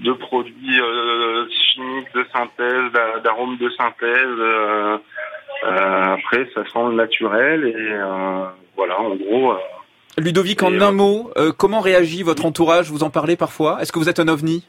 de 0.00 0.12
produits 0.14 0.80
euh, 0.80 1.46
chimiques 1.50 2.12
de 2.12 2.26
synthèse, 2.32 2.90
d'a- 2.92 3.20
d'arômes 3.20 3.56
de 3.58 3.68
synthèse. 3.70 4.10
euh, 4.26 4.98
après, 5.62 6.48
ça 6.54 6.64
sent 6.64 6.84
le 6.88 6.92
naturel 6.94 7.64
et 7.66 7.74
euh, 7.76 8.44
voilà, 8.76 9.00
en 9.00 9.14
gros. 9.14 9.52
euh, 9.52 9.56
Ludovic, 10.18 10.62
en 10.62 10.80
un 10.80 10.92
mot, 10.92 11.30
euh, 11.36 11.52
comment 11.56 11.80
réagit 11.80 12.22
votre 12.22 12.46
entourage? 12.46 12.90
Vous 12.90 13.02
en 13.02 13.10
parlez 13.10 13.36
parfois? 13.36 13.80
Est-ce 13.80 13.92
que 13.92 13.98
vous 13.98 14.08
êtes 14.08 14.20
un 14.20 14.28
ovni? 14.28 14.66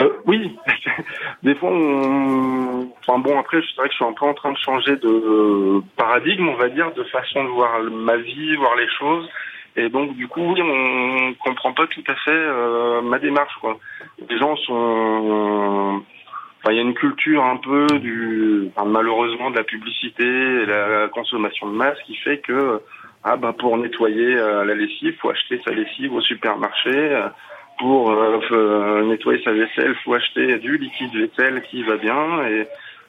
Euh, 0.00 0.08
oui, 0.26 0.56
des 1.42 1.54
fois, 1.54 1.70
on... 1.70 2.88
enfin 3.00 3.18
bon, 3.18 3.38
après, 3.38 3.58
c'est 3.60 3.76
vrai 3.76 3.88
que 3.88 3.92
je 3.92 3.96
suis 3.96 4.04
un 4.04 4.12
peu 4.12 4.26
en 4.26 4.34
train 4.34 4.52
de 4.52 4.58
changer 4.58 4.96
de 4.96 5.80
paradigme, 5.96 6.48
on 6.48 6.56
va 6.56 6.68
dire, 6.68 6.92
de 6.94 7.04
façon 7.04 7.44
de 7.44 7.48
voir 7.48 7.80
ma 7.82 8.16
vie, 8.16 8.56
voir 8.56 8.74
les 8.76 8.88
choses. 8.98 9.28
Et 9.76 9.88
donc, 9.88 10.14
du 10.14 10.28
coup, 10.28 10.52
oui, 10.52 10.60
on 10.62 11.34
comprend 11.44 11.72
pas 11.72 11.86
tout 11.88 12.04
à 12.06 12.14
fait 12.14 12.30
euh, 12.30 13.02
ma 13.02 13.18
démarche, 13.18 13.54
quoi. 13.60 13.76
Les 14.28 14.38
gens 14.38 14.56
sont... 14.58 16.02
Il 16.70 16.76
y 16.76 16.78
a 16.78 16.82
une 16.82 16.94
culture 16.94 17.44
un 17.44 17.56
peu 17.58 17.86
du... 17.98 18.70
malheureusement, 18.86 19.50
de 19.50 19.56
la 19.56 19.64
publicité 19.64 20.24
et 20.24 20.66
la 20.66 21.08
consommation 21.08 21.66
de 21.68 21.74
masse 21.76 21.98
qui 22.06 22.16
fait 22.16 22.38
que, 22.38 22.80
ah 23.22 23.36
bah, 23.36 23.54
pour 23.58 23.76
nettoyer 23.76 24.36
euh, 24.36 24.64
la 24.64 24.74
lessive, 24.74 25.16
faut 25.20 25.30
acheter 25.30 25.60
sa 25.64 25.72
lessive 25.72 26.12
au 26.14 26.20
supermarché. 26.20 26.90
euh, 26.94 27.28
pour 27.78 28.10
euh, 28.12 28.38
f- 28.38 29.08
nettoyer 29.08 29.42
sa 29.42 29.52
vaisselle, 29.52 29.96
faut 30.04 30.14
acheter 30.14 30.58
du 30.58 30.78
liquide 30.78 31.12
vaisselle 31.14 31.60
qui 31.70 31.82
va 31.82 31.96
bien. 31.96 32.46
Et 32.46 32.66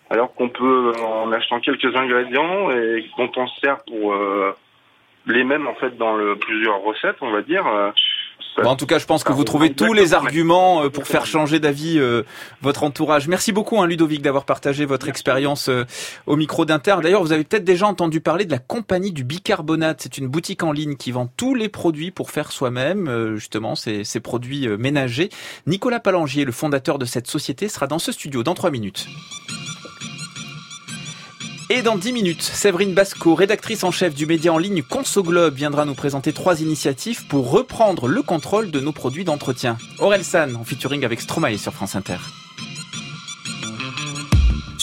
alors 0.10 0.34
qu'on 0.34 0.50
peut, 0.50 0.92
en 1.06 1.32
achetant 1.32 1.60
quelques 1.60 1.96
ingrédients 1.96 2.72
et 2.72 3.06
quand 3.16 3.38
on 3.38 3.48
se 3.48 3.60
sert 3.62 3.78
pour 3.86 4.14
euh, 4.14 4.52
les 5.28 5.44
mêmes 5.44 5.68
en 5.68 5.76
fait 5.76 5.96
dans 5.98 6.16
le, 6.16 6.36
plusieurs 6.36 6.82
recettes, 6.82 7.18
on 7.22 7.32
va 7.32 7.42
dire, 7.44 7.66
euh, 7.68 7.92
Bon, 8.64 8.70
en 8.70 8.76
tout 8.78 8.86
cas, 8.86 9.00
je 9.00 9.06
pense 9.06 9.26
que 9.26 9.34
vous 9.34 9.44
trouvez 9.44 9.74
tous 9.74 9.92
les 9.92 10.14
arguments 10.14 10.84
euh, 10.84 10.90
pour 10.90 11.06
faire 11.06 11.26
changer 11.26 11.60
d'avis 11.60 12.00
euh, 12.00 12.24
votre 12.62 12.84
entourage. 12.84 13.28
Merci 13.28 13.52
beaucoup, 13.52 13.82
hein, 13.82 13.86
Ludovic, 13.88 14.22
d'avoir 14.22 14.46
partagé 14.46 14.86
votre 14.86 15.10
expérience 15.10 15.68
euh, 15.68 15.84
au 16.26 16.38
micro 16.38 16.64
d'Inter. 16.64 16.96
D'ailleurs, 17.04 17.22
vous 17.22 17.34
avez 17.34 17.44
peut-être 17.44 17.66
déjà 17.66 17.86
entendu 17.86 18.22
parler 18.22 18.46
de 18.46 18.52
la 18.52 18.60
compagnie 18.60 19.12
du 19.12 19.26
bicarbonate. 19.26 20.00
C'est 20.04 20.18
une 20.18 20.28
boutique 20.28 20.64
en 20.64 20.72
ligne 20.72 20.96
qui 20.96 21.12
vend 21.12 21.30
tous 21.36 21.54
les 21.54 21.68
produits 21.68 22.12
pour 22.12 22.32
faire 22.32 22.54
soi-même, 22.54 23.10
euh, 23.10 23.36
justement, 23.36 23.76
ces, 23.76 24.06
ces 24.06 24.22
produits 24.22 24.70
euh, 24.70 24.78
ménagers. 24.78 25.30
Nicolas 25.68 26.00
Palangier, 26.00 26.46
le 26.46 26.54
fondateur 26.54 26.98
de 26.98 27.06
cette 27.06 27.28
société, 27.28 27.68
sera 27.68 27.88
dans 27.88 28.00
ce 28.00 28.14
studio 28.14 28.42
dans 28.42 28.54
trois 28.54 28.72
minutes. 28.72 29.06
Et 31.72 31.82
dans 31.82 31.98
10 31.98 32.14
minutes, 32.14 32.44
Séverine 32.44 32.94
Basco, 32.94 33.34
rédactrice 33.34 33.84
en 33.84 33.90
chef 33.90 34.14
du 34.14 34.28
média 34.28 34.54
en 34.54 34.60
ligne 34.60 34.84
Consoglobe, 34.84 35.56
viendra 35.56 35.86
nous 35.86 35.96
présenter 35.96 36.32
trois 36.32 36.62
initiatives 36.62 37.26
pour 37.26 37.50
reprendre 37.50 38.08
le 38.08 38.22
contrôle 38.22 38.70
de 38.70 38.80
nos 38.80 38.92
produits 38.92 39.24
d'entretien. 39.24 39.76
Aurel 39.98 40.24
San, 40.24 40.56
en 40.56 40.64
featuring 40.64 41.04
avec 41.04 41.22
Stromae 41.22 41.58
sur 41.58 41.74
France 41.74 41.96
Inter. 41.96 42.18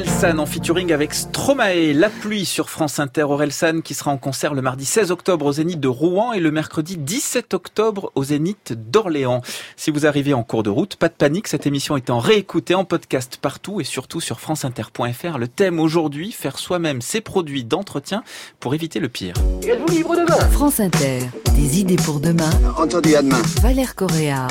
Aurel 0.00 0.18
San 0.18 0.40
en 0.40 0.46
featuring 0.46 0.92
avec 0.94 1.12
Stromae, 1.12 1.92
La 1.92 2.08
pluie 2.08 2.46
sur 2.46 2.70
France 2.70 2.98
Inter. 2.98 3.24
Aurel 3.24 3.52
San 3.52 3.82
qui 3.82 3.92
sera 3.92 4.10
en 4.10 4.16
concert 4.16 4.54
le 4.54 4.62
mardi 4.62 4.86
16 4.86 5.10
octobre 5.10 5.44
au 5.44 5.52
Zénith 5.52 5.78
de 5.78 5.88
Rouen 5.88 6.32
et 6.32 6.40
le 6.40 6.50
mercredi 6.50 6.96
17 6.96 7.52
octobre 7.52 8.10
au 8.14 8.24
Zénith 8.24 8.72
d'Orléans. 8.72 9.42
Si 9.76 9.90
vous 9.90 10.06
arrivez 10.06 10.32
en 10.32 10.42
cours 10.42 10.62
de 10.62 10.70
route, 10.70 10.96
pas 10.96 11.08
de 11.08 11.12
panique, 11.12 11.48
cette 11.48 11.66
émission 11.66 11.98
est 11.98 12.08
en 12.08 12.18
réécoutée 12.18 12.74
en 12.74 12.86
podcast 12.86 13.36
partout 13.42 13.82
et 13.82 13.84
surtout 13.84 14.22
sur 14.22 14.40
franceinter.fr. 14.40 15.36
Le 15.36 15.48
thème 15.48 15.78
aujourd'hui, 15.78 16.32
faire 16.32 16.58
soi-même 16.58 17.02
ses 17.02 17.20
produits 17.20 17.64
d'entretien 17.64 18.24
pour 18.58 18.74
éviter 18.74 19.00
le 19.00 19.10
pire. 19.10 19.34
Êtes-vous 19.62 19.94
libre 19.94 20.16
demain? 20.16 20.40
France 20.50 20.80
Inter. 20.80 21.18
Des 21.56 21.78
idées 21.78 21.96
pour 21.96 22.20
demain. 22.20 22.50
Entendu, 22.78 23.16
à 23.16 23.20
demain. 23.20 23.42
Valère 23.60 23.94
Correa. 23.94 24.46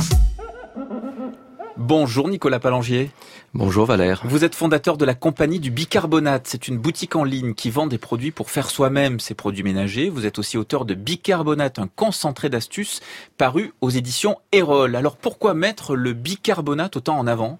Bonjour 1.80 2.28
Nicolas 2.28 2.60
Palangier. 2.60 3.10
Bonjour 3.54 3.86
Valère. 3.86 4.22
Vous 4.26 4.44
êtes 4.44 4.54
fondateur 4.54 4.98
de 4.98 5.06
la 5.06 5.14
compagnie 5.14 5.62
du 5.62 5.72
bicarbonate. 5.72 6.46
C'est 6.46 6.68
une 6.68 6.78
boutique 6.78 7.16
en 7.16 7.24
ligne 7.24 7.54
qui 7.54 7.70
vend 7.70 7.88
des 7.88 7.98
produits 7.98 8.32
pour 8.32 8.50
faire 8.50 8.70
soi-même 8.70 9.22
ses 9.22 9.34
produits 9.34 9.64
ménagers. 9.64 10.10
Vous 10.10 10.26
êtes 10.26 10.40
aussi 10.40 10.58
auteur 10.58 10.84
de 10.84 10.94
Bicarbonate, 10.94 11.80
un 11.80 11.88
concentré 11.88 12.50
d'astuces 12.50 13.00
paru 13.38 13.72
aux 13.80 13.90
éditions 13.90 14.36
Erol. 14.52 14.98
Alors 14.98 15.16
pourquoi 15.16 15.54
mettre 15.54 15.96
le 15.96 16.12
bicarbonate 16.12 16.98
autant 16.98 17.18
en 17.18 17.28
avant? 17.28 17.60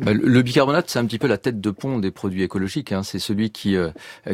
Le- 0.00 0.12
Le 0.14 0.42
bicarbonate, 0.42 0.90
c'est 0.90 0.98
un 0.98 1.06
petit 1.06 1.18
peu 1.18 1.26
la 1.28 1.38
tête 1.38 1.60
de 1.60 1.70
pont 1.70 1.98
des 1.98 2.10
produits 2.10 2.42
écologiques. 2.42 2.92
hein. 2.92 3.02
C'est 3.02 3.18
celui 3.18 3.50
qui 3.50 3.76
euh, 3.76 3.90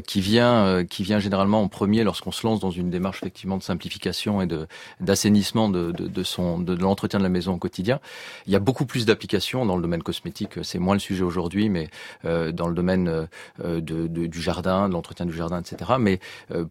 qui 0.07 0.21
vient 0.21 0.65
euh, 0.65 0.85
qui 0.85 1.03
vient 1.03 1.19
généralement 1.19 1.61
en 1.63 1.69
premier 1.69 2.05
lorsqu'on 2.05 2.33
se 2.33 2.47
lance 2.47 2.61
dans 2.61 2.71
une 2.71 2.91
démarche 2.91 3.19
effectivement 3.23 3.57
de 3.59 3.63
simplification 3.63 4.41
et 4.43 4.47
de 4.47 4.67
d'assainissement 5.01 5.69
de, 5.69 5.93
de, 5.93 6.07
de 6.09 6.23
son 6.23 6.59
de, 6.59 6.75
de 6.75 6.81
l'entretien 6.83 7.19
de 7.19 7.25
la 7.25 7.29
maison 7.29 7.53
au 7.55 7.59
quotidien. 7.59 8.01
Il 8.47 8.53
y 8.53 8.57
a 8.57 8.61
beaucoup 8.61 8.87
plus 8.87 9.05
d'applications 9.07 9.67
dans 9.67 9.77
le 9.77 9.83
domaine 9.83 10.03
cosmétique. 10.03 10.55
C'est 10.63 10.79
moins 10.79 10.95
le 10.95 11.01
sujet 11.01 11.23
aujourd'hui, 11.23 11.69
mais 11.69 11.89
euh, 12.25 12.51
dans 12.53 12.69
le 12.69 12.75
domaine 12.75 13.29
de, 13.63 14.07
du 14.07 14.41
jardin, 14.41 14.89
de 14.89 14.95
l'entretien 14.95 15.27
du 15.27 15.33
jardin, 15.35 15.61
etc. 15.61 15.93
Mais 15.99 16.19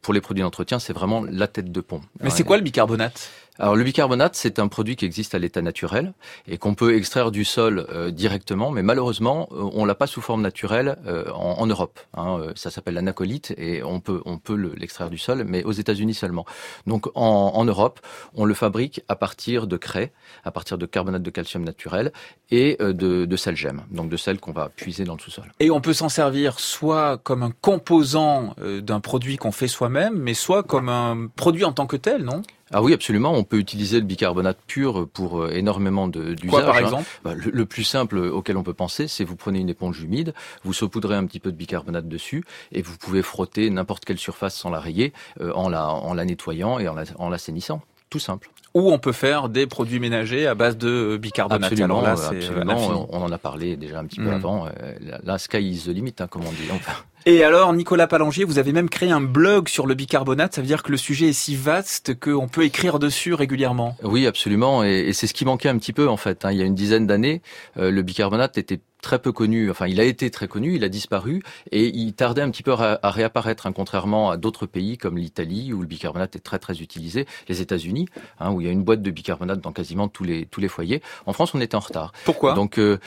pour 0.02 0.14
les 0.14 0.22
produits 0.22 0.44
d'entretien, 0.44 0.80
c'est 0.80 0.94
vraiment 0.94 1.24
la 1.24 1.48
tête 1.48 1.72
de 1.72 1.82
pont. 1.82 2.02
Mais 2.22 2.30
c'est 2.30 2.44
quoi 2.44 2.58
le 2.58 2.64
bicarbonate? 2.64 3.30
Alors 3.62 3.76
le 3.76 3.84
bicarbonate, 3.84 4.36
c'est 4.36 4.58
un 4.58 4.68
produit 4.68 4.96
qui 4.96 5.06
existe 5.06 5.36
à 5.36 5.40
l'état 5.40 5.62
naturel 5.62 6.14
et 6.48 6.58
qu'on 6.58 6.74
peut 6.74 6.96
extraire 6.96 7.30
du 7.30 7.46
sol 7.46 7.86
euh, 7.92 8.10
directement, 8.10 8.72
mais 8.72 8.82
malheureusement, 8.82 9.48
euh, 9.52 9.70
on 9.74 9.86
l'a 9.86 9.94
pas 9.94 10.08
sous 10.08 10.20
forme 10.20 10.42
naturelle 10.42 10.98
euh, 11.06 11.30
en, 11.32 11.68
Europe. 11.68 12.00
hein. 12.18 12.40
Ça 12.56 12.72
s'appelle 12.72 12.96
l'anacolite 12.96 13.54
et 13.58 13.84
on 13.84 14.00
peut 14.00 14.20
on 14.26 14.40
peut 14.40 14.56
le- 14.56 14.74
l'extraire 14.76 15.12
du 15.12 15.20
sol, 15.20 15.44
mais 15.48 15.64
aux 15.64 15.74
États-Unis 15.74 16.16
seulement. 16.16 16.48
Donc 16.88 17.06
en, 17.14 17.64
Europe, 17.64 18.00
on 18.34 18.46
le 18.46 18.56
fabrique 18.56 19.04
à 19.08 19.16
partir 19.16 19.68
de 19.68 19.78
craie, 19.78 20.12
à 20.44 20.50
partir 20.50 20.80
de 20.80 20.88
carbonate 20.88 21.22
de 21.22 21.30
calcium 21.30 21.64
naturel 21.64 22.12
et 22.50 22.78
de, 22.80 23.26
de 23.26 23.36
sel 23.38 23.56
gemme, 23.56 23.84
donc 23.92 24.10
de 24.10 24.18
sel 24.18 24.40
qu'on 24.40 24.54
va 24.54 24.70
puiser 24.70 25.04
dans 25.04 25.14
le 25.14 25.20
sous-sol. 25.20 25.52
Et 25.60 25.70
on 25.70 25.82
peut 25.82 25.94
s'en 25.94 26.10
servir 26.10 26.60
soit 26.60 27.20
comme 27.20 27.44
un 27.44 27.52
composant 27.62 28.56
d'un 28.60 29.00
produit 29.02 29.38
qu'on 29.38 29.52
fait 29.52 29.68
soi-même, 29.68 30.16
mais 30.18 30.34
soit 30.34 30.64
comme 30.64 30.90
un 30.90 31.28
produit 31.36 31.64
en 31.64 31.74
tant 31.74 31.86
que 31.86 31.98
tel, 31.98 32.24
non? 32.24 32.42
Ah 32.74 32.82
oui, 32.82 32.94
absolument. 32.94 33.34
On 33.34 33.44
peut 33.44 33.58
utiliser 33.58 34.00
le 34.00 34.06
bicarbonate 34.06 34.58
pur 34.68 35.08
pour 35.12 35.42
euh, 35.42 35.50
énormément 35.52 36.08
d'usages. 36.08 36.50
Quoi, 36.50 36.62
par 36.64 36.76
hein. 36.76 36.80
exemple? 36.82 37.10
Bah, 37.24 37.34
le, 37.34 37.52
le 37.52 37.66
plus 37.66 37.84
simple 37.84 38.18
auquel 38.20 38.58
on 38.58 38.64
peut 38.64 38.74
penser, 38.74 39.08
c'est 39.08 39.24
vous 39.24 39.36
prenez 39.36 39.60
une 39.60 39.70
éponge 39.70 40.02
humide, 40.02 40.34
vous 40.64 40.74
saupoudrez 40.74 41.16
un 41.16 41.26
petit 41.26 41.40
peu 41.40 41.52
de 41.52 41.58
bicarbonate 41.58 42.08
dessus, 42.08 42.44
et 42.72 42.82
vous 42.82 42.98
pouvez 42.98 43.22
frotter 43.22 43.70
n'importe 43.70 44.06
quelle 44.06 44.18
surface 44.20 44.56
sans 44.56 44.70
la 44.70 44.80
rayer, 44.80 45.14
euh, 45.42 45.52
en 45.54 45.70
la 45.70 45.90
en 45.90 46.14
la 46.14 46.26
nettoyant 46.26 46.80
et 46.80 46.88
en 46.88 46.94
la- 46.94 47.04
en 47.18 47.30
l'assainissant. 47.30 47.82
Tout 48.10 48.20
simple. 48.20 48.50
Ou 48.74 48.90
on 48.92 49.00
peut 49.00 49.12
faire 49.12 49.50
des 49.50 49.68
produits 49.68 50.00
ménagers 50.00 50.48
à 50.48 50.56
base 50.56 50.78
de 50.78 51.18
bicarbonate. 51.18 51.64
Absolument, 51.72 52.00
Alors 52.02 52.16
là, 52.18 52.32
euh, 52.34 52.38
absolument. 52.38 53.08
On 53.12 53.22
en 53.22 53.32
a 53.32 53.38
parlé 53.38 53.76
déjà 53.76 54.00
un 54.00 54.06
petit 54.06 54.20
peu 54.20 54.30
Mm. 54.30 54.34
avant. 54.34 54.66
Euh, 54.68 54.70
la- 55.02 55.20
La 55.24 55.38
sky 55.38 55.58
is 55.60 55.84
the 55.86 55.88
limit, 55.94 56.16
hein, 56.20 56.28
comme 56.28 56.44
on 56.46 56.52
dit. 56.52 56.58
Enfin, 56.74 56.94
Et 57.26 57.44
alors, 57.44 57.72
Nicolas 57.74 58.08
Palangier, 58.08 58.46
vous 58.46 58.58
avez 58.60 58.72
même 58.72 58.90
créé 58.90 59.12
un 59.12 59.22
blog 59.22 59.68
sur 59.68 59.86
le 59.88 59.94
bicarbonate. 59.94 60.56
Ça 60.56 60.62
veut 60.62 60.68
dire 60.68 60.82
que 60.84 60.92
le 60.92 60.98
sujet 60.98 61.28
est 61.30 61.34
si 61.34 61.56
vaste 61.56 62.20
qu'on 62.20 62.48
peut 62.48 62.64
écrire 62.64 62.98
dessus 62.98 63.34
régulièrement. 63.34 63.96
Oui, 64.04 64.26
absolument, 64.26 64.84
et, 64.84 65.00
et 65.08 65.14
c'est 65.14 65.28
ce 65.28 65.34
qui 65.34 65.46
manquait 65.46 65.70
un 65.70 65.78
petit 65.78 65.94
peu 65.94 66.08
en 66.10 66.18
fait. 66.18 66.46
hein. 66.46 66.52
Il 66.52 66.58
y 66.58 66.62
a 66.62 66.66
une 66.66 66.74
dizaine 66.76 67.06
d'années, 67.06 67.42
euh, 67.78 67.92
le 67.92 68.02
bicarbonate 68.02 68.58
était 68.58 68.80
très 69.02 69.20
peu 69.20 69.32
connu. 69.32 69.70
Enfin, 69.70 69.88
il 69.88 70.00
a 70.00 70.04
été 70.04 70.30
très 70.30 70.48
connu, 70.48 70.76
il 70.76 70.84
a 70.84 70.90
disparu, 70.90 71.44
et 71.72 71.88
il 71.88 72.14
tardait 72.14 72.42
un 72.42 72.50
petit 72.52 72.64
peu 72.64 72.74
à, 72.74 73.00
à 73.02 73.12
réapparaître, 73.12 73.68
hein, 73.68 73.74
contrairement 73.74 74.30
à 74.30 74.38
d'autres 74.38 74.66
pays 74.66 74.98
comme 74.98 75.18
l'Italie 75.18 75.74
où 75.74 75.82
le 75.82 75.88
bicarbonate 75.88 76.36
est 76.36 76.40
très 76.40 76.60
très 76.60 76.82
utilisé, 76.82 77.26
les 77.48 77.62
États-Unis, 77.62 78.08
hein, 78.40 78.52
où 78.52 78.62
il 78.62 78.68
y 78.68 78.70
a 78.70 78.72
une 78.72 78.84
boîte 78.84 79.02
de 79.02 79.12
bicarbonate 79.12 79.60
dans 79.60 79.72
quasiment 79.72 80.08
tous 80.08 80.24
les 80.24 80.46
tous 80.46 80.62
les 80.62 80.68
foyers. 80.68 81.02
En 81.26 81.34
France, 81.34 81.54
on 81.54 81.62
était 81.62 81.76
en 81.76 81.80
retard. 81.80 82.14
Pourquoi? 82.26 82.54
Donc 82.54 82.78
euh, 82.78 83.00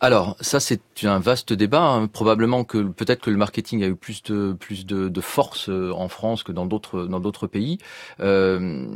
alors, 0.00 0.36
ça 0.40 0.60
c'est 0.60 0.80
un 1.02 1.18
vaste 1.18 1.52
débat. 1.52 1.80
hein. 1.82 2.06
Probablement 2.06 2.62
que 2.64 2.78
peut-être 2.78 3.20
que 3.20 3.30
le 3.30 3.36
marketing 3.36 3.82
a 3.82 3.88
eu 3.88 3.96
plus 3.96 4.22
de 4.22 4.52
plus 4.58 4.86
de, 4.86 5.08
de 5.08 5.20
force 5.20 5.68
euh, 5.68 5.92
en 5.92 6.08
France 6.08 6.44
que 6.44 6.52
dans 6.52 6.66
d'autres 6.66 7.04
dans 7.06 7.18
d'autres 7.20 7.48
pays. 7.48 7.78
Euh, 8.20 8.86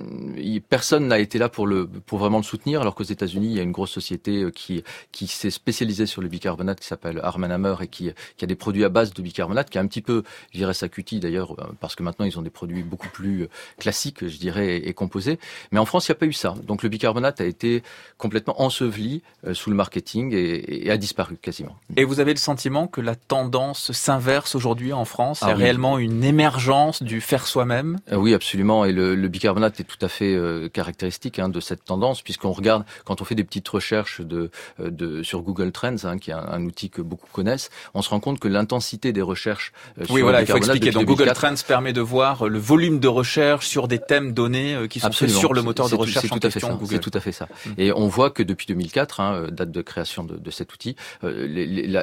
personne 0.69 1.09
n'a 1.09 1.19
été 1.19 1.39
là 1.39 1.49
pour 1.49 1.67
le 1.67 1.87
pour 1.89 2.19
vraiment 2.19 2.39
le 2.39 2.45
soutenir, 2.45 2.81
alors 2.81 2.95
qu'aux 2.95 3.03
États-Unis 3.03 3.49
il 3.49 3.53
y 3.57 3.61
a 3.61 3.63
une 3.65 3.73
grosse 3.73 3.91
société 3.91 4.43
euh, 4.45 4.51
qui 4.51 4.85
qui 5.11 5.27
s'est 5.27 5.51
spécialisée 5.51 6.07
sur 6.07 6.23
le 6.23 6.29
bicarbonate 6.29 6.79
qui 6.79 6.87
s'appelle 6.87 7.21
Arm 7.23 7.43
Hammer 7.43 7.75
et 7.81 7.89
qui 7.89 8.11
qui 8.37 8.45
a 8.45 8.47
des 8.49 8.55
produits 8.57 8.85
à 8.85 8.89
base 8.89 9.13
de 9.13 9.23
bicarbonate, 9.23 9.71
qui 9.71 9.79
a 9.79 9.81
un 9.81 9.87
petit 9.89 10.03
peu, 10.03 10.23
je 10.53 10.59
dirais, 10.59 10.75
sa 10.75 10.89
cutie 10.89 11.19
d'ailleurs, 11.19 11.53
euh, 11.61 11.65
parce 11.81 11.97
que 11.97 12.03
maintenant 12.05 12.27
ils 12.27 12.39
ont 12.39 12.43
des 12.43 12.51
produits 12.51 12.83
beaucoup 12.85 13.09
plus 13.09 13.49
classiques, 13.79 14.27
je 14.29 14.39
dirais, 14.39 14.77
et, 14.77 14.89
et 14.89 14.95
composés. 14.95 15.39
Mais 15.73 15.81
en 15.81 15.85
France 15.85 16.07
il 16.09 16.13
n'y 16.13 16.17
a 16.17 16.19
pas 16.21 16.27
eu 16.27 16.33
ça. 16.33 16.55
Donc 16.65 16.83
le 16.85 16.89
bicarbonate 16.89 17.41
a 17.41 17.45
été 17.45 17.83
complètement 18.19 18.61
enseveli 18.63 19.23
sous 19.53 19.71
le 19.71 19.77
marketing 19.77 20.33
et, 20.33 20.87
et 20.87 20.92
a 20.93 20.97
disparu 20.99 21.37
quasiment. 21.41 21.77
Et 21.97 22.05
vous 22.05 22.21
avez 22.21 22.33
le 22.33 22.39
sentiment 22.39 22.87
que 22.87 23.01
la 23.01 23.15
tendance 23.15 23.93
s'inverse 23.93 24.55
aujourd'hui 24.55 24.93
en 24.93 25.05
France? 25.05 25.41
Il 25.43 25.47
y 25.47 25.51
Ah 25.51 25.53
a 25.53 25.57
oui. 25.57 25.63
réellement 25.63 25.99
une 25.99 26.23
émergence 26.25 27.03
du 27.03 27.21
faire 27.21 27.47
soi-même? 27.47 27.99
Euh, 28.11 28.17
Oui, 28.17 28.35
absolument. 28.35 28.85
Et 28.85 28.93
le, 28.93 29.15
le 29.15 29.29
bicarbonate 29.29 29.81
est 29.81 29.85
tout 29.85 29.99
à 30.05 30.09
fait 30.09 30.35
euh, 30.35 30.69
caractéristique 30.69 31.39
hein, 31.39 31.49
de 31.49 31.61
cette 31.61 31.85
tendance, 31.85 32.23
puisqu'on 32.23 32.53
regarde 32.53 32.85
quand 33.05 33.21
on 33.21 33.25
fait 33.25 33.35
des 33.35 33.45
petites 33.45 33.69
recherches 33.69 34.21
de, 34.21 34.51
euh, 34.81 34.91
de 34.91 35.23
sur 35.23 35.43
Google 35.43 35.73
Trends, 35.73 35.97
hein, 36.05 36.19
qui 36.19 36.31
est 36.31 36.35
un, 36.35 36.47
un 36.49 36.65
outil 36.65 36.91
que 36.91 37.03
beaucoup 37.03 37.29
connaissent, 37.33 37.71
on 37.95 38.03
se 38.03 38.11
rend 38.11 38.21
compte 38.21 38.39
que 38.41 38.49
l'intensité 38.49 39.13
des 39.13 39.23
recherches 39.23 39.73
euh, 40.01 40.05
sur 40.05 40.15
Oui, 40.15 40.21
le 40.21 40.25
voilà, 40.25 40.41
il 40.43 40.47
faut 40.47 40.57
expliquer. 40.57 40.91
Donc 40.91 41.05
Google 41.05 41.25
2004 41.27 41.41
Trends 41.41 41.67
permet 41.67 41.93
de 41.93 42.01
voir 42.01 42.47
le 42.49 42.59
volume 42.59 43.01
de 43.01 43.09
recherche 43.09 43.67
sur 43.67 43.89
des 43.89 43.99
thèmes 43.99 44.33
donnés 44.33 44.75
euh, 44.75 44.87
qui 44.87 45.01
sont 45.01 45.13
faits 45.13 45.31
sur 45.31 45.55
le 45.55 45.63
moteur 45.63 45.87
de 45.87 45.91
tout- 45.93 45.99
recherche 45.99 46.27
c'est 46.27 46.33
en 46.33 46.39
tout 46.39 46.47
à 46.47 46.51
fait 46.51 46.61
question. 46.61 46.79
C'est 46.89 46.99
tout 47.01 47.11
à 47.15 47.21
fait 47.21 47.33
ça. 47.33 47.49
Mm. 47.67 47.71
Et 47.79 47.93
on 47.93 48.09
voit 48.09 48.31
que 48.31 48.43
depuis 48.43 48.67
2004, 48.67 49.21
hein, 49.21 49.47
date 49.51 49.71
de 49.71 49.83
création 49.83 50.25
de, 50.25 50.37
de 50.37 50.51
cet 50.51 50.73
outil, 50.75 50.82
euh, 51.25 51.47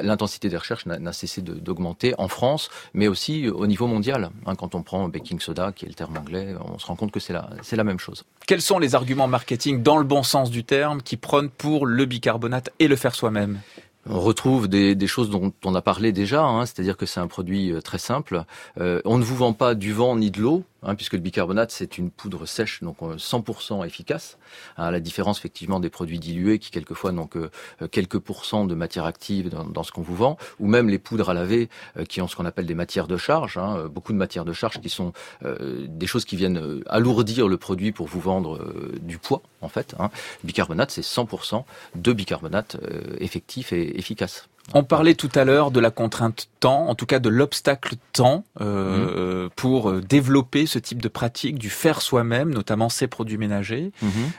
l'intensité 0.02 0.48
des 0.48 0.56
recherches 0.56 0.86
n'a 0.86 1.12
cessé 1.12 1.42
d'augmenter 1.42 2.14
en 2.18 2.28
France, 2.28 2.70
mais 2.94 3.08
aussi 3.08 3.48
au 3.48 3.66
niveau 3.66 3.86
mondial. 3.86 4.30
Hein, 4.46 4.54
quand 4.54 4.74
on 4.74 4.82
prend 4.82 5.08
baking 5.08 5.40
soda, 5.40 5.72
qui 5.72 5.84
est 5.84 5.88
le 5.88 5.94
terme 5.94 6.16
anglais, 6.16 6.54
on 6.60 6.78
se 6.78 6.86
rend 6.86 6.96
compte 6.96 7.12
que 7.12 7.20
c'est 7.20 7.32
la, 7.32 7.84
même 7.84 7.98
chose. 7.98 8.24
Quels 8.46 8.62
sont 8.62 8.78
les 8.78 8.94
arguments 8.94 9.28
marketing 9.28 9.82
dans 9.82 9.96
le 9.96 10.04
bon 10.04 10.22
sens 10.22 10.50
du 10.50 10.64
terme 10.64 11.02
qui 11.02 11.16
prônent 11.16 11.50
pour 11.50 11.86
le 11.86 12.04
bicarbonate 12.04 12.70
et 12.78 12.88
le 12.88 12.96
faire 12.96 13.14
soi-même? 13.14 13.60
On 14.08 14.20
retrouve 14.20 14.68
des, 14.68 14.94
des 14.94 15.06
choses 15.06 15.28
dont 15.28 15.52
on 15.64 15.74
a 15.74 15.82
parlé 15.82 16.10
déjà, 16.12 16.42
hein, 16.42 16.64
c'est-à-dire 16.64 16.96
que 16.96 17.04
c'est 17.04 17.20
un 17.20 17.26
produit 17.26 17.70
euh, 17.70 17.82
très 17.82 17.98
simple. 17.98 18.44
Euh, 18.80 19.02
on 19.04 19.18
ne 19.18 19.24
vous 19.24 19.36
vend 19.36 19.52
pas 19.52 19.74
du 19.74 19.92
vent 19.92 20.16
ni 20.16 20.30
de 20.30 20.40
l'eau, 20.40 20.64
hein, 20.82 20.94
puisque 20.94 21.14
le 21.14 21.20
bicarbonate 21.20 21.70
c'est 21.70 21.98
une 21.98 22.10
poudre 22.10 22.46
sèche, 22.46 22.82
donc 22.82 22.96
euh, 23.02 23.16
100% 23.16 23.86
efficace. 23.86 24.38
hein, 24.76 24.84
à 24.84 24.90
la 24.90 25.00
différence 25.00 25.38
effectivement 25.38 25.80
des 25.80 25.90
produits 25.90 26.18
dilués 26.18 26.58
qui 26.58 26.70
quelquefois 26.70 27.12
n'ont 27.12 27.26
que 27.26 27.50
euh, 27.82 27.88
quelques 27.88 28.18
pourcents 28.18 28.64
de 28.64 28.74
matière 28.74 29.04
active 29.04 29.48
dans, 29.48 29.82
ce 29.82 29.92
qu'on 29.92 30.02
vous 30.02 30.14
vend, 30.16 30.36
ou 30.58 30.66
même 30.66 30.88
les 30.88 30.98
poudres 30.98 31.30
à 31.30 31.34
laver 31.34 31.68
euh, 31.96 32.04
qui 32.04 32.20
ont 32.20 32.28
ce 32.28 32.36
qu'on 32.36 32.46
appelle 32.46 32.66
des 32.66 32.74
matières 32.74 33.06
de 33.06 33.16
charge, 33.16 33.58
hein, 33.58 33.76
euh, 33.78 33.88
beaucoup 33.88 34.12
de 34.12 34.18
matières 34.18 34.44
de 34.44 34.52
charge 34.52 34.80
qui 34.80 34.88
sont 34.88 35.12
euh, 35.44 35.86
des 35.88 36.06
choses 36.06 36.24
qui 36.24 36.36
viennent 36.36 36.58
euh, 36.58 36.82
alourdir 36.86 37.48
le 37.48 37.56
produit 37.56 37.92
pour 37.92 38.06
vous 38.06 38.20
vendre 38.20 38.56
euh, 38.56 38.98
du 39.02 39.18
poids 39.18 39.42
en 39.60 39.68
fait. 39.68 39.94
Hein. 39.98 40.10
Le 40.42 40.46
bicarbonate 40.48 40.90
c'est 40.90 41.02
100% 41.02 41.64
de 41.94 42.12
bicarbonate 42.12 42.76
euh, 42.82 43.16
effectif 43.18 43.72
et 43.72 43.98
efficace. 43.98 44.48
On 44.72 44.84
parlait 44.84 45.14
tout 45.14 45.30
à 45.34 45.44
l'heure 45.44 45.70
de 45.70 45.80
la 45.80 45.90
contrainte 45.90 46.48
temps, 46.60 46.88
en 46.88 46.94
tout 46.94 47.06
cas 47.06 47.18
de 47.18 47.28
l'obstacle 47.28 47.96
temps 48.12 48.44
euh, 48.60 49.48
pour 49.56 49.90
euh, 49.90 50.00
développer 50.00 50.66
ce 50.66 50.78
type 50.78 51.02
de 51.02 51.08
pratique, 51.08 51.58
du 51.58 51.70
faire 51.70 52.00
soi-même, 52.02 52.50
notamment 52.54 52.88
ces 52.88 53.08
produits 53.08 53.38
ménagers. 53.38 53.90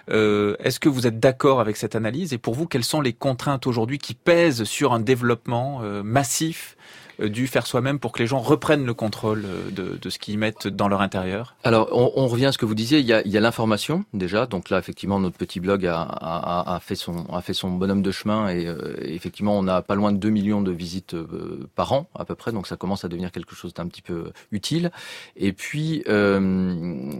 Euh, 0.09 0.55
Est-ce 0.59 0.79
que 0.79 0.89
vous 0.89 1.05
êtes 1.05 1.19
d'accord 1.19 1.59
avec 1.59 1.75
cette 1.75 1.95
analyse? 1.95 2.33
Et 2.33 2.37
pour 2.37 2.53
vous, 2.53 2.65
quelles 2.65 2.83
sont 2.85 3.01
les 3.01 3.13
contraintes 3.13 3.67
aujourd'hui 3.67 3.97
qui 3.97 4.13
pèsent 4.13 4.63
sur 4.63 4.93
un 4.93 4.99
développement 4.99 5.81
euh, 5.83 6.01
massif 6.03 6.77
du 7.19 7.47
faire 7.47 7.67
soi-même 7.67 7.99
pour 7.99 8.11
que 8.11 8.19
les 8.19 8.27
gens 8.27 8.39
reprennent 8.39 8.85
le 8.85 8.93
contrôle 8.93 9.43
euh, 9.45 9.69
de, 9.71 9.97
de 10.01 10.09
ce 10.09 10.19
qu'ils 10.19 10.37
mettent 10.37 10.67
dans 10.67 10.87
leur 10.87 11.01
intérieur 11.01 11.55
Alors, 11.63 11.89
on, 11.91 12.11
on 12.15 12.27
revient 12.27 12.47
à 12.47 12.51
ce 12.51 12.57
que 12.57 12.65
vous 12.65 12.75
disiez. 12.75 12.99
Il 12.99 13.05
y 13.05 13.13
a, 13.13 13.39
l'information 13.39 14.05
déjà. 14.13 14.45
Donc 14.45 14.69
là, 14.69 14.77
effectivement, 14.79 15.19
notre 15.19 15.37
petit 15.37 15.59
blog 15.59 15.85
a, 15.85 16.01
a- 16.01 16.75
a- 16.75 16.79
fait 16.79 16.95
son 16.95 17.25
a 17.33 17.41
fait 17.41 17.53
son 17.53 17.71
bonhomme 17.71 18.01
de 18.01 18.11
chemin 18.11 18.49
et 18.49 18.67
euh, 18.67 18.95
effectivement, 19.01 19.57
on 19.57 19.67
a 19.67 19.81
pas 19.81 19.95
loin 19.95 20.11
de 20.11 20.17
2 20.17 20.29
millions 20.29 20.61
de 20.61 20.71
visites 20.71 21.13
euh, 21.15 21.67
par 21.75 21.91
an 21.93 22.07
à 22.15 22.25
peu 22.25 22.35
près. 22.35 22.51
Donc 22.51 22.67
ça 22.67 22.77
commence 22.77 23.03
à 23.05 23.07
devenir 23.07 23.31
quelque 23.31 23.55
chose 23.55 23.73
d'un 23.73 23.87
petit 23.87 24.01
peu 24.01 24.31
utile. 24.51 24.91
Et 25.35 25.53
puis, 25.53 26.03
euh, 26.07 26.39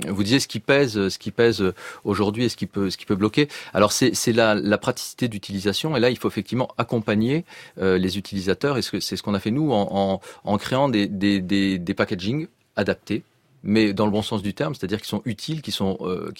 vous 0.07 0.23
disiez 0.23 0.39
ce 0.39 0.47
qui 0.47 0.59
pèse, 0.59 1.09
ce 1.09 1.17
qui 1.17 1.31
pèse 1.31 1.63
aujourd'hui 2.03 2.45
et 2.45 2.49
ce 2.49 2.55
qui 2.57 2.65
peut 2.65 2.89
ce 2.89 2.97
qui 2.97 3.05
peut 3.05 3.15
bloquer. 3.15 3.47
Alors 3.73 3.91
c'est 3.91 4.11
la, 4.33 4.55
la 4.55 4.77
praticité 4.77 5.27
d'utilisation. 5.27 5.95
Et 5.95 5.99
là, 5.99 6.09
il 6.09 6.17
faut 6.17 6.27
effectivement 6.27 6.69
accompagner 6.77 7.45
euh, 7.79 7.97
les 7.97 8.17
utilisateurs. 8.17 8.77
Et 8.77 8.81
c'est 8.81 9.15
ce 9.15 9.23
qu'on 9.23 9.33
a 9.33 9.39
fait 9.39 9.51
nous 9.51 9.71
en, 9.71 9.87
en, 9.91 10.57
créant 10.57 10.89
des, 10.89 11.07
des, 11.07 11.41
des, 11.41 11.77
des 11.77 11.93
packaging 11.93 12.47
adaptés 12.75 13.23
mais 13.63 13.93
dans 13.93 14.05
le 14.05 14.11
bon 14.11 14.21
sens 14.21 14.41
du 14.41 14.53
terme, 14.53 14.75
c'est-à-dire 14.75 15.01
qui 15.01 15.07
sont 15.07 15.21
utiles, 15.25 15.61
qui 15.61 15.71
sont 15.71 15.97
euh, 16.01 16.31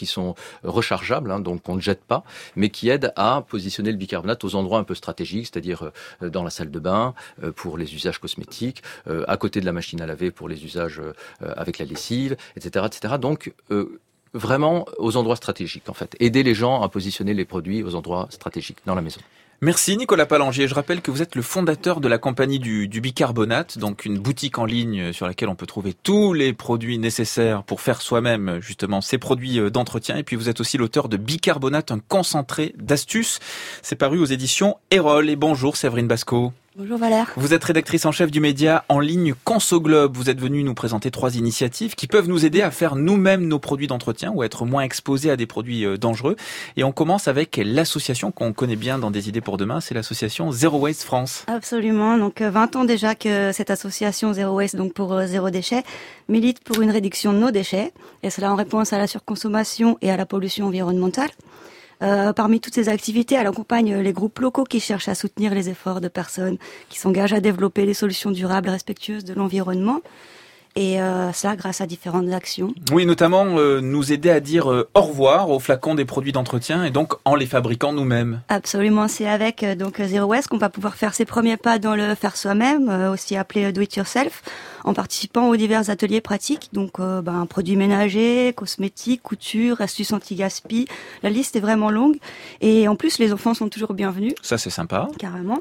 rechargeables, 0.64 1.32
hein, 1.32 1.40
donc 1.40 1.68
on 1.70 1.76
ne 1.76 1.82
jette 1.82 2.04
pas, 2.04 2.24
mais 2.56 2.70
qui 2.70 2.90
aident 2.90 3.14
à 3.16 3.44
positionner 3.48 3.92
le 3.92 3.98
bicarbonate 3.98 4.44
aux 4.44 4.56
endroits 4.56 4.80
un 4.80 4.84
peu 4.84 4.96
stratégiques, 4.96 5.48
c'est-à-dire 5.52 5.92
euh, 6.22 6.30
dans 6.30 6.44
la 6.44 6.50
salle 6.50 6.72
de 6.72 6.80
bain 6.80 7.14
euh, 7.44 7.52
pour 7.52 7.78
les 7.78 7.94
usages 7.94 8.20
cosmétiques, 8.20 8.84
à 9.28 9.38
côté 9.38 9.62
de 9.62 9.66
la 9.66 9.72
machine 9.72 10.02
à 10.02 10.06
laver 10.06 10.32
pour 10.32 10.48
les 10.48 10.64
usages 10.64 11.02
avec 11.42 11.78
la 11.80 11.86
lessive, 11.86 12.38
etc., 12.56 12.86
etc. 12.86 13.16
Donc 13.20 13.54
vraiment 14.34 14.86
aux 14.98 15.18
endroits 15.18 15.36
stratégiques 15.36 15.90
en 15.90 15.94
fait, 15.94 16.16
aider 16.20 16.44
les 16.44 16.54
gens 16.54 16.82
à 16.82 16.90
positionner 16.90 17.34
les 17.34 17.46
produits 17.46 17.84
aux 17.84 17.96
endroits 17.96 18.28
stratégiques 18.30 18.80
dans 18.86 18.96
la 18.96 19.02
maison. 19.02 19.22
Merci 19.64 19.96
Nicolas 19.96 20.26
Palangier. 20.26 20.68
Je 20.68 20.74
rappelle 20.74 21.02
que 21.02 21.12
vous 21.12 21.22
êtes 21.22 21.36
le 21.36 21.44
fondateur 21.44 22.02
de 22.02 22.08
la 22.08 22.18
compagnie 22.18 22.58
du, 22.58 22.88
bicarbonate, 23.00 23.78
donc 23.78 24.06
une 24.06 24.18
boutique 24.18 24.58
en 24.58 24.66
ligne 24.66 25.14
sur 25.14 25.28
laquelle 25.28 25.50
on 25.50 25.56
peut 25.56 25.68
trouver 25.68 25.94
tous 25.94 26.34
les 26.34 26.52
produits 26.52 26.98
nécessaires 26.98 27.62
pour 27.62 27.80
faire 27.80 28.02
soi-même 28.02 28.58
justement 28.60 29.02
ces 29.02 29.20
produits 29.20 29.60
euh, 29.60 29.70
d'entretien. 29.70 30.18
Et 30.18 30.24
puis 30.24 30.36
vous 30.36 30.50
êtes 30.50 30.60
aussi 30.62 30.80
l'auteur 30.80 31.10
de 31.10 31.18
Bicarbonate, 31.18 31.92
un 31.92 32.00
concentré 32.00 32.74
d'astuces. 32.80 33.38
C'est 33.84 33.96
paru 33.96 34.18
aux 34.18 34.26
éditions 34.26 34.78
Erol. 34.90 35.30
Et 35.30 35.36
bonjour 35.36 35.78
Séverine 35.78 36.08
Basco. 36.08 36.54
Bonjour 36.78 36.98
Valère. 36.98 37.34
Vous 37.36 37.54
êtes 37.54 37.66
rédactrice 37.66 38.06
en 38.06 38.14
chef 38.14 38.32
du 38.32 38.40
média 38.40 38.86
en 38.88 39.02
ligne 39.02 39.34
Consoglobe. 39.44 40.16
Vous 40.16 40.30
êtes 40.30 40.40
venue 40.40 40.64
nous 40.64 40.74
présenter 40.74 41.12
trois 41.12 41.36
initiatives 41.36 41.96
qui 41.96 42.08
peuvent 42.08 42.30
nous 42.30 42.46
aider 42.46 42.62
à 42.62 42.72
faire 42.72 42.96
nous-mêmes 42.96 43.46
nos 43.46 43.60
produits 43.60 43.88
d'entretien 43.88 44.32
ou 44.32 44.42
à 44.42 44.46
être 44.46 44.64
moins 44.64 44.84
exposés 44.84 45.30
à 45.30 45.36
des 45.36 45.46
produits 45.46 45.84
euh, 45.84 45.98
dangereux. 45.98 46.38
Et 46.78 46.86
on 46.86 46.94
commence 46.94 47.28
avec 47.28 47.60
l'association 47.62 48.32
qu'on 48.32 48.54
connaît 48.54 48.78
bien 48.78 49.00
dans 49.00 49.12
des 49.12 49.28
idées 49.28 49.42
pour 49.42 49.58
demain, 49.58 49.82
c'est 49.82 49.94
l'association 49.94 50.50
Zero 50.54 50.80
Waste 50.80 51.04
France. 51.04 51.44
Absolument. 51.48 52.18
Donc 52.18 52.40
euh, 52.40 52.50
20 52.50 52.78
ans 52.78 52.86
déjà 52.86 53.16
que 53.16 53.52
cette 53.52 53.70
association 53.70 54.32
Zero 54.32 54.56
Waste, 54.56 54.78
donc 54.78 54.94
pour 54.94 55.12
euh, 55.12 55.26
zéro 55.26 55.50
déchet, 55.50 55.84
milite 56.30 56.64
pour 56.64 56.82
une 56.82 56.92
réduction 56.92 57.34
de 57.34 57.40
nos 57.40 57.52
déchets, 57.52 57.92
et 58.24 58.30
cela 58.30 58.50
en 58.50 58.56
réponse 58.56 58.94
à 58.94 58.98
la 58.98 59.08
surconsommation 59.08 59.98
et 60.02 60.10
à 60.10 60.16
la 60.16 60.26
pollution 60.26 60.68
environnementale. 60.68 61.32
Euh, 62.02 62.34
parmi 62.34 62.60
toutes 62.60 62.74
ces 62.74 62.90
activités, 62.90 63.36
elle 63.36 63.48
accompagne 63.48 63.98
les 63.98 64.14
groupes 64.14 64.40
locaux 64.40 64.64
qui 64.64 64.80
cherchent 64.80 65.08
à 65.08 65.16
soutenir 65.16 65.54
les 65.54 65.70
efforts 65.70 66.02
de 66.02 66.08
personnes 66.08 66.58
qui 66.90 67.00
s'engagent 67.00 67.34
à 67.34 67.40
développer 67.40 67.86
des 67.86 67.94
solutions 67.94 68.32
durables, 68.32 68.70
respectueuses 68.70 69.24
de 69.24 69.34
l'environnement. 69.34 70.02
Et 70.76 71.02
euh, 71.02 71.34
cela 71.34 71.56
grâce 71.58 71.82
à 71.82 71.86
différentes 71.86 72.32
actions. 72.32 72.74
Oui, 72.92 73.06
notamment 73.06 73.46
euh, 73.58 73.82
nous 73.82 74.14
aider 74.14 74.30
à 74.30 74.40
dire 74.40 74.72
euh, 74.72 74.88
au 74.96 75.02
revoir 75.02 75.50
aux 75.50 75.60
flacons 75.60 75.96
des 75.96 76.06
produits 76.06 76.32
d'entretien 76.32 76.86
et 76.86 76.92
donc 76.92 77.14
en 77.26 77.36
les 77.36 77.46
fabriquant 77.46 77.92
nous-mêmes. 77.92 78.42
Absolument, 78.48 79.10
c'est 79.10 79.28
avec 79.28 79.64
euh, 79.64 79.76
donc 79.76 80.02
Zero 80.02 80.28
Waste 80.28 80.48
qu'on 80.48 80.58
va 80.58 80.70
pouvoir 80.70 80.96
faire 80.96 81.14
ses 81.14 81.26
premiers 81.26 81.58
pas 81.58 81.78
dans 81.78 81.96
le 81.96 82.16
faire 82.16 82.38
soi-même, 82.38 82.88
euh, 82.90 83.12
aussi 83.12 83.36
appelé 83.36 83.66
euh, 83.66 83.72
do 83.74 83.82
it 83.82 83.94
yourself, 83.98 84.44
en 84.86 84.94
participant 84.94 85.50
aux 85.50 85.58
divers 85.58 85.90
ateliers 85.90 86.22
pratiques, 86.22 86.70
donc 86.72 87.00
euh, 87.00 87.22
ben, 87.22 87.46
produits 87.48 87.76
ménagers, 87.76 88.54
cosmétiques, 88.56 89.22
couture, 89.22 89.82
astuces 89.82 90.14
anti-gaspi. 90.14 90.88
La 91.22 91.30
liste 91.30 91.58
est 91.58 91.60
vraiment 91.60 91.92
longue 91.92 92.18
et 92.62 92.88
en 92.88 92.96
plus 92.96 93.20
les 93.20 93.34
enfants 93.34 93.54
sont 93.54 93.68
toujours 93.68 93.94
bienvenus. 93.94 94.36
Ça 94.42 94.58
c'est 94.58 94.70
sympa. 94.70 95.10
Carrément. 95.20 95.60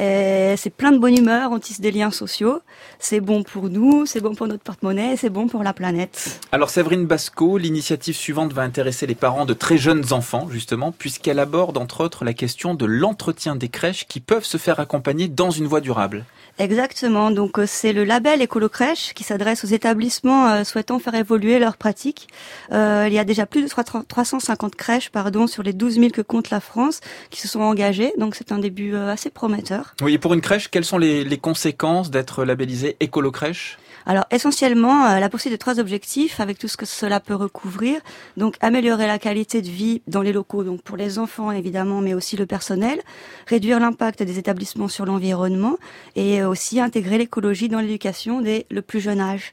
Et 0.00 0.54
C'est 0.56 0.70
plein 0.70 0.92
de 0.92 0.98
bonne 0.98 1.16
humeur, 1.16 1.50
on 1.52 1.58
tisse 1.58 1.80
des 1.80 1.90
liens 1.90 2.10
sociaux. 2.10 2.60
C'est 2.98 3.20
bon 3.20 3.42
pour 3.42 3.68
nous, 3.68 4.06
c'est 4.06 4.20
bon 4.20 4.34
pour 4.34 4.46
notre 4.46 4.62
porte-monnaie, 4.62 5.16
c'est 5.16 5.30
bon 5.30 5.48
pour 5.48 5.62
la 5.62 5.72
planète. 5.72 6.40
Alors 6.52 6.70
Séverine 6.70 7.06
Basco, 7.06 7.58
l'initiative 7.58 8.16
suivante 8.16 8.52
va 8.52 8.62
intéresser 8.62 9.06
les 9.06 9.14
parents 9.14 9.46
de 9.46 9.54
très 9.54 9.78
jeunes 9.78 10.12
enfants 10.12 10.48
justement 10.50 10.92
puisqu'elle 10.92 11.38
aborde 11.38 11.78
entre 11.78 12.02
autres 12.04 12.24
la 12.24 12.32
question 12.32 12.74
de 12.74 12.86
l'entretien 12.86 13.56
des 13.56 13.68
crèches 13.68 14.06
qui 14.06 14.20
peuvent 14.20 14.44
se 14.44 14.56
faire 14.56 14.80
accompagner 14.80 15.28
dans 15.28 15.50
une 15.50 15.66
voie 15.66 15.80
durable. 15.80 16.24
Exactement. 16.58 17.30
Donc 17.30 17.58
euh, 17.58 17.64
c'est 17.66 17.92
le 17.92 18.04
label 18.04 18.42
Écolo 18.42 18.68
Crèche 18.68 19.14
qui 19.14 19.24
s'adresse 19.24 19.64
aux 19.64 19.68
établissements 19.68 20.48
euh, 20.48 20.64
souhaitant 20.64 20.98
faire 20.98 21.14
évoluer 21.14 21.58
leurs 21.58 21.76
pratiques. 21.76 22.28
Euh, 22.72 23.06
il 23.08 23.14
y 23.14 23.18
a 23.18 23.24
déjà 23.24 23.46
plus 23.46 23.62
de 23.62 23.68
3- 23.68 24.04
350 24.06 24.76
crèches, 24.76 25.10
pardon, 25.10 25.46
sur 25.46 25.62
les 25.62 25.72
12 25.72 25.94
000 25.94 26.10
que 26.10 26.20
compte 26.20 26.50
la 26.50 26.60
France, 26.60 27.00
qui 27.30 27.40
se 27.40 27.48
sont 27.48 27.60
engagées. 27.60 28.12
Donc 28.18 28.34
c'est 28.34 28.52
un 28.52 28.58
début 28.58 28.94
euh, 28.94 29.10
assez 29.10 29.30
prometteur. 29.30 29.81
Oui, 30.00 30.14
et 30.14 30.18
pour 30.18 30.34
une 30.34 30.40
crèche, 30.40 30.68
quelles 30.70 30.84
sont 30.84 30.98
les, 30.98 31.24
les 31.24 31.38
conséquences 31.38 32.10
d'être 32.10 32.44
labellisée 32.44 32.96
écolo-crèche? 33.00 33.78
Alors 34.04 34.24
essentiellement, 34.30 35.06
euh, 35.06 35.20
la 35.20 35.28
poursuite 35.28 35.52
de 35.52 35.56
trois 35.56 35.78
objectifs 35.78 36.40
avec 36.40 36.58
tout 36.58 36.68
ce 36.68 36.76
que 36.76 36.86
cela 36.86 37.20
peut 37.20 37.34
recouvrir. 37.34 38.00
Donc 38.36 38.56
améliorer 38.60 39.06
la 39.06 39.18
qualité 39.18 39.62
de 39.62 39.68
vie 39.68 40.02
dans 40.08 40.22
les 40.22 40.32
locaux, 40.32 40.64
donc 40.64 40.82
pour 40.82 40.96
les 40.96 41.18
enfants 41.18 41.52
évidemment, 41.52 42.00
mais 42.00 42.14
aussi 42.14 42.36
le 42.36 42.46
personnel. 42.46 43.00
Réduire 43.46 43.78
l'impact 43.78 44.22
des 44.22 44.38
établissements 44.38 44.88
sur 44.88 45.06
l'environnement 45.06 45.76
et 46.16 46.42
euh, 46.42 46.48
aussi 46.48 46.80
intégrer 46.80 47.18
l'écologie 47.18 47.68
dans 47.68 47.80
l'éducation 47.80 48.40
dès 48.40 48.66
le 48.70 48.82
plus 48.82 49.00
jeune 49.00 49.20
âge. 49.20 49.52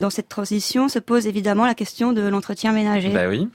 Dans 0.00 0.10
cette 0.10 0.28
transition 0.28 0.88
se 0.88 0.98
pose 0.98 1.26
évidemment 1.26 1.64
la 1.64 1.74
question 1.74 2.12
de 2.12 2.22
l'entretien 2.22 2.72
ménager. 2.72 3.10
Bah 3.10 3.28
oui. 3.28 3.48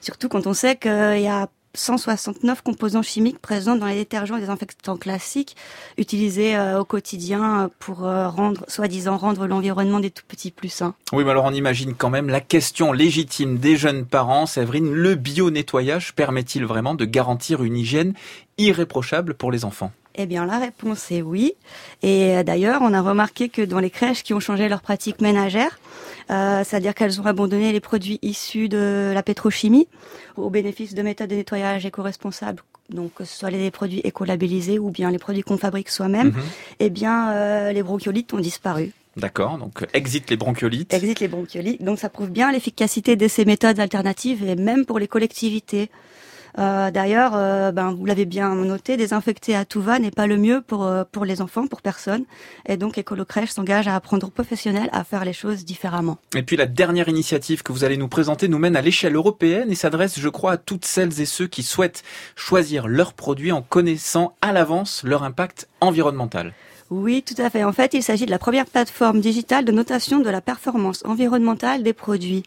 Surtout 0.00 0.28
quand 0.28 0.46
on 0.46 0.54
sait 0.54 0.76
qu'il 0.76 1.20
y 1.20 1.26
a 1.28 1.48
169 1.74 2.62
composants 2.62 3.02
chimiques 3.02 3.38
présents 3.38 3.76
dans 3.76 3.86
les 3.86 3.96
détergents 3.96 4.36
et 4.36 4.40
désinfectants 4.40 4.96
classiques 4.96 5.56
utilisés 5.98 6.56
euh, 6.56 6.80
au 6.80 6.84
quotidien 6.84 7.70
pour 7.78 8.04
euh, 8.06 8.28
rendre, 8.28 8.64
soi-disant, 8.68 9.16
rendre 9.16 9.46
l'environnement 9.46 10.00
des 10.00 10.10
tout 10.10 10.24
petits 10.26 10.50
plus 10.50 10.68
sains. 10.68 10.94
Oui, 11.12 11.24
mais 11.24 11.30
alors 11.30 11.44
on 11.44 11.52
imagine 11.52 11.94
quand 11.94 12.10
même 12.10 12.28
la 12.28 12.40
question 12.40 12.92
légitime 12.92 13.58
des 13.58 13.76
jeunes 13.76 14.06
parents. 14.06 14.46
Séverine, 14.46 14.92
le 14.92 15.14
bio-nettoyage 15.14 16.14
permet-il 16.14 16.64
vraiment 16.64 16.94
de 16.94 17.04
garantir 17.04 17.62
une 17.62 17.76
hygiène 17.76 18.14
irréprochable 18.58 19.34
pour 19.34 19.50
les 19.50 19.64
enfants? 19.64 19.92
Eh 20.16 20.26
bien, 20.26 20.46
la 20.46 20.58
réponse 20.58 21.10
est 21.10 21.22
oui. 21.22 21.54
Et 22.02 22.36
euh, 22.36 22.42
d'ailleurs, 22.44 22.80
on 22.82 22.92
a 22.94 23.00
remarqué 23.00 23.48
que 23.48 23.62
dans 23.62 23.80
les 23.80 23.90
crèches 23.90 24.22
qui 24.22 24.32
ont 24.32 24.40
changé 24.40 24.68
leurs 24.68 24.80
pratiques 24.82 25.20
ménagères, 25.20 25.78
euh, 26.30 26.62
c'est-à-dire 26.64 26.94
qu'elles 26.94 27.20
ont 27.20 27.26
abandonné 27.26 27.72
les 27.72 27.80
produits 27.80 28.20
issus 28.22 28.68
de 28.68 29.10
la 29.12 29.22
pétrochimie 29.22 29.88
au 30.36 30.50
bénéfice 30.50 30.94
de 30.94 31.02
méthodes 31.02 31.30
de 31.30 31.34
nettoyage 31.34 31.84
éco-responsables, 31.84 32.62
donc 32.90 33.12
que 33.14 33.24
ce 33.24 33.36
soit 33.36 33.50
les 33.50 33.70
produits 33.72 34.00
écolabellisés 34.04 34.78
ou 34.78 34.90
bien 34.90 35.10
les 35.10 35.18
produits 35.18 35.42
qu'on 35.42 35.58
fabrique 35.58 35.88
soi-même, 35.88 36.28
Mhm. 36.28 36.42
eh 36.80 36.90
bien, 36.90 37.32
euh, 37.32 37.72
les 37.72 37.82
bronchiolites 37.82 38.32
ont 38.34 38.38
disparu. 38.40 38.92
D'accord, 39.16 39.58
donc 39.58 39.84
exit 39.94 40.28
les 40.30 40.36
bronchiolites. 40.36 40.92
Exit 40.94 41.20
les 41.20 41.28
bronchiolites. 41.28 41.82
Donc 41.82 41.98
ça 42.00 42.08
prouve 42.08 42.30
bien 42.30 42.50
l'efficacité 42.50 43.14
de 43.16 43.28
ces 43.28 43.44
méthodes 43.44 43.78
alternatives 43.80 44.42
et 44.48 44.56
même 44.56 44.84
pour 44.86 44.98
les 44.98 45.06
collectivités. 45.08 45.88
Euh, 46.58 46.90
D'ailleurs, 46.90 47.32
euh, 47.34 47.72
ben, 47.72 47.92
vous 47.92 48.06
l'avez 48.06 48.24
bien 48.24 48.54
noté, 48.54 48.96
désinfecter 48.96 49.56
à 49.56 49.64
tout 49.64 49.80
va 49.80 49.98
n'est 49.98 50.10
pas 50.10 50.26
le 50.26 50.36
mieux 50.36 50.60
pour 50.60 50.84
euh, 50.84 51.04
pour 51.10 51.24
les 51.24 51.42
enfants, 51.42 51.66
pour 51.66 51.82
personne. 51.82 52.24
Et 52.68 52.76
donc, 52.76 52.98
Écolo-Crèche 52.98 53.50
s'engage 53.50 53.88
à 53.88 53.96
apprendre 53.96 54.26
aux 54.26 54.30
professionnels 54.30 54.88
à 54.92 55.04
faire 55.04 55.24
les 55.24 55.32
choses 55.32 55.64
différemment. 55.64 56.18
Et 56.34 56.42
puis 56.42 56.56
la 56.56 56.66
dernière 56.66 57.08
initiative 57.08 57.62
que 57.62 57.72
vous 57.72 57.84
allez 57.84 57.96
nous 57.96 58.08
présenter 58.08 58.48
nous 58.48 58.58
mène 58.58 58.76
à 58.76 58.82
l'échelle 58.82 59.16
européenne 59.16 59.70
et 59.70 59.74
s'adresse, 59.74 60.18
je 60.18 60.28
crois, 60.28 60.52
à 60.52 60.56
toutes 60.56 60.84
celles 60.84 61.20
et 61.20 61.26
ceux 61.26 61.46
qui 61.46 61.62
souhaitent 61.62 62.04
choisir 62.36 62.86
leurs 62.86 63.12
produits 63.12 63.52
en 63.52 63.62
connaissant 63.62 64.34
à 64.42 64.52
l'avance 64.52 65.02
leur 65.04 65.22
impact 65.22 65.68
environnemental. 65.80 66.52
Oui, 66.90 67.22
tout 67.22 67.40
à 67.42 67.50
fait. 67.50 67.64
En 67.64 67.72
fait, 67.72 67.94
il 67.94 68.02
s'agit 68.02 68.26
de 68.26 68.30
la 68.30 68.38
première 68.38 68.66
plateforme 68.66 69.20
digitale 69.20 69.64
de 69.64 69.72
notation 69.72 70.20
de 70.20 70.30
la 70.30 70.40
performance 70.40 71.02
environnementale 71.04 71.82
des 71.82 71.92
produits. 71.94 72.44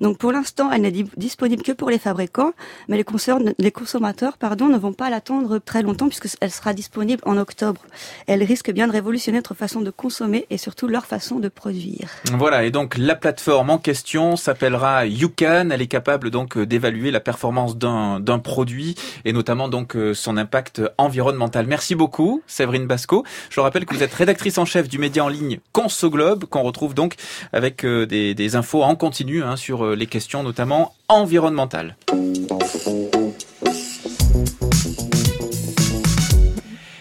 Donc 0.00 0.18
pour 0.18 0.32
l'instant, 0.32 0.70
elle 0.70 0.82
n'est 0.82 0.90
di- 0.90 1.10
disponible 1.16 1.62
que 1.62 1.72
pour 1.72 1.90
les 1.90 1.98
fabricants, 1.98 2.52
mais 2.88 2.96
les, 2.96 3.70
consommateurs, 3.72 4.36
pardon, 4.38 4.68
ne 4.68 4.78
vont 4.78 4.92
pas 4.92 5.10
l'attendre 5.10 5.58
très 5.58 5.82
longtemps 5.82 6.08
puisqu'elle 6.08 6.50
sera 6.50 6.72
disponible 6.72 7.22
en 7.26 7.36
octobre. 7.36 7.80
Elle 8.26 8.42
risque 8.42 8.70
bien 8.70 8.86
de 8.86 8.92
révolutionner 8.92 9.38
notre 9.38 9.54
façon 9.54 9.80
de 9.80 9.90
consommer 9.90 10.46
et 10.50 10.58
surtout 10.58 10.86
leur 10.88 11.06
façon 11.06 11.38
de 11.38 11.48
produire. 11.48 12.08
Voilà, 12.32 12.64
et 12.64 12.70
donc 12.70 12.96
la 12.96 13.14
plateforme 13.16 13.70
en 13.70 13.78
question 13.78 14.36
s'appellera 14.36 15.06
YouCan. 15.06 15.70
Elle 15.70 15.82
est 15.82 15.86
capable 15.88 16.30
donc 16.30 16.56
euh, 16.56 16.66
d'évaluer 16.66 17.10
la 17.10 17.20
performance 17.20 17.76
d'un 17.76 18.38
produit 18.42 18.94
et 19.24 19.32
notamment 19.32 19.68
donc 19.68 19.96
euh, 19.96 20.14
son 20.14 20.36
impact 20.36 20.82
environnemental. 20.98 21.66
Merci 21.66 21.94
beaucoup, 21.94 22.42
Séverine 22.46 22.86
Basco. 22.86 23.24
Je 23.50 23.60
rappelle 23.60 23.84
que 23.84 23.94
vous 23.94 24.02
êtes 24.02 24.14
rédactrice 24.14 24.58
en 24.58 24.64
chef 24.64 24.88
du 24.88 24.98
média 24.98 25.24
en 25.24 25.28
ligne 25.28 25.58
Conso 25.72 26.10
Globe, 26.10 26.44
qu'on 26.44 26.62
retrouve 26.62 26.94
donc 26.94 27.14
avec 27.52 27.84
euh, 27.84 28.06
des, 28.06 28.34
des 28.34 28.56
infos 28.56 28.82
en 28.82 28.94
continu 28.94 29.42
hein, 29.42 29.56
sur 29.58 29.84
euh, 29.84 29.94
les 29.94 30.06
questions 30.06 30.42
notamment 30.42 30.94
environnementales. 31.08 31.96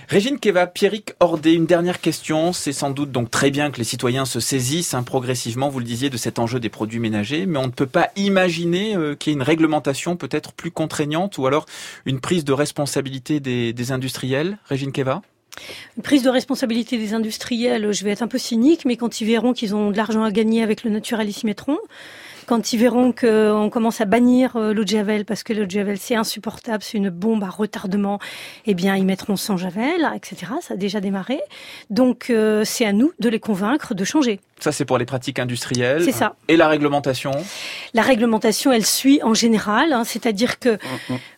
Régine 0.10 0.40
Keva, 0.40 0.68
Pierrick 0.68 1.16
Ordé, 1.20 1.52
une 1.52 1.66
dernière 1.66 2.00
question. 2.00 2.54
C'est 2.54 2.72
sans 2.72 2.92
doute 2.92 3.12
donc 3.12 3.30
très 3.30 3.52
bien 3.52 3.72
que 3.72 3.78
les 3.78 3.84
citoyens 3.84 4.24
se 4.24 4.40
saisissent 4.40 4.94
hein, 4.94 5.04
progressivement, 5.04 5.68
vous 5.68 5.80
le 5.80 5.86
disiez, 5.86 6.10
de 6.10 6.16
cet 6.16 6.40
enjeu 6.40 6.62
des 6.62 6.70
produits 6.70 7.00
ménagers, 7.00 7.46
mais 7.46 7.60
on 7.60 7.66
ne 7.68 7.72
peut 7.72 7.86
pas 7.86 8.10
imaginer 8.16 8.96
euh, 8.96 9.16
qu'il 9.16 9.32
y 9.32 9.36
ait 9.36 9.38
une 9.38 9.44
réglementation 9.44 10.16
peut-être 10.16 10.54
plus 10.54 10.72
contraignante 10.72 11.38
ou 11.38 11.46
alors 11.46 11.66
une 12.06 12.22
prise 12.22 12.46
de 12.46 12.54
responsabilité 12.54 13.42
des, 13.42 13.92
industriels. 13.92 14.60
Régine 14.70 14.94
Keva 14.94 15.22
Une 15.98 16.04
prise 16.04 16.24
de 16.24 16.30
responsabilité 16.30 16.98
des 16.98 17.14
industriels, 17.14 17.92
je 17.92 18.04
vais 18.06 18.12
être 18.12 18.24
un 18.24 18.30
peu 18.30 18.38
cynique, 18.38 18.86
mais 18.86 18.96
quand 18.96 19.20
ils 19.20 19.28
verront 19.28 19.52
qu'ils 19.52 19.76
ont 19.76 19.92
de 19.92 19.98
l'argent 19.98 20.24
à 20.24 20.32
gagner 20.32 20.64
avec 20.64 20.86
le 20.86 20.90
naturalisme, 20.90 21.48
ils 21.48 21.52
mettront. 21.52 21.80
Quand 22.48 22.72
ils 22.72 22.78
verront 22.78 23.12
qu'on 23.12 23.70
commence 23.70 24.00
à 24.00 24.06
bannir 24.06 24.56
euh, 24.56 24.74
l'eau 24.74 24.86
de 24.86 24.88
javel 24.88 25.26
parce 25.26 25.44
que 25.44 25.52
l'eau 25.52 25.66
de 25.66 25.70
javel 25.72 25.98
c'est 25.98 26.16
insupportable, 26.16 26.82
c'est 26.82 26.98
une 26.98 27.10
bombe 27.10 27.44
à 27.44 27.50
retardement, 27.50 28.20
eh 28.66 28.74
bien 28.74 28.96
ils 28.96 29.06
mettront 29.06 29.36
sans 29.36 29.58
javel, 29.58 30.10
etc. 30.16 30.54
Ça 30.62 30.76
a 30.76 30.78
déjà 30.78 31.02
démarré. 31.02 31.42
Donc 31.90 32.30
euh, 32.30 32.64
c'est 32.64 32.86
à 32.86 32.94
nous 32.94 33.12
de 33.20 33.28
les 33.28 33.42
convaincre 33.42 33.94
de 33.94 34.04
changer. 34.06 34.40
Ça, 34.60 34.72
c'est 34.72 34.86
pour 34.86 34.98
les 34.98 35.06
pratiques 35.06 35.40
industrielles. 35.40 36.04
C'est 36.04 36.12
ça. 36.12 36.36
Et 36.48 36.58
la 36.58 36.68
réglementation 36.68 37.32
La 37.94 38.02
réglementation, 38.02 38.72
elle 38.72 38.86
suit 38.86 39.22
en 39.24 39.34
général, 39.34 39.94
hein, 39.94 40.04
c'est-à-dire 40.04 40.60
que 40.60 40.78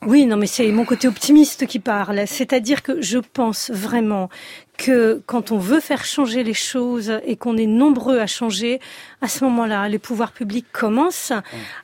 oui, 0.06 0.26
non, 0.26 0.38
mais 0.38 0.48
c'est 0.48 0.68
mon 0.72 0.86
côté 0.86 1.08
optimiste 1.08 1.66
qui 1.68 1.80
parle. 1.80 2.24
C'est-à-dire 2.28 2.82
que 2.82 3.02
je 3.02 3.18
pense 3.20 3.70
vraiment 3.74 4.30
que 4.78 5.22
quand 5.26 5.52
on 5.52 5.58
veut 5.58 5.82
faire 5.82 6.06
changer 6.06 6.42
les 6.42 6.54
choses 6.54 7.12
et 7.26 7.36
qu'on 7.36 7.58
est 7.58 7.66
nombreux 7.66 8.20
à 8.20 8.28
changer, 8.28 8.80
à 9.22 9.28
ce 9.28 9.44
moment-là, 9.44 9.90
les 9.90 10.00
pouvoirs 10.00 10.32
publics 10.32 10.68
commencent 10.72 11.34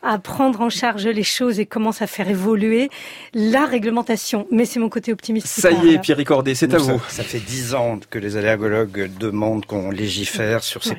à 0.01 0.17
prendre 0.19 0.61
en 0.61 0.69
charge 0.69 1.05
les 1.05 1.23
choses 1.23 1.59
et 1.59 1.65
commencent 1.65 2.01
à 2.01 2.07
faire 2.07 2.29
évoluer 2.29 2.89
la 3.33 3.65
réglementation. 3.65 4.47
Mais 4.49 4.63
c'est 4.63 4.79
mon 4.79 4.87
côté 4.87 5.11
optimiste. 5.11 5.47
Ça 5.47 5.71
y 5.71 5.89
est. 5.93 5.99
Pierrick 5.99 6.31
Ordé, 6.31 6.55
c'est 6.55 6.73
à 6.73 6.79
ça- 6.79 6.93
vous. 6.93 7.01
Ça, 7.09 7.23
fait 7.23 7.39
dix 7.39 7.73
ans 7.75 7.99
que 8.09 8.17
les 8.17 8.37
allergologues 8.37 9.11
demandent 9.19 9.65
qu'on 9.65 9.91
légifère 9.91 10.63
sur 10.63 10.81
ces 10.85 10.91
Ouais. 10.91 10.95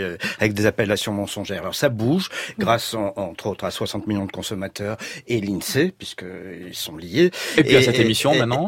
Euh, 0.00 0.16
avec 0.38 0.54
des 0.54 0.66
appellations 0.66 1.12
mensongères. 1.12 1.60
Alors 1.62 1.74
ça 1.74 1.88
bouge 1.88 2.28
grâce 2.58 2.94
en- 2.94 3.12
entre 3.16 3.46
autres 3.48 3.64
à 3.64 3.70
60 3.70 4.06
millions 4.06 4.26
de 4.26 4.32
consommateurs 4.32 4.96
et 5.26 5.40
l'INSEE 5.40 5.92
puisqu'ils 5.96 6.74
sont 6.74 6.96
liés. 6.96 7.30
Et 7.56 7.62
puis 7.64 7.76
à 7.76 7.82
cette 7.82 7.98
émission, 7.98 8.32
et- 8.32 8.38
maintenant. 8.38 8.66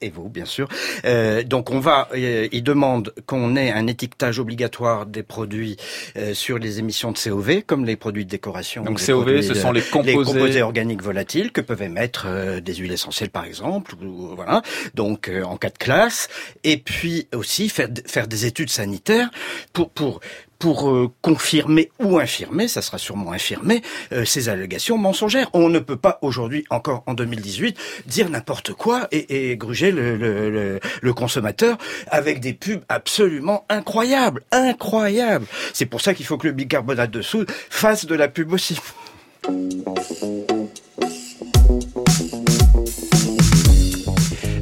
Et, 0.00 0.10
vous, 0.10 0.28
bien 0.28 0.44
sûr. 0.44 0.68
Euh, 1.04 1.42
donc 1.42 1.70
on 1.70 1.80
va, 1.80 2.08
euh, 2.14 2.48
ils 2.52 2.62
demandent 2.62 3.12
qu'on 3.26 3.56
ait 3.56 3.70
un 3.72 3.86
étiquetage 3.86 4.38
obligatoire 4.38 5.06
des 5.06 5.22
produits 5.22 5.76
euh, 6.16 6.34
sur 6.34 6.58
les 6.58 6.78
émissions 6.78 7.12
de 7.12 7.18
COV, 7.18 7.62
comme 7.66 7.84
les 7.84 7.96
produits 7.96 8.24
de 8.24 8.30
décoration. 8.30 8.84
Donc 8.84 9.00
les 9.00 9.06
COV, 9.06 9.22
produits, 9.22 9.44
ce 9.44 9.54
sont 9.54 9.72
les 9.72 9.82
composés- 9.82 10.62
organiques 10.62 11.02
volatiles 11.02 11.52
que 11.52 11.60
peuvent 11.60 11.82
émettre 11.82 12.24
euh, 12.26 12.60
des 12.60 12.74
huiles 12.74 12.92
essentielles 12.92 13.30
par 13.30 13.44
exemple 13.44 13.94
ou 14.02 14.34
voilà 14.34 14.62
donc 14.94 15.28
euh, 15.28 15.42
en 15.42 15.56
cas 15.56 15.70
de 15.70 15.78
classe 15.78 16.28
et 16.64 16.76
puis 16.76 17.28
aussi 17.34 17.68
faire 17.68 17.88
faire 18.06 18.26
des 18.28 18.46
études 18.46 18.70
sanitaires 18.70 19.30
pour 19.72 19.90
pour 19.90 20.20
pour 20.58 20.90
euh, 20.90 21.10
confirmer 21.22 21.90
ou 22.00 22.18
infirmer, 22.18 22.68
ça 22.68 22.82
sera 22.82 22.98
sûrement 22.98 23.32
infirmé, 23.32 23.82
euh, 24.12 24.24
ces 24.24 24.48
allégations 24.48 24.98
mensongères. 24.98 25.48
On 25.52 25.68
ne 25.68 25.78
peut 25.78 25.96
pas 25.96 26.18
aujourd'hui, 26.22 26.64
encore 26.70 27.04
en 27.06 27.14
2018, 27.14 27.78
dire 28.06 28.28
n'importe 28.28 28.72
quoi 28.72 29.08
et, 29.12 29.50
et 29.50 29.56
gruger 29.56 29.92
le, 29.92 30.16
le, 30.16 30.50
le, 30.50 30.80
le 31.00 31.14
consommateur 31.14 31.78
avec 32.08 32.40
des 32.40 32.52
pubs 32.54 32.82
absolument 32.88 33.64
incroyables, 33.68 34.42
incroyables. 34.50 35.46
C'est 35.72 35.86
pour 35.86 36.00
ça 36.00 36.14
qu'il 36.14 36.26
faut 36.26 36.38
que 36.38 36.46
le 36.46 36.52
bicarbonate 36.52 37.10
de 37.10 37.22
soude 37.22 37.50
fasse 37.70 38.06
de 38.06 38.14
la 38.14 38.28
pub 38.28 38.52
aussi. 38.52 38.78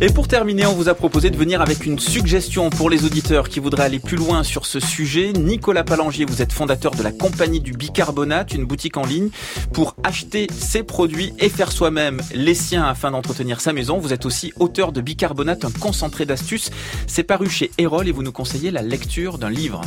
Et 0.02 0.08
pour 0.10 0.28
terminer, 0.28 0.66
on 0.66 0.74
vous 0.74 0.90
a 0.90 0.94
proposé 0.94 1.30
de 1.30 1.36
venir 1.38 1.62
avec 1.62 1.86
une 1.86 1.98
suggestion 1.98 2.68
pour 2.68 2.90
les 2.90 3.06
auditeurs 3.06 3.48
qui 3.48 3.60
voudraient 3.60 3.84
aller 3.84 3.98
plus 3.98 4.18
loin 4.18 4.42
sur 4.44 4.66
ce 4.66 4.78
sujet. 4.78 5.32
Nicolas 5.32 5.84
Palangier, 5.84 6.26
vous 6.26 6.42
êtes 6.42 6.52
fondateur 6.52 6.94
de 6.94 7.02
la 7.02 7.12
compagnie 7.12 7.60
du 7.60 7.72
bicarbonate, 7.72 8.52
une 8.52 8.66
boutique 8.66 8.98
en 8.98 9.06
ligne 9.06 9.30
pour 9.72 9.96
acheter 10.04 10.48
ses 10.54 10.82
produits 10.82 11.32
et 11.38 11.48
faire 11.48 11.72
soi-même 11.72 12.20
les 12.34 12.54
siens 12.54 12.84
afin 12.84 13.10
d'entretenir 13.10 13.62
sa 13.62 13.72
maison. 13.72 13.98
Vous 13.98 14.12
êtes 14.12 14.26
aussi 14.26 14.52
auteur 14.60 14.92
de 14.92 15.00
Bicarbonate, 15.00 15.64
un 15.64 15.70
concentré 15.70 16.26
d'astuces. 16.26 16.70
C'est 17.06 17.22
paru 17.24 17.48
chez 17.48 17.70
Erol 17.78 18.06
et 18.06 18.12
vous 18.12 18.22
nous 18.22 18.32
conseillez 18.32 18.70
la 18.70 18.82
lecture 18.82 19.38
d'un 19.38 19.50
livre. 19.50 19.80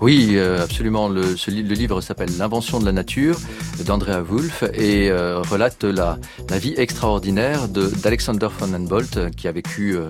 Oui, 0.00 0.30
euh, 0.32 0.60
absolument. 0.64 1.08
Le, 1.08 1.36
livre 1.46 2.00
s'appelle 2.00 2.30
L'invention 2.36 2.80
de 2.80 2.84
la 2.84 2.90
nature 2.90 3.38
d'Andrea 3.84 4.20
Wulf 4.28 4.64
et 4.74 5.08
euh, 5.10 5.40
relate 5.42 5.84
la, 5.84 6.18
la 6.50 6.58
vie 6.58 6.74
extraordinaire 6.76 7.68
de- 7.68 7.86
d'Alexander 8.02 8.48
von 8.58 8.72
Humboldt 8.74 9.16
euh, 9.16 9.30
qui 9.42 9.48
a 9.48 9.52
vécu, 9.52 9.96
euh, 9.96 10.02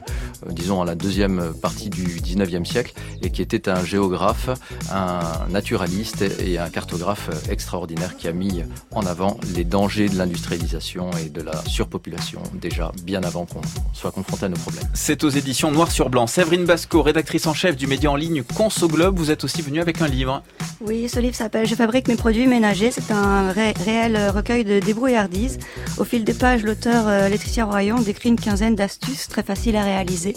euh, 0.47 0.53
disons, 0.53 0.83
à 0.83 0.85
la 0.85 0.95
deuxième 0.95 1.55
partie 1.63 1.89
du 1.89 2.05
19e 2.21 2.67
siècle 2.67 2.93
et 3.23 3.31
qui 3.31 3.41
était 3.41 3.71
un 3.71 3.83
géographe, 3.83 4.51
un 4.93 5.21
naturaliste 5.51 6.23
et 6.39 6.59
un 6.59 6.69
cartographe 6.69 7.31
extraordinaire 7.51 8.15
qui 8.19 8.29
a 8.29 8.33
mis 8.33 8.63
en 8.91 9.07
avant 9.07 9.39
les 9.55 9.65
dangers 9.65 10.11
de 10.11 10.19
l'industrialisation 10.19 11.11
et 11.25 11.31
de 11.31 11.41
la 11.41 11.65
surpopulation 11.67 12.43
déjà 12.61 12.93
bien 13.05 13.23
avant 13.23 13.47
qu'on 13.47 13.63
soit 13.95 14.11
confronté 14.11 14.45
à 14.45 14.49
nos 14.51 14.57
problèmes. 14.57 14.85
C'est 14.93 15.25
aux 15.25 15.31
éditions 15.31 15.71
Noir 15.71 15.91
sur 15.91 16.11
Blanc. 16.11 16.27
Séverine 16.27 16.67
Basco, 16.67 17.01
rédactrice 17.03 17.47
en 17.47 17.55
chef 17.55 17.75
du 17.75 17.87
média 17.87 18.11
en 18.11 18.17
ligne 18.17 18.43
Conso 18.43 18.87
Globe, 18.87 19.19
vous 19.19 19.31
êtes 19.31 19.45
aussi 19.45 19.63
venue 19.63 19.81
avec 19.81 20.03
un 20.03 20.09
livre. 20.09 20.43
Oui, 20.85 21.09
ce 21.09 21.21
livre 21.21 21.35
s'appelle 21.37 21.67
Je 21.67 21.75
fabrique 21.75 22.07
mes 22.09 22.17
produits 22.17 22.47
ménagers. 22.47 22.91
C'est 22.91 23.11
un 23.13 23.51
ré- 23.51 23.73
réel 23.85 24.29
recueil 24.29 24.65
de 24.65 24.79
débrouillardise. 24.81 25.59
Au 25.97 26.05
fil 26.05 26.25
des 26.25 26.35
pages, 26.35 26.65
l'auteur 26.65 27.07
euh, 27.07 27.29
Laetitia 27.29 27.65
Royan 27.65 28.01
décrit 28.01 28.29
une 28.31 28.39
quinzaine 28.41 28.75
d'astuces 28.75 29.22
très 29.29 29.43
faciles 29.43 29.77
à 29.77 29.85
réaliser 29.85 30.35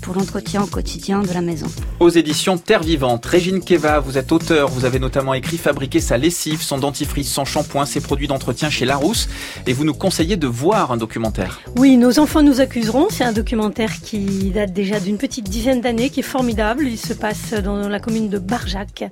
pour 0.00 0.14
l'entretien 0.14 0.62
au 0.62 0.66
quotidien 0.66 1.20
de 1.22 1.32
la 1.32 1.40
maison. 1.40 1.66
Aux 2.00 2.08
éditions 2.08 2.56
Terre 2.56 2.82
Vivante, 2.82 3.26
Régine 3.26 3.60
Keva, 3.60 4.00
vous 4.00 4.16
êtes 4.16 4.32
auteur, 4.32 4.68
vous 4.68 4.84
avez 4.84 4.98
notamment 4.98 5.34
écrit 5.34 5.58
Fabriquer 5.58 6.00
sa 6.00 6.16
lessive, 6.16 6.62
son 6.62 6.78
dentifrice, 6.78 7.30
son 7.30 7.44
shampoing, 7.44 7.84
ses 7.84 8.00
produits 8.00 8.28
d'entretien 8.28 8.70
chez 8.70 8.84
Larousse, 8.84 9.28
et 9.66 9.72
vous 9.72 9.84
nous 9.84 9.94
conseillez 9.94 10.36
de 10.36 10.46
voir 10.46 10.92
un 10.92 10.96
documentaire. 10.96 11.60
Oui, 11.76 11.96
nos 11.96 12.18
enfants 12.18 12.42
nous 12.42 12.60
accuseront. 12.60 13.08
C'est 13.10 13.24
un 13.24 13.32
documentaire 13.32 14.00
qui 14.00 14.50
date 14.50 14.72
déjà 14.72 15.00
d'une 15.00 15.18
petite 15.18 15.48
dizaine 15.48 15.80
d'années, 15.80 16.10
qui 16.10 16.20
est 16.20 16.22
formidable. 16.22 16.86
Il 16.86 16.98
se 16.98 17.12
passe 17.12 17.52
dans 17.52 17.88
la 17.88 18.00
commune 18.00 18.28
de 18.28 18.38
Barjac. 18.38 19.04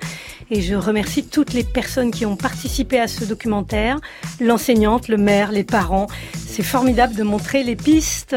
Et 0.50 0.60
je 0.60 0.74
remercie 0.76 1.24
toutes 1.24 1.52
les 1.52 1.64
personnes 1.64 2.10
qui 2.10 2.24
ont 2.24 2.36
participé 2.36 3.00
à 3.00 3.08
ce 3.08 3.24
documentaire, 3.24 3.98
l'enseignante, 4.40 5.08
le 5.08 5.16
maire, 5.16 5.50
les 5.50 5.64
parents. 5.64 6.06
C'est 6.34 6.62
formidable 6.62 7.14
de 7.14 7.22
montrer 7.22 7.64
les 7.64 7.76
pistes 7.76 8.34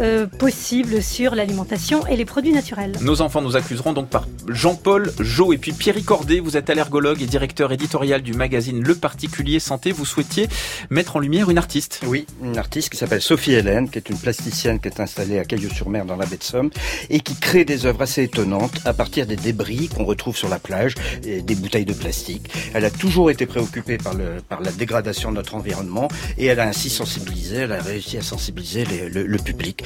euh, 0.00 0.26
possibles 0.26 1.02
sur 1.02 1.34
l'alimentation 1.34 2.06
et 2.06 2.16
les 2.16 2.24
produits 2.24 2.52
naturels. 2.52 2.92
Nos 3.00 3.20
enfants 3.20 3.42
nous 3.42 3.56
accuseront 3.56 3.92
donc 3.92 4.08
par 4.08 4.26
Jean-Paul 4.48 5.12
Jo 5.20 5.52
et 5.52 5.58
puis 5.58 5.72
Pierre 5.72 5.96
Cordet, 6.04 6.40
vous 6.40 6.56
êtes 6.56 6.70
allergologue 6.70 7.20
et 7.22 7.26
directeur 7.26 7.72
éditorial 7.72 8.22
du 8.22 8.32
magazine 8.32 8.82
Le 8.82 8.94
Particulier 8.94 9.60
Santé. 9.60 9.92
Vous 9.92 10.04
souhaitiez 10.06 10.48
mettre 10.90 11.16
en 11.16 11.18
lumière 11.20 11.50
une 11.50 11.58
artiste. 11.58 12.00
Oui, 12.06 12.26
une 12.42 12.58
artiste 12.58 12.90
qui 12.90 12.96
s'appelle 12.96 13.22
Sophie 13.22 13.52
Hélène, 13.52 13.88
qui 13.90 13.98
est 13.98 14.08
une 14.08 14.18
plasticienne 14.18 14.80
qui 14.80 14.88
est 14.88 15.00
installée 15.00 15.38
à 15.38 15.44
Caillou-sur-Mer 15.44 16.04
dans 16.04 16.16
la 16.16 16.26
baie 16.26 16.36
de 16.36 16.42
Somme 16.44 16.70
et 17.10 17.20
qui 17.20 17.34
crée 17.36 17.64
des 17.64 17.86
œuvres 17.86 18.02
assez 18.02 18.22
étonnantes 18.24 18.74
à 18.84 18.92
partir 18.92 19.26
des 19.26 19.36
débris 19.36 19.88
qu'on 19.88 20.04
retrouve 20.04 20.36
sur 20.36 20.48
la 20.48 20.58
plage 20.58 20.94
et 21.24 21.42
des 21.42 21.54
bouteilles 21.54 21.84
de 21.84 21.92
plastique. 21.92 22.50
Elle 22.74 22.84
a 22.84 22.90
toujours 22.90 23.30
été 23.30 23.46
préoccupée 23.46 23.98
par, 23.98 24.14
le, 24.14 24.40
par 24.48 24.60
la 24.60 24.72
dégradation 24.72 25.30
de 25.30 25.36
notre 25.36 25.54
environnement 25.54 26.08
et 26.38 26.46
elle 26.46 26.60
a 26.60 26.66
ainsi 26.68 26.90
sensibilisé, 26.90 27.56
elle 27.56 27.72
a 27.72 27.82
réussi 27.82 28.16
à 28.18 28.22
sensibiliser 28.22 28.84
les- 28.84 29.08
le, 29.08 29.26
le 29.26 29.38
public. 29.38 29.82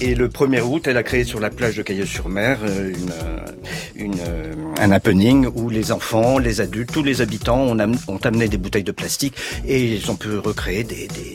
Et 0.00 0.14
le 0.14 0.28
1er 0.28 0.62
août, 0.62 0.86
elle 0.86 0.96
a 0.96 1.02
créé 1.02 1.24
sur 1.24 1.40
la 1.40 1.50
plage 1.50 1.76
de 1.76 1.82
Caillou-sur-Mer 1.82 2.58
euh, 2.62 2.92
une, 3.96 4.14
euh, 4.14 4.24
euh, 4.26 4.52
un 4.80 4.90
happening 4.92 5.46
où 5.54 5.68
les 5.68 5.92
enfants, 5.92 6.38
les 6.38 6.60
adultes, 6.60 6.90
tous 6.92 7.02
les 7.02 7.20
habitants 7.20 7.60
ont, 7.60 7.78
am- 7.78 7.96
ont 8.08 8.18
amené 8.24 8.48
des 8.48 8.56
bouteilles 8.56 8.84
de 8.84 8.92
plastique 8.92 9.34
et 9.66 9.84
ils 9.94 10.10
ont 10.10 10.16
pu 10.16 10.38
recréer 10.38 10.84
des, 10.84 11.06
des, 11.08 11.34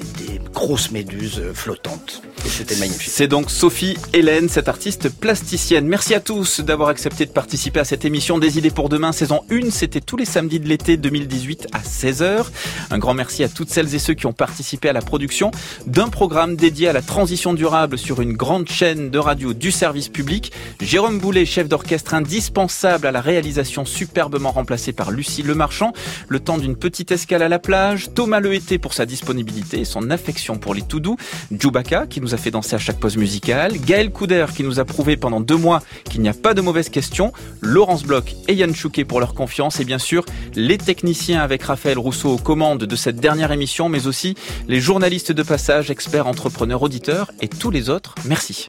grosses 0.53 0.91
méduses 0.91 1.41
flottantes. 1.53 2.21
C'était 2.45 2.77
magnifique. 2.77 3.11
C'est 3.11 3.27
donc 3.27 3.51
Sophie 3.51 3.97
Hélène, 4.13 4.47
cette 4.47 4.69
artiste 4.69 5.09
plasticienne. 5.09 5.85
Merci 5.85 6.13
à 6.15 6.21
tous 6.21 6.61
d'avoir 6.61 6.87
accepté 6.87 7.25
de 7.25 7.31
participer 7.31 7.81
à 7.81 7.83
cette 7.83 8.05
émission 8.05 8.37
des 8.39 8.57
idées 8.57 8.69
pour 8.71 8.87
demain, 8.87 9.11
saison 9.11 9.41
1. 9.51 9.69
C'était 9.71 9.99
tous 9.99 10.15
les 10.15 10.23
samedis 10.23 10.61
de 10.61 10.69
l'été 10.69 10.95
2018 10.95 11.67
à 11.73 11.79
16h. 11.79 12.45
Un 12.89 12.97
grand 12.99 13.13
merci 13.13 13.43
à 13.43 13.49
toutes 13.49 13.69
celles 13.69 13.93
et 13.95 13.99
ceux 13.99 14.13
qui 14.13 14.27
ont 14.27 14.33
participé 14.33 14.87
à 14.87 14.93
la 14.93 15.01
production 15.01 15.51
d'un 15.87 16.07
programme 16.07 16.55
dédié 16.55 16.87
à 16.87 16.93
la 16.93 17.01
transition 17.01 17.53
durable 17.53 17.97
sur 18.05 18.21
une 18.21 18.33
grande 18.33 18.69
chaîne 18.69 19.09
de 19.09 19.17
radio 19.17 19.55
du 19.55 19.71
service 19.71 20.09
public. 20.09 20.51
Jérôme 20.79 21.17
Boulet, 21.17 21.43
chef 21.43 21.67
d'orchestre 21.67 22.13
indispensable 22.13 23.07
à 23.07 23.11
la 23.11 23.19
réalisation 23.19 23.83
superbement 23.83 24.51
remplacé 24.51 24.93
par 24.93 25.09
Lucie 25.09 25.41
Lemarchand. 25.41 25.91
Le 26.27 26.39
temps 26.39 26.59
d'une 26.59 26.75
petite 26.75 27.11
escale 27.11 27.41
à 27.41 27.49
la 27.49 27.57
plage. 27.57 28.13
Thomas 28.13 28.39
Lehété 28.39 28.77
pour 28.77 28.93
sa 28.93 29.07
disponibilité 29.07 29.79
et 29.79 29.85
son 29.85 30.11
affection 30.11 30.57
pour 30.57 30.75
les 30.75 30.83
tout 30.83 30.99
doux. 30.99 31.17
Djoubaka 31.51 32.05
qui 32.05 32.21
nous 32.21 32.35
a 32.35 32.37
fait 32.37 32.51
danser 32.51 32.75
à 32.75 32.77
chaque 32.77 32.99
pause 32.99 33.17
musicale. 33.17 33.73
Gaël 33.79 34.11
Couder 34.11 34.45
qui 34.55 34.61
nous 34.61 34.79
a 34.79 34.85
prouvé 34.85 35.17
pendant 35.17 35.41
deux 35.41 35.57
mois 35.57 35.81
qu'il 36.03 36.21
n'y 36.21 36.29
a 36.29 36.33
pas 36.33 36.53
de 36.53 36.61
mauvaises 36.61 36.89
questions. 36.89 37.33
Laurence 37.61 38.03
Bloch 38.03 38.35
et 38.47 38.53
Yann 38.53 38.75
Chouquet 38.75 39.03
pour 39.03 39.19
leur 39.19 39.33
confiance. 39.33 39.79
Et 39.79 39.83
bien 39.83 39.97
sûr, 39.97 40.25
les 40.53 40.77
techniciens 40.77 41.41
avec 41.41 41.63
Raphaël 41.63 41.97
Rousseau 41.97 42.33
aux 42.33 42.37
commandes 42.37 42.83
de 42.83 42.95
cette 42.95 43.15
dernière 43.15 43.51
émission, 43.51 43.89
mais 43.89 44.05
aussi 44.05 44.35
les 44.67 44.79
journalistes 44.79 45.31
de 45.31 45.41
passage, 45.41 45.89
experts, 45.89 46.27
entrepreneurs, 46.27 46.83
auditeurs 46.83 47.31
et 47.41 47.47
tous 47.47 47.71
les 47.71 47.89
Merci. 48.25 48.63